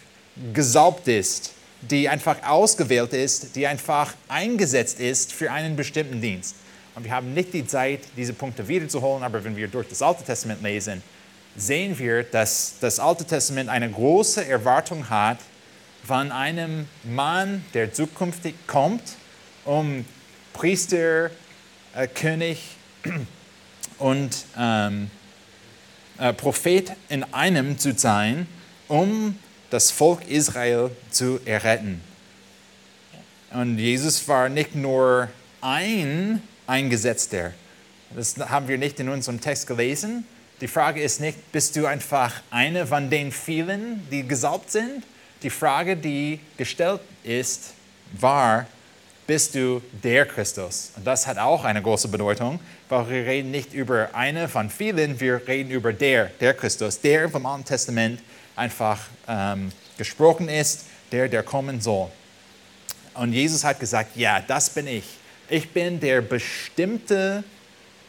gesaubt 0.54 1.08
ist, 1.08 1.50
die 1.80 2.08
einfach 2.08 2.40
ausgewählt 2.44 3.12
ist, 3.12 3.56
die 3.56 3.66
einfach 3.66 4.14
eingesetzt 4.28 5.00
ist 5.00 5.32
für 5.32 5.50
einen 5.50 5.74
bestimmten 5.74 6.20
Dienst. 6.20 6.54
Und 6.94 7.02
wir 7.02 7.10
haben 7.10 7.34
nicht 7.34 7.52
die 7.52 7.66
Zeit, 7.66 8.02
diese 8.16 8.32
Punkte 8.32 8.68
wiederzuholen, 8.68 9.24
aber 9.24 9.42
wenn 9.42 9.56
wir 9.56 9.66
durch 9.66 9.88
das 9.88 10.02
Alte 10.02 10.22
Testament 10.22 10.62
lesen, 10.62 11.02
sehen 11.56 11.98
wir, 11.98 12.22
dass 12.22 12.74
das 12.80 13.00
Alte 13.00 13.24
Testament 13.24 13.68
eine 13.68 13.90
große 13.90 14.46
Erwartung 14.46 15.10
hat 15.10 15.38
von 16.04 16.30
einem 16.30 16.86
Mann, 17.02 17.64
der 17.74 17.92
zukünftig 17.92 18.54
kommt, 18.68 19.02
um 19.64 20.04
Priester, 20.52 21.32
äh, 21.96 22.06
König 22.06 22.76
und 23.98 24.44
ähm, 24.56 25.10
äh, 26.18 26.32
Prophet 26.32 26.92
in 27.08 27.24
einem 27.32 27.78
zu 27.78 27.92
sein, 27.92 28.46
um 28.88 29.38
das 29.70 29.90
Volk 29.90 30.28
Israel 30.28 30.90
zu 31.10 31.40
erretten. 31.44 32.00
Und 33.52 33.78
Jesus 33.78 34.26
war 34.28 34.48
nicht 34.48 34.74
nur 34.74 35.28
ein 35.60 36.42
Eingesetzter. 36.66 37.52
Das 38.14 38.36
haben 38.36 38.68
wir 38.68 38.78
nicht 38.78 39.00
in 39.00 39.08
unserem 39.08 39.40
Text 39.40 39.66
gelesen. 39.66 40.26
Die 40.60 40.68
Frage 40.68 41.02
ist 41.02 41.20
nicht, 41.20 41.52
bist 41.52 41.74
du 41.76 41.86
einfach 41.86 42.40
eine 42.50 42.86
von 42.86 43.10
den 43.10 43.32
vielen, 43.32 44.06
die 44.10 44.26
gesalbt 44.26 44.70
sind? 44.70 45.02
Die 45.42 45.50
Frage, 45.50 45.96
die 45.96 46.38
gestellt 46.56 47.00
ist, 47.24 47.72
war, 48.12 48.66
bist 49.26 49.54
du 49.54 49.80
der 50.02 50.26
Christus? 50.26 50.92
Und 50.96 51.06
das 51.06 51.26
hat 51.26 51.38
auch 51.38 51.64
eine 51.64 51.80
große 51.82 52.08
Bedeutung, 52.08 52.60
weil 52.88 53.08
wir 53.08 53.26
reden 53.26 53.50
nicht 53.50 53.72
über 53.72 54.10
eine 54.14 54.48
von 54.48 54.70
vielen, 54.70 55.20
wir 55.20 55.46
reden 55.46 55.70
über 55.70 55.92
der, 55.92 56.26
der 56.40 56.54
Christus, 56.54 57.00
der 57.00 57.28
vom 57.28 57.46
Alten 57.46 57.64
Testament, 57.64 58.20
einfach 58.56 59.00
ähm, 59.28 59.72
gesprochen 59.96 60.48
ist, 60.48 60.86
der, 61.10 61.28
der 61.28 61.42
kommen 61.42 61.80
soll. 61.80 62.10
Und 63.14 63.32
Jesus 63.32 63.64
hat 63.64 63.78
gesagt, 63.78 64.16
ja, 64.16 64.40
das 64.40 64.70
bin 64.70 64.86
ich. 64.86 65.04
Ich 65.48 65.70
bin 65.70 66.00
der 66.00 66.20
bestimmte 66.22 67.44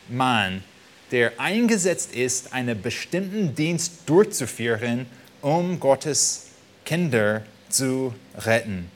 Mann, 0.07 0.63
der 1.11 1.33
eingesetzt 1.37 2.13
ist, 2.13 2.53
einen 2.53 2.81
bestimmten 2.81 3.53
Dienst 3.53 3.93
durchzuführen, 4.05 5.05
um 5.41 5.79
Gottes 5.79 6.47
Kinder 6.85 7.43
zu 7.69 8.13
retten. 8.37 8.89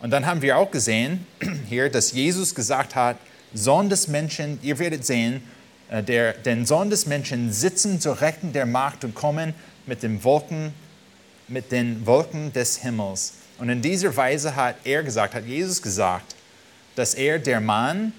Und 0.00 0.10
dann 0.10 0.26
haben 0.26 0.42
wir 0.42 0.56
auch 0.56 0.70
gesehen 0.70 1.26
hier, 1.68 1.90
dass 1.90 2.12
Jesus 2.12 2.54
gesagt 2.54 2.94
hat, 2.94 3.16
Sohn 3.52 3.88
des 3.88 4.08
Menschen, 4.08 4.58
ihr 4.62 4.78
werdet 4.78 5.04
sehen, 5.04 5.42
äh, 5.90 6.02
der, 6.02 6.32
den 6.34 6.66
Sohn 6.66 6.90
des 6.90 7.06
Menschen 7.06 7.52
sitzen 7.52 8.00
zur 8.00 8.20
Rechten 8.20 8.52
der 8.52 8.66
Macht 8.66 9.04
und 9.04 9.14
kommen 9.14 9.54
mit 9.86 10.02
den 10.02 10.22
Wolken 10.24 10.72
mit 11.50 11.72
den 11.72 12.06
Wolken 12.06 12.52
des 12.52 12.78
Himmels. 12.78 13.34
Und 13.58 13.68
in 13.68 13.82
dieser 13.82 14.16
Weise 14.16 14.54
hat 14.54 14.76
er 14.84 15.02
gesagt, 15.02 15.34
hat 15.34 15.44
Jesus 15.44 15.82
gesagt, 15.82 16.34
dass 16.94 17.14
er 17.14 17.38
der 17.38 17.60
Mann, 17.60 18.12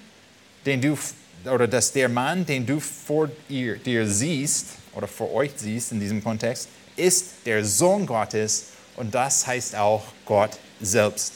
den 0.64 0.80
du 0.80 0.96
oder 1.44 1.66
dass 1.66 1.90
der 1.90 2.08
Mann, 2.08 2.46
den 2.46 2.64
du 2.64 2.78
vor 2.78 3.28
dir, 3.48 3.76
dir 3.76 4.06
siehst 4.06 4.66
oder 4.92 5.08
vor 5.08 5.32
euch 5.32 5.50
siehst 5.56 5.90
in 5.90 5.98
diesem 5.98 6.22
Kontext, 6.22 6.68
ist 6.94 7.30
der 7.46 7.64
Sohn 7.64 8.06
Gottes 8.06 8.66
und 8.96 9.12
das 9.12 9.44
heißt 9.44 9.74
auch 9.74 10.04
Gott 10.24 10.56
selbst. 10.80 11.32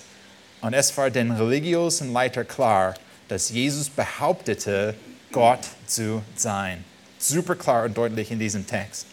Und 0.66 0.74
es 0.74 0.96
war 0.96 1.10
den 1.10 1.30
religiösen 1.30 2.12
Leiter 2.12 2.42
klar, 2.44 2.94
dass 3.28 3.50
Jesus 3.50 3.88
behauptete, 3.88 4.96
Gott 5.30 5.60
zu 5.86 6.24
sein. 6.34 6.82
Super 7.20 7.54
klar 7.54 7.84
und 7.84 7.96
deutlich 7.96 8.32
in 8.32 8.40
diesem 8.40 8.66
Text. 8.66 9.06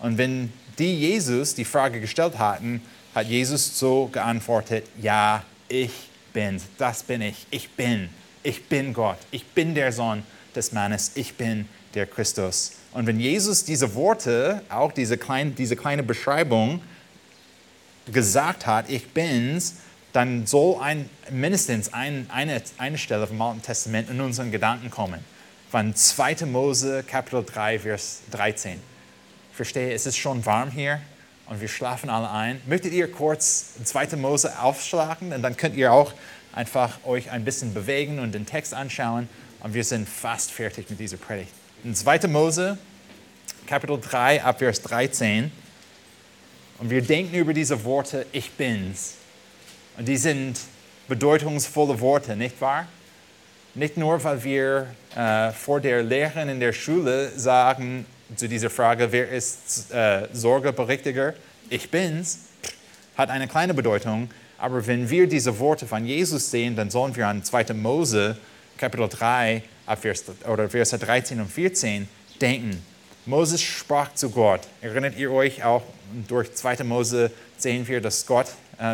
Und 0.00 0.18
wenn 0.18 0.52
die 0.78 0.94
Jesus 0.94 1.54
die 1.54 1.64
Frage 1.64 2.02
gestellt 2.02 2.38
hatten, 2.38 2.82
hat 3.14 3.28
Jesus 3.28 3.78
so 3.78 4.10
geantwortet, 4.12 4.84
ja, 5.00 5.42
ich 5.70 6.10
bin, 6.34 6.60
das 6.76 7.02
bin 7.02 7.22
ich, 7.22 7.46
ich 7.50 7.70
bin, 7.70 8.10
ich 8.42 8.66
bin 8.66 8.92
Gott, 8.92 9.16
ich 9.30 9.46
bin 9.46 9.74
der 9.74 9.92
Sohn 9.92 10.22
des 10.54 10.72
Mannes, 10.72 11.12
ich 11.14 11.34
bin 11.34 11.66
der 11.94 12.04
Christus. 12.04 12.72
Und 12.92 13.06
wenn 13.06 13.18
Jesus 13.18 13.64
diese 13.64 13.94
Worte, 13.94 14.62
auch 14.68 14.92
diese, 14.92 15.16
klein, 15.16 15.54
diese 15.54 15.76
kleine 15.76 16.02
Beschreibung 16.02 16.82
gesagt 18.12 18.66
hat, 18.66 18.90
ich 18.90 19.08
bin's, 19.08 19.76
dann 20.12 20.46
soll 20.46 20.80
ein, 20.80 21.08
mindestens 21.30 21.92
ein, 21.92 22.26
eine, 22.30 22.62
eine 22.78 22.98
Stelle 22.98 23.26
vom 23.26 23.40
Alten 23.40 23.62
Testament 23.62 24.10
in 24.10 24.20
unseren 24.20 24.50
Gedanken 24.50 24.90
kommen. 24.90 25.24
Von 25.70 25.94
2. 25.94 26.46
Mose, 26.46 27.04
Kapitel 27.04 27.44
3, 27.44 27.78
Vers 27.80 28.22
13. 28.32 28.80
Verstehe, 29.52 29.92
es 29.92 30.06
ist 30.06 30.16
schon 30.16 30.44
warm 30.46 30.70
hier 30.70 31.00
und 31.46 31.60
wir 31.60 31.68
schlafen 31.68 32.10
alle 32.10 32.30
ein. 32.30 32.60
Möchtet 32.66 32.92
ihr 32.92 33.10
kurz 33.10 33.74
2. 33.84 34.16
Mose 34.16 34.58
aufschlagen 34.58 35.32
und 35.32 35.42
dann 35.42 35.56
könnt 35.56 35.76
ihr 35.76 35.92
auch 35.92 36.12
einfach 36.52 37.04
euch 37.04 37.30
ein 37.30 37.44
bisschen 37.44 37.72
bewegen 37.72 38.18
und 38.18 38.32
den 38.32 38.46
Text 38.46 38.74
anschauen 38.74 39.28
und 39.60 39.74
wir 39.74 39.84
sind 39.84 40.08
fast 40.08 40.50
fertig 40.50 40.90
mit 40.90 40.98
dieser 40.98 41.18
Predigt. 41.18 41.52
In 41.84 41.94
2. 41.94 42.26
Mose, 42.26 42.78
Kapitel 43.66 44.00
3, 44.00 44.42
ab 44.42 44.58
Vers 44.58 44.82
13. 44.82 45.52
Und 46.78 46.90
wir 46.90 47.02
denken 47.02 47.36
über 47.36 47.54
diese 47.54 47.84
Worte, 47.84 48.26
ich 48.32 48.50
bin's. 48.52 49.19
Und 50.00 50.06
die 50.06 50.16
sind 50.16 50.58
bedeutungsvolle 51.08 52.00
Worte, 52.00 52.34
nicht 52.34 52.58
wahr? 52.62 52.88
Nicht 53.74 53.98
nur, 53.98 54.24
weil 54.24 54.42
wir 54.42 54.86
äh, 55.14 55.50
vor 55.50 55.78
der 55.78 56.02
Lehrerin 56.02 56.48
in 56.48 56.58
der 56.58 56.72
Schule 56.72 57.28
sagen 57.38 58.06
zu 58.34 58.48
dieser 58.48 58.70
Frage, 58.70 59.12
wer 59.12 59.28
ist 59.28 59.92
äh, 59.92 60.26
Sorgeberichtiger? 60.32 61.34
Ich 61.68 61.90
bin's, 61.90 62.46
hat 63.14 63.28
eine 63.28 63.46
kleine 63.46 63.74
Bedeutung. 63.74 64.30
Aber 64.56 64.86
wenn 64.86 65.10
wir 65.10 65.26
diese 65.26 65.58
Worte 65.58 65.86
von 65.86 66.06
Jesus 66.06 66.50
sehen, 66.50 66.74
dann 66.76 66.88
sollen 66.88 67.14
wir 67.14 67.28
an 67.28 67.44
2. 67.44 67.74
Mose, 67.74 68.38
Kapitel 68.78 69.06
3, 69.06 69.62
Vers, 70.00 70.24
oder 70.48 70.70
Verse 70.70 70.98
13 70.98 71.42
und 71.42 71.52
14 71.52 72.08
denken. 72.40 72.82
Moses 73.26 73.60
sprach 73.60 74.14
zu 74.14 74.30
Gott. 74.30 74.62
Erinnert 74.80 75.18
ihr 75.18 75.30
euch 75.30 75.62
auch, 75.62 75.82
durch 76.26 76.54
2. 76.54 76.84
Mose 76.84 77.30
sehen 77.58 77.86
wir, 77.86 78.00
dass 78.00 78.24
Gott 78.24 78.46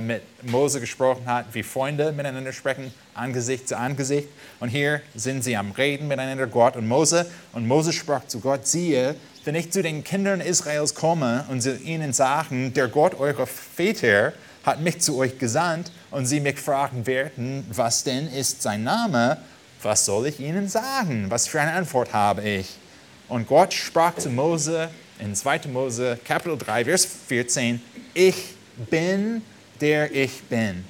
mit 0.02 0.22
Mose 0.42 0.80
gesprochen 0.80 1.26
hat, 1.26 1.46
wie 1.52 1.62
Freunde 1.62 2.10
miteinander 2.12 2.52
sprechen, 2.52 2.92
Angesicht 3.14 3.68
zu 3.68 3.76
Angesicht. 3.76 4.28
Und 4.58 4.68
hier 4.68 5.00
sind 5.14 5.44
sie 5.44 5.56
am 5.56 5.70
Reden 5.70 6.08
miteinander, 6.08 6.48
Gott 6.48 6.76
und 6.76 6.88
Mose. 6.88 7.26
Und 7.52 7.68
Mose 7.68 7.92
sprach 7.92 8.26
zu 8.26 8.40
Gott, 8.40 8.66
siehe, 8.66 9.14
wenn 9.44 9.54
ich 9.54 9.70
zu 9.70 9.82
den 9.82 10.02
Kindern 10.02 10.40
Israels 10.40 10.94
komme 10.94 11.44
und 11.48 11.60
sie 11.60 11.74
ihnen 11.76 12.12
sagen, 12.12 12.74
der 12.74 12.88
Gott 12.88 13.14
eurer 13.14 13.46
Väter 13.46 14.32
hat 14.64 14.80
mich 14.80 15.00
zu 15.00 15.16
euch 15.16 15.38
gesandt 15.38 15.92
und 16.10 16.26
sie 16.26 16.40
mich 16.40 16.58
fragen 16.58 17.06
werden, 17.06 17.64
was 17.70 18.02
denn 18.02 18.26
ist 18.26 18.62
sein 18.62 18.82
Name, 18.82 19.38
was 19.82 20.04
soll 20.04 20.26
ich 20.26 20.40
ihnen 20.40 20.68
sagen? 20.68 21.26
Was 21.28 21.46
für 21.46 21.60
eine 21.60 21.72
Antwort 21.72 22.12
habe 22.12 22.42
ich? 22.42 22.74
Und 23.28 23.46
Gott 23.46 23.72
sprach 23.72 24.16
zu 24.16 24.30
Mose 24.30 24.88
in 25.20 25.36
2. 25.36 25.60
Mose 25.72 26.18
Kapitel 26.24 26.58
3, 26.58 26.84
Vers 26.84 27.06
14, 27.28 27.80
ich 28.14 28.54
bin, 28.90 29.42
der 29.80 30.14
ich 30.14 30.42
bin. 30.44 30.84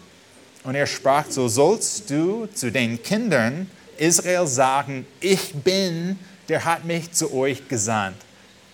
Und 0.64 0.74
er 0.74 0.86
sprach, 0.86 1.26
so 1.28 1.48
sollst 1.48 2.10
du 2.10 2.46
zu 2.46 2.70
den 2.72 3.02
Kindern 3.02 3.70
Israel 3.98 4.46
sagen, 4.46 5.06
ich 5.20 5.54
bin, 5.54 6.18
der 6.48 6.64
hat 6.64 6.84
mich 6.84 7.12
zu 7.12 7.32
euch 7.32 7.66
gesandt. 7.68 8.16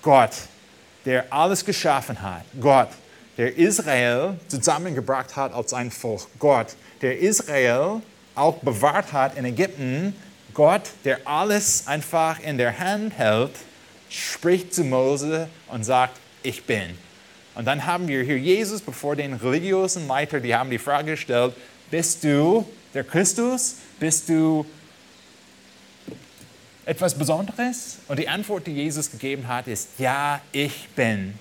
Gott, 0.01 0.33
der 1.05 1.33
alles 1.33 1.65
geschaffen 1.65 2.21
hat. 2.21 2.45
Gott, 2.61 2.89
der 3.37 3.57
Israel 3.57 4.39
zusammengebracht 4.49 5.37
hat 5.37 5.53
als 5.53 5.73
ein 5.73 5.91
Volk. 5.91 6.27
Gott, 6.39 6.75
der 7.01 7.19
Israel 7.19 8.01
auch 8.35 8.57
bewahrt 8.59 9.13
hat 9.13 9.37
in 9.37 9.45
Ägypten, 9.45 10.15
Gott, 10.55 10.83
der 11.05 11.21
alles 11.27 11.87
einfach 11.87 12.41
in 12.41 12.59
der 12.59 12.79
Hand 12.79 13.17
hält, 13.17 13.53
spricht 14.09 14.75
zu 14.75 14.85
Mose 14.85 15.49
und 15.69 15.85
sagt, 15.85 16.19
ich 16.43 16.65
bin. 16.65 16.99
Und 17.55 17.67
dann 17.67 17.85
haben 17.85 18.09
wir 18.09 18.23
hier 18.23 18.39
Jesus, 18.39 18.81
bevor 18.81 19.17
den 19.17 19.35
religiösen 19.35 20.09
Leiter, 20.09 20.41
die 20.41 20.55
haben 20.55 20.71
die 20.71 20.79
Frage 20.79 21.13
gestellt, 21.13 21.55
bist 21.91 22.25
du 22.25 22.67
der 22.95 23.05
Christus? 23.05 23.77
Bist 24.01 24.29
du 24.29 24.65
etwas 26.87 27.15
Besonderes? 27.15 27.99
Und 28.09 28.19
die 28.19 28.29
Antwort, 28.29 28.67
die 28.67 28.73
Jesus 28.73 29.11
gegeben 29.11 29.47
hat, 29.49 29.67
ist, 29.67 29.91
ja, 29.99 30.41
ich 30.53 30.89
bin. 30.97 31.35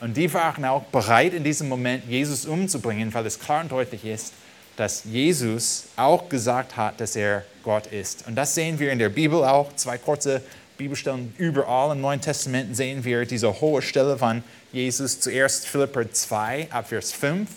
Und 0.00 0.16
die 0.16 0.32
waren 0.32 0.64
auch 0.64 0.84
bereit, 0.84 1.34
in 1.34 1.44
diesem 1.44 1.68
Moment 1.68 2.04
Jesus 2.08 2.46
umzubringen, 2.46 3.12
weil 3.14 3.26
es 3.26 3.38
klar 3.38 3.62
und 3.62 3.72
deutlich 3.72 4.04
ist, 4.04 4.32
dass 4.76 5.04
Jesus 5.04 5.86
auch 5.96 6.28
gesagt 6.28 6.76
hat, 6.76 7.00
dass 7.00 7.16
er 7.16 7.44
Gott 7.62 7.86
ist. 7.86 8.26
Und 8.26 8.34
das 8.34 8.54
sehen 8.54 8.78
wir 8.78 8.92
in 8.92 8.98
der 8.98 9.08
Bibel 9.08 9.42
auch. 9.42 9.74
Zwei 9.76 9.96
kurze 9.96 10.42
Bibelstellen 10.76 11.34
überall 11.38 11.96
im 11.96 12.02
Neuen 12.02 12.20
Testament 12.20 12.76
sehen 12.76 13.04
wir 13.04 13.24
diese 13.24 13.60
hohe 13.60 13.80
Stelle 13.80 14.18
von 14.18 14.44
Jesus. 14.72 15.20
Zuerst 15.20 15.66
Philipper 15.66 16.10
2, 16.10 16.68
ab 16.70 16.88
Vers 16.88 17.12
5. 17.12 17.48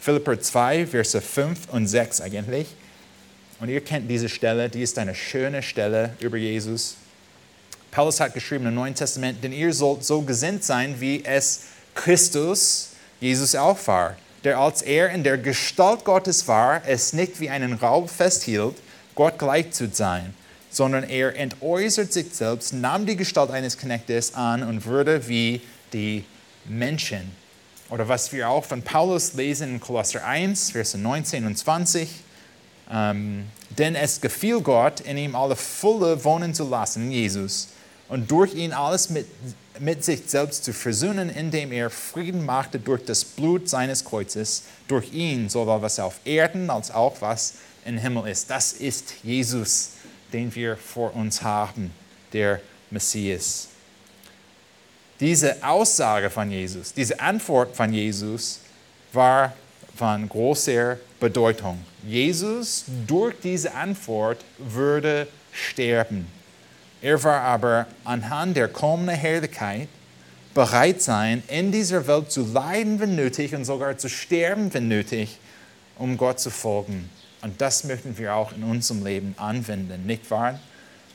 Philipper 0.00 0.40
2, 0.40 0.86
Verse 0.86 1.20
5 1.20 1.68
und 1.72 1.86
6 1.86 2.20
eigentlich. 2.20 2.68
Und 3.60 3.68
ihr 3.68 3.82
kennt 3.82 4.10
diese 4.10 4.28
Stelle, 4.28 4.68
die 4.68 4.82
ist 4.82 4.98
eine 4.98 5.14
schöne 5.14 5.62
Stelle 5.62 6.14
über 6.20 6.36
Jesus. 6.36 6.96
Paulus 7.90 8.20
hat 8.20 8.34
geschrieben 8.34 8.66
im 8.66 8.74
Neuen 8.74 8.94
Testament, 8.94 9.42
denn 9.44 9.52
ihr 9.52 9.72
sollt 9.74 10.04
so 10.04 10.22
gesinnt 10.22 10.64
sein, 10.64 11.00
wie 11.00 11.24
es 11.24 11.64
Christus, 11.94 12.90
Jesus 13.20 13.54
auch 13.54 13.78
war 13.86 14.16
der 14.44 14.58
als 14.58 14.82
er 14.82 15.10
in 15.10 15.22
der 15.22 15.38
Gestalt 15.38 16.04
Gottes 16.04 16.48
war, 16.48 16.82
es 16.86 17.12
nicht 17.12 17.40
wie 17.40 17.50
einen 17.50 17.74
Raub 17.74 18.08
festhielt, 18.10 18.76
Gott 19.14 19.38
gleich 19.38 19.72
zu 19.72 19.88
sein, 19.92 20.34
sondern 20.70 21.04
er 21.04 21.36
entäußert 21.36 22.12
sich 22.12 22.32
selbst, 22.32 22.72
nahm 22.72 23.06
die 23.06 23.16
Gestalt 23.16 23.50
eines 23.50 23.76
Knechtes 23.76 24.34
an 24.34 24.62
und 24.62 24.86
wurde 24.86 25.28
wie 25.28 25.60
die 25.92 26.24
Menschen. 26.70 27.32
Oder 27.90 28.08
was 28.08 28.32
wir 28.32 28.48
auch 28.48 28.64
von 28.64 28.82
Paulus 28.82 29.34
lesen 29.34 29.74
in 29.74 29.80
Kolosser 29.80 30.24
1, 30.24 30.70
Verse 30.70 30.96
19 30.96 31.44
und 31.44 31.56
20. 31.56 32.08
Ähm, 32.92 33.46
denn 33.70 33.94
es 33.94 34.20
gefiel 34.20 34.60
Gott, 34.60 35.00
in 35.00 35.16
ihm 35.16 35.34
alle 35.34 35.56
Fülle 35.56 36.24
wohnen 36.24 36.54
zu 36.54 36.68
lassen, 36.68 37.10
Jesus, 37.10 37.68
und 38.08 38.30
durch 38.30 38.54
ihn 38.54 38.72
alles 38.72 39.10
mit 39.10 39.26
mit 39.80 40.04
sich 40.04 40.22
selbst 40.26 40.64
zu 40.64 40.72
versöhnen, 40.72 41.30
indem 41.30 41.72
er 41.72 41.90
Frieden 41.90 42.44
machte 42.44 42.78
durch 42.78 43.04
das 43.04 43.24
Blut 43.24 43.68
seines 43.68 44.04
Kreuzes, 44.04 44.64
durch 44.88 45.12
ihn, 45.12 45.48
sowohl 45.48 45.82
was 45.82 45.98
auf 45.98 46.20
Erden 46.24 46.70
als 46.70 46.90
auch 46.90 47.16
was 47.20 47.54
im 47.84 47.96
Himmel 47.96 48.28
ist. 48.28 48.50
Das 48.50 48.74
ist 48.74 49.14
Jesus, 49.22 49.92
den 50.32 50.54
wir 50.54 50.76
vor 50.76 51.14
uns 51.16 51.42
haben, 51.42 51.92
der 52.32 52.60
Messias. 52.90 53.68
Diese 55.20 55.62
Aussage 55.62 56.30
von 56.30 56.50
Jesus, 56.50 56.94
diese 56.94 57.20
Antwort 57.20 57.76
von 57.76 57.92
Jesus 57.92 58.60
war 59.12 59.52
von 59.94 60.26
großer 60.26 60.96
Bedeutung. 61.20 61.78
Jesus 62.06 62.84
durch 63.06 63.34
diese 63.42 63.74
Antwort 63.74 64.38
würde 64.56 65.28
sterben. 65.52 66.26
Er 67.02 67.22
war 67.22 67.42
aber 67.42 67.86
anhand 68.04 68.56
der 68.56 68.68
kommenden 68.68 69.14
Herrlichkeit 69.14 69.88
bereit 70.54 71.02
sein, 71.02 71.42
in 71.48 71.70
dieser 71.70 72.06
Welt 72.06 72.32
zu 72.32 72.44
leiden, 72.44 72.98
wenn 72.98 73.14
nötig, 73.14 73.54
und 73.54 73.64
sogar 73.64 73.98
zu 73.98 74.08
sterben, 74.08 74.72
wenn 74.72 74.88
nötig, 74.88 75.38
um 75.98 76.16
Gott 76.16 76.40
zu 76.40 76.50
folgen. 76.50 77.10
Und 77.42 77.60
das 77.60 77.84
möchten 77.84 78.16
wir 78.18 78.34
auch 78.34 78.52
in 78.52 78.64
unserem 78.64 79.04
Leben 79.04 79.34
anwenden, 79.38 80.06
nicht 80.06 80.30
wahr? 80.30 80.58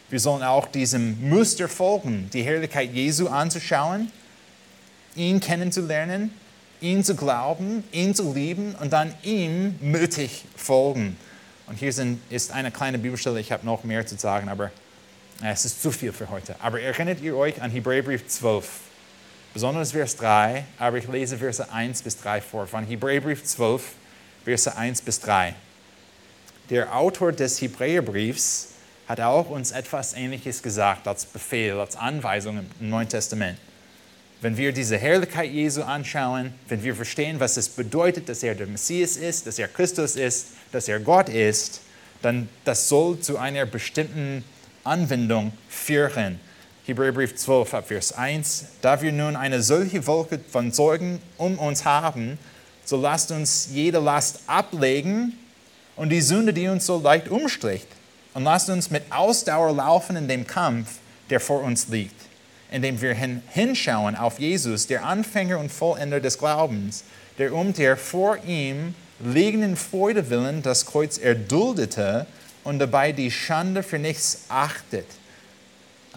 Wir 0.09 0.19
sollen 0.19 0.43
auch 0.43 0.67
diesem 0.67 1.29
Muster 1.29 1.67
folgen, 1.67 2.29
die 2.31 2.43
Herrlichkeit 2.43 2.93
Jesu 2.93 3.27
anzuschauen, 3.27 4.11
ihn 5.15 5.39
kennenzulernen, 5.39 6.31
ihn 6.79 7.03
zu 7.03 7.15
glauben, 7.15 7.83
ihn 7.91 8.13
zu 8.13 8.31
lieben 8.33 8.75
und 8.75 8.93
dann 8.93 9.13
ihm 9.23 9.75
mutig 9.81 10.45
folgen. 10.55 11.17
Und 11.65 11.79
hier 11.79 11.91
sind, 11.91 12.19
ist 12.29 12.51
eine 12.51 12.69
kleine 12.69 12.99
Bibelstelle, 12.99 13.39
ich 13.39 13.51
habe 13.51 13.65
noch 13.65 13.83
mehr 13.83 14.05
zu 14.05 14.15
sagen, 14.15 14.49
aber 14.49 14.71
es 15.43 15.65
ist 15.65 15.81
zu 15.81 15.91
viel 15.91 16.13
für 16.13 16.29
heute. 16.29 16.55
Aber 16.61 16.79
erinnert 16.79 17.21
ihr 17.21 17.35
euch 17.35 17.59
an 17.61 17.71
Hebräerbrief 17.71 18.27
12? 18.27 18.69
Besonders 19.53 19.93
Vers 19.93 20.17
3, 20.17 20.65
aber 20.77 20.97
ich 20.97 21.07
lese 21.07 21.37
Verse 21.37 21.71
1 21.71 22.03
bis 22.03 22.17
3 22.17 22.41
vor. 22.41 22.67
Von 22.67 22.85
Hebräerbrief 22.85 23.43
12, 23.43 23.81
Verse 24.43 24.77
1 24.77 25.01
bis 25.01 25.19
3. 25.21 25.55
Der 26.69 26.95
Autor 26.95 27.31
des 27.31 27.61
Hebräerbriefs 27.61 28.74
hat 29.07 29.19
auch 29.19 29.49
uns 29.49 29.71
etwas 29.71 30.13
Ähnliches 30.13 30.63
gesagt 30.63 31.07
als 31.07 31.25
Befehl, 31.25 31.79
als 31.79 31.95
Anweisung 31.95 32.65
im 32.79 32.89
Neuen 32.89 33.07
Testament. 33.07 33.57
Wenn 34.41 34.57
wir 34.57 34.71
diese 34.73 34.97
Herrlichkeit 34.97 35.51
Jesu 35.51 35.83
anschauen, 35.83 36.53
wenn 36.67 36.83
wir 36.83 36.95
verstehen, 36.95 37.39
was 37.39 37.57
es 37.57 37.69
bedeutet, 37.69 38.29
dass 38.29 38.43
er 38.43 38.55
der 38.55 38.67
Messias 38.67 39.17
ist, 39.17 39.47
dass 39.47 39.57
er 39.59 39.67
Christus 39.67 40.15
ist, 40.15 40.47
dass 40.71 40.87
er 40.87 40.99
Gott 40.99 41.29
ist, 41.29 41.81
dann 42.21 42.49
das 42.63 42.89
soll 42.89 43.19
zu 43.19 43.37
einer 43.37 43.65
bestimmten 43.65 44.43
Anwendung 44.83 45.53
führen. 45.69 46.39
Hebräerbrief 46.85 47.35
12, 47.35 47.69
Vers 47.85 48.11
1. 48.11 48.65
Da 48.81 49.01
wir 49.01 49.11
nun 49.11 49.35
eine 49.35 49.61
solche 49.63 50.05
Wolke 50.05 50.39
von 50.51 50.71
Zeugen 50.71 51.19
um 51.37 51.57
uns 51.57 51.85
haben, 51.85 52.37
so 52.83 52.97
lasst 52.97 53.31
uns 53.31 53.69
jede 53.71 53.99
Last 53.99 54.41
ablegen 54.45 55.33
und 55.95 56.09
die 56.09 56.21
Sünde, 56.21 56.53
die 56.53 56.67
uns 56.67 56.85
so 56.85 56.99
leicht 56.99 57.29
umstricht. 57.29 57.87
Und 58.35 58.43
lasst 58.43 58.69
uns 58.69 58.91
mit 58.91 59.03
Ausdauer 59.11 59.73
laufen 59.73 60.17
in 60.17 60.27
dem 60.27 60.45
Kampf, 60.45 60.99
der 61.29 61.39
vor 61.39 61.63
uns 61.63 61.87
liegt, 61.87 62.21
indem 62.69 63.01
wir 63.01 63.13
hinschauen 63.13 64.17
auf 64.17 64.39
Jesus, 64.39 64.87
der 64.87 65.05
Anfänger 65.05 65.57
und 65.57 65.71
Vollender 65.71 66.19
des 66.19 66.37
Glaubens, 66.37 67.05
der 67.37 67.53
um 67.53 67.73
der 67.73 67.95
vor 67.95 68.37
ihm 68.45 68.93
liegenden 69.21 69.77
Freude 69.77 70.29
willen 70.29 70.61
das 70.61 70.85
Kreuz 70.85 71.17
erduldete 71.17 72.27
und 72.65 72.79
dabei 72.79 73.13
die 73.13 73.31
Schande 73.31 73.83
für 73.83 73.99
nichts 73.99 74.41
achtet 74.49 75.07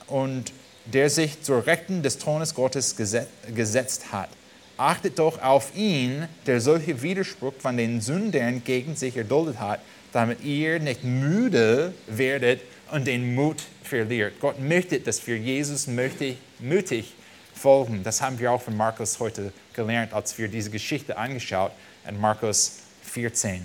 und 0.08 0.52
der 0.86 1.10
sich 1.10 1.40
zur 1.42 1.66
Rechten 1.66 2.02
des 2.02 2.18
Thrones 2.18 2.52
Gottes 2.52 2.96
gesetzt 2.96 4.10
hat. 4.10 4.30
Achtet 4.76 5.20
doch 5.20 5.40
auf 5.40 5.76
ihn, 5.76 6.26
der 6.46 6.60
solche 6.60 7.00
Widerspruch 7.00 7.54
von 7.60 7.76
den 7.76 8.00
Sündern 8.00 8.64
gegen 8.64 8.96
sich 8.96 9.16
erduldet 9.16 9.60
hat, 9.60 9.78
damit 10.12 10.42
ihr 10.42 10.80
nicht 10.80 11.04
müde 11.04 11.92
werdet 12.06 12.60
und 12.90 13.06
den 13.06 13.34
Mut 13.34 13.62
verliert. 13.82 14.40
Gott 14.40 14.60
möchte, 14.60 15.00
dass 15.00 15.26
wir 15.26 15.36
Jesus 15.36 15.86
mutig, 15.86 16.38
mutig 16.58 17.14
folgen. 17.54 18.02
Das 18.02 18.22
haben 18.22 18.38
wir 18.38 18.52
auch 18.52 18.62
von 18.62 18.76
Markus 18.76 19.18
heute 19.20 19.52
gelernt, 19.74 20.12
als 20.12 20.38
wir 20.38 20.48
diese 20.48 20.70
Geschichte 20.70 21.16
angeschaut 21.16 21.72
in 22.08 22.20
Markus 22.20 22.78
14. 23.02 23.64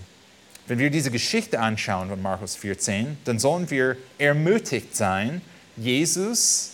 Wenn 0.68 0.80
wir 0.80 0.90
diese 0.90 1.12
Geschichte 1.12 1.60
anschauen 1.60 2.10
von 2.10 2.22
Markus 2.22 2.56
14, 2.56 3.18
dann 3.26 3.38
sollen 3.40 3.70
wir 3.70 3.98
ermutigt 4.18 4.96
sein, 4.96 5.42
Jesus 5.76 6.72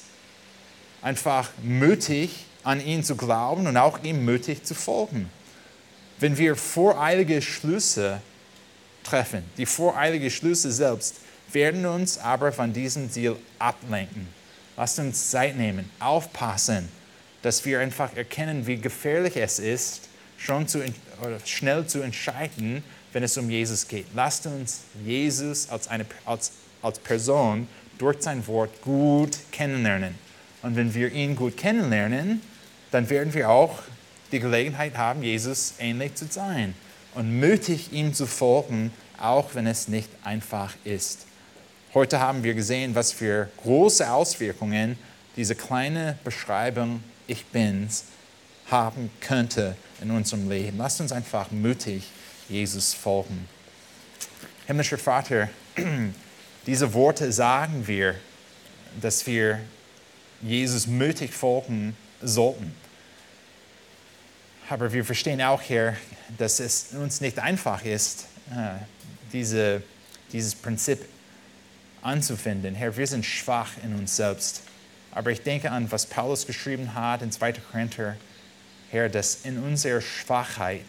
einfach 1.01 1.49
mutig 1.63 2.45
an 2.63 2.85
ihn 2.85 3.03
zu 3.03 3.15
glauben 3.15 3.67
und 3.67 3.77
auch 3.77 4.03
ihm 4.03 4.25
mutig 4.25 4.63
zu 4.63 4.75
folgen. 4.75 5.29
Wenn 6.19 6.37
wir 6.37 6.55
voreilige 6.55 7.41
Schlüsse 7.41 8.21
treffen, 9.03 9.43
die 9.57 9.65
voreilige 9.65 10.29
Schlüsse 10.29 10.71
selbst, 10.71 11.15
werden 11.51 11.85
uns 11.85 12.17
aber 12.17 12.51
von 12.51 12.73
diesem 12.73 13.09
Ziel 13.09 13.35
ablenken. 13.57 14.27
Lasst 14.77 14.99
uns 14.99 15.29
Zeit 15.29 15.57
nehmen, 15.57 15.89
aufpassen, 15.99 16.87
dass 17.41 17.65
wir 17.65 17.79
einfach 17.79 18.15
erkennen, 18.15 18.67
wie 18.67 18.77
gefährlich 18.77 19.35
es 19.35 19.59
ist, 19.59 20.09
schon 20.37 20.67
zu, 20.67 20.83
schnell 21.45 21.85
zu 21.85 22.01
entscheiden, 22.01 22.83
wenn 23.11 23.23
es 23.23 23.37
um 23.37 23.49
Jesus 23.49 23.87
geht. 23.87 24.05
Lasst 24.13 24.45
uns 24.45 24.81
Jesus 25.05 25.69
als, 25.69 25.87
eine, 25.87 26.05
als, 26.25 26.51
als 26.81 26.99
Person 26.99 27.67
durch 27.97 28.21
sein 28.21 28.45
Wort 28.47 28.81
gut 28.81 29.37
kennenlernen. 29.51 30.15
Und 30.61 30.75
wenn 30.75 30.93
wir 30.93 31.11
ihn 31.11 31.35
gut 31.35 31.57
kennenlernen, 31.57 32.41
dann 32.91 33.09
werden 33.09 33.33
wir 33.33 33.49
auch 33.49 33.81
die 34.31 34.39
Gelegenheit 34.39 34.95
haben, 34.97 35.23
Jesus 35.23 35.73
ähnlich 35.79 36.15
zu 36.15 36.25
sein 36.29 36.75
und 37.15 37.39
mutig 37.39 37.91
ihm 37.91 38.13
zu 38.13 38.25
folgen, 38.25 38.91
auch 39.19 39.55
wenn 39.55 39.67
es 39.67 39.87
nicht 39.87 40.09
einfach 40.23 40.73
ist. 40.83 41.25
Heute 41.93 42.19
haben 42.19 42.43
wir 42.43 42.53
gesehen, 42.53 42.95
was 42.95 43.11
für 43.11 43.49
große 43.63 44.09
Auswirkungen 44.11 44.97
diese 45.35 45.55
kleine 45.55 46.17
Beschreibung 46.23 47.03
Ich 47.27 47.45
bin's 47.45 48.05
haben 48.69 49.09
könnte 49.21 49.75
in 50.01 50.11
unserem 50.11 50.49
Leben. 50.49 50.77
Lasst 50.77 51.01
uns 51.01 51.11
einfach 51.11 51.51
mutig 51.51 52.03
Jesus 52.47 52.93
folgen. 52.93 53.47
Himmlischer 54.67 54.97
Vater, 54.97 55.49
diese 56.67 56.93
Worte 56.93 57.31
sagen 57.31 57.87
wir, 57.87 58.15
dass 59.01 59.25
wir 59.25 59.59
Jesus 60.41 60.87
mutig 60.87 61.33
folgen 61.33 61.95
sollten. 62.21 62.73
Aber 64.69 64.93
wir 64.93 65.03
verstehen 65.03 65.41
auch 65.41 65.61
hier, 65.61 65.97
dass 66.37 66.59
es 66.59 66.89
uns 66.93 67.21
nicht 67.21 67.39
einfach 67.39 67.83
ist, 67.83 68.25
äh, 68.51 68.75
diese, 69.33 69.81
dieses 70.31 70.53
Prinzip 70.53 70.99
anzufinden. 72.03 72.75
Herr, 72.75 72.95
wir 72.95 73.07
sind 73.07 73.25
schwach 73.25 73.71
in 73.83 73.95
uns 73.95 74.15
selbst. 74.15 74.61
Aber 75.11 75.31
ich 75.31 75.41
denke 75.41 75.71
an, 75.71 75.91
was 75.91 76.05
Paulus 76.05 76.45
geschrieben 76.45 76.93
hat 76.93 77.23
in 77.23 77.31
2. 77.31 77.53
Korinther, 77.53 78.15
Herr, 78.91 79.09
dass 79.09 79.39
in 79.43 79.57
unserer 79.57 80.01
Schwachheit, 80.01 80.85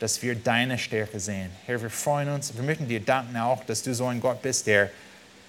dass 0.00 0.22
wir 0.22 0.34
deine 0.34 0.76
Stärke 0.76 1.18
sehen. 1.18 1.50
Herr, 1.64 1.80
wir 1.80 1.88
freuen 1.88 2.28
uns, 2.28 2.54
wir 2.54 2.62
möchten 2.62 2.88
dir 2.88 3.00
danken 3.00 3.38
auch, 3.38 3.64
dass 3.64 3.82
du 3.82 3.94
so 3.94 4.06
ein 4.06 4.20
Gott 4.20 4.42
bist, 4.42 4.66
der 4.66 4.90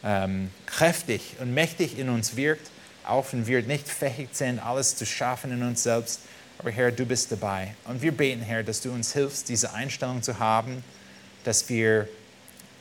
ähm, 0.01 0.49
kräftig 0.65 1.35
und 1.41 1.53
mächtig 1.53 1.99
in 1.99 2.07
uns 2.07 2.37
wirkt, 2.37 2.69
auch 3.05 3.25
wenn 3.33 3.45
wir 3.45 3.61
nicht 3.63 3.89
fähig 3.89 4.29
sind, 4.31 4.59
alles 4.59 4.95
zu 4.95 5.05
schaffen 5.05 5.51
in 5.51 5.61
uns 5.61 5.83
selbst. 5.83 6.21
Aber 6.57 6.71
Herr, 6.71 6.91
du 6.91 7.05
bist 7.05 7.31
dabei. 7.31 7.75
Und 7.85 8.01
wir 8.01 8.11
beten, 8.11 8.41
Herr, 8.41 8.63
dass 8.63 8.81
du 8.81 8.91
uns 8.91 9.13
hilfst, 9.13 9.49
diese 9.49 9.73
Einstellung 9.73 10.23
zu 10.23 10.39
haben, 10.39 10.83
dass 11.43 11.69
wir 11.69 12.07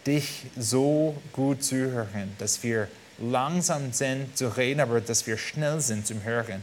dich 0.06 0.46
so 0.56 1.16
gut 1.32 1.62
zuhören, 1.62 2.32
dass 2.38 2.62
wir 2.62 2.88
langsam 3.18 3.92
sind 3.92 4.36
zu 4.36 4.48
reden, 4.48 4.80
aber 4.80 5.00
dass 5.00 5.26
wir 5.26 5.36
schnell 5.36 5.80
sind 5.80 6.06
zum 6.06 6.22
Hören, 6.22 6.62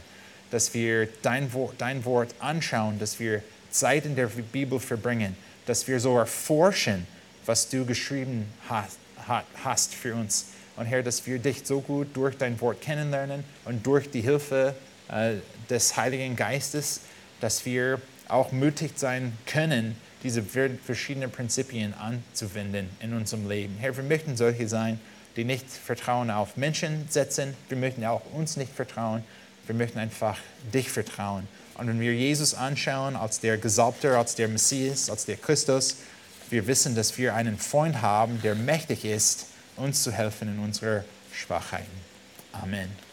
dass 0.50 0.74
wir 0.74 1.08
dein 1.22 1.52
Wort, 1.52 1.74
dein 1.78 2.04
Wort 2.04 2.34
anschauen, 2.38 2.98
dass 2.98 3.18
wir 3.18 3.42
Zeit 3.70 4.04
in 4.04 4.16
der 4.16 4.26
Bibel 4.26 4.78
verbringen, 4.78 5.36
dass 5.66 5.88
wir 5.88 5.98
so 5.98 6.18
erforschen, 6.18 7.06
was 7.46 7.68
du 7.68 7.84
geschrieben 7.84 8.46
hast, 8.68 8.98
hast 9.64 9.94
für 9.94 10.14
uns. 10.14 10.46
Und 10.76 10.86
Herr, 10.86 11.02
dass 11.02 11.26
wir 11.26 11.38
dich 11.38 11.62
so 11.64 11.80
gut 11.80 12.08
durch 12.14 12.36
dein 12.36 12.60
Wort 12.60 12.80
kennenlernen 12.80 13.44
und 13.64 13.86
durch 13.86 14.10
die 14.10 14.20
Hilfe 14.20 14.74
äh, 15.08 15.34
des 15.72 15.96
Heiligen 15.96 16.36
Geistes, 16.36 17.00
dass 17.40 17.64
wir 17.64 18.00
auch 18.28 18.52
mutig 18.52 18.92
sein 18.96 19.36
können, 19.46 19.96
diese 20.22 20.42
verschiedenen 20.42 21.30
Prinzipien 21.30 21.94
anzuwenden 21.94 22.88
in 23.00 23.12
unserem 23.12 23.48
Leben. 23.48 23.76
Herr, 23.80 23.96
wir 23.96 24.04
möchten 24.04 24.36
solche 24.36 24.68
sein, 24.68 25.00
die 25.36 25.44
nicht 25.44 25.68
Vertrauen 25.68 26.30
auf 26.30 26.56
Menschen 26.56 27.06
setzen. 27.08 27.54
Wir 27.68 27.76
möchten 27.76 28.04
auch 28.04 28.22
uns 28.32 28.56
nicht 28.56 28.72
vertrauen. 28.72 29.24
Wir 29.66 29.74
möchten 29.74 29.98
einfach 29.98 30.38
dich 30.72 30.90
vertrauen. 30.90 31.48
Und 31.74 31.88
wenn 31.88 32.00
wir 32.00 32.14
Jesus 32.14 32.54
anschauen 32.54 33.16
als 33.16 33.40
der 33.40 33.58
Gesalbte, 33.58 34.16
als 34.16 34.34
der 34.34 34.48
Messias, 34.48 35.08
als 35.10 35.24
der 35.24 35.36
Christus, 35.36 35.96
wir 36.50 36.66
wissen, 36.66 36.94
dass 36.94 37.16
wir 37.16 37.34
einen 37.34 37.58
Freund 37.58 38.02
haben, 38.02 38.40
der 38.42 38.54
mächtig 38.54 39.04
ist, 39.04 39.46
uns 39.76 40.02
zu 40.02 40.12
helfen 40.12 40.48
in 40.48 40.58
unserer 40.58 41.04
Schwachheiten. 41.32 41.90
Amen. 42.52 42.90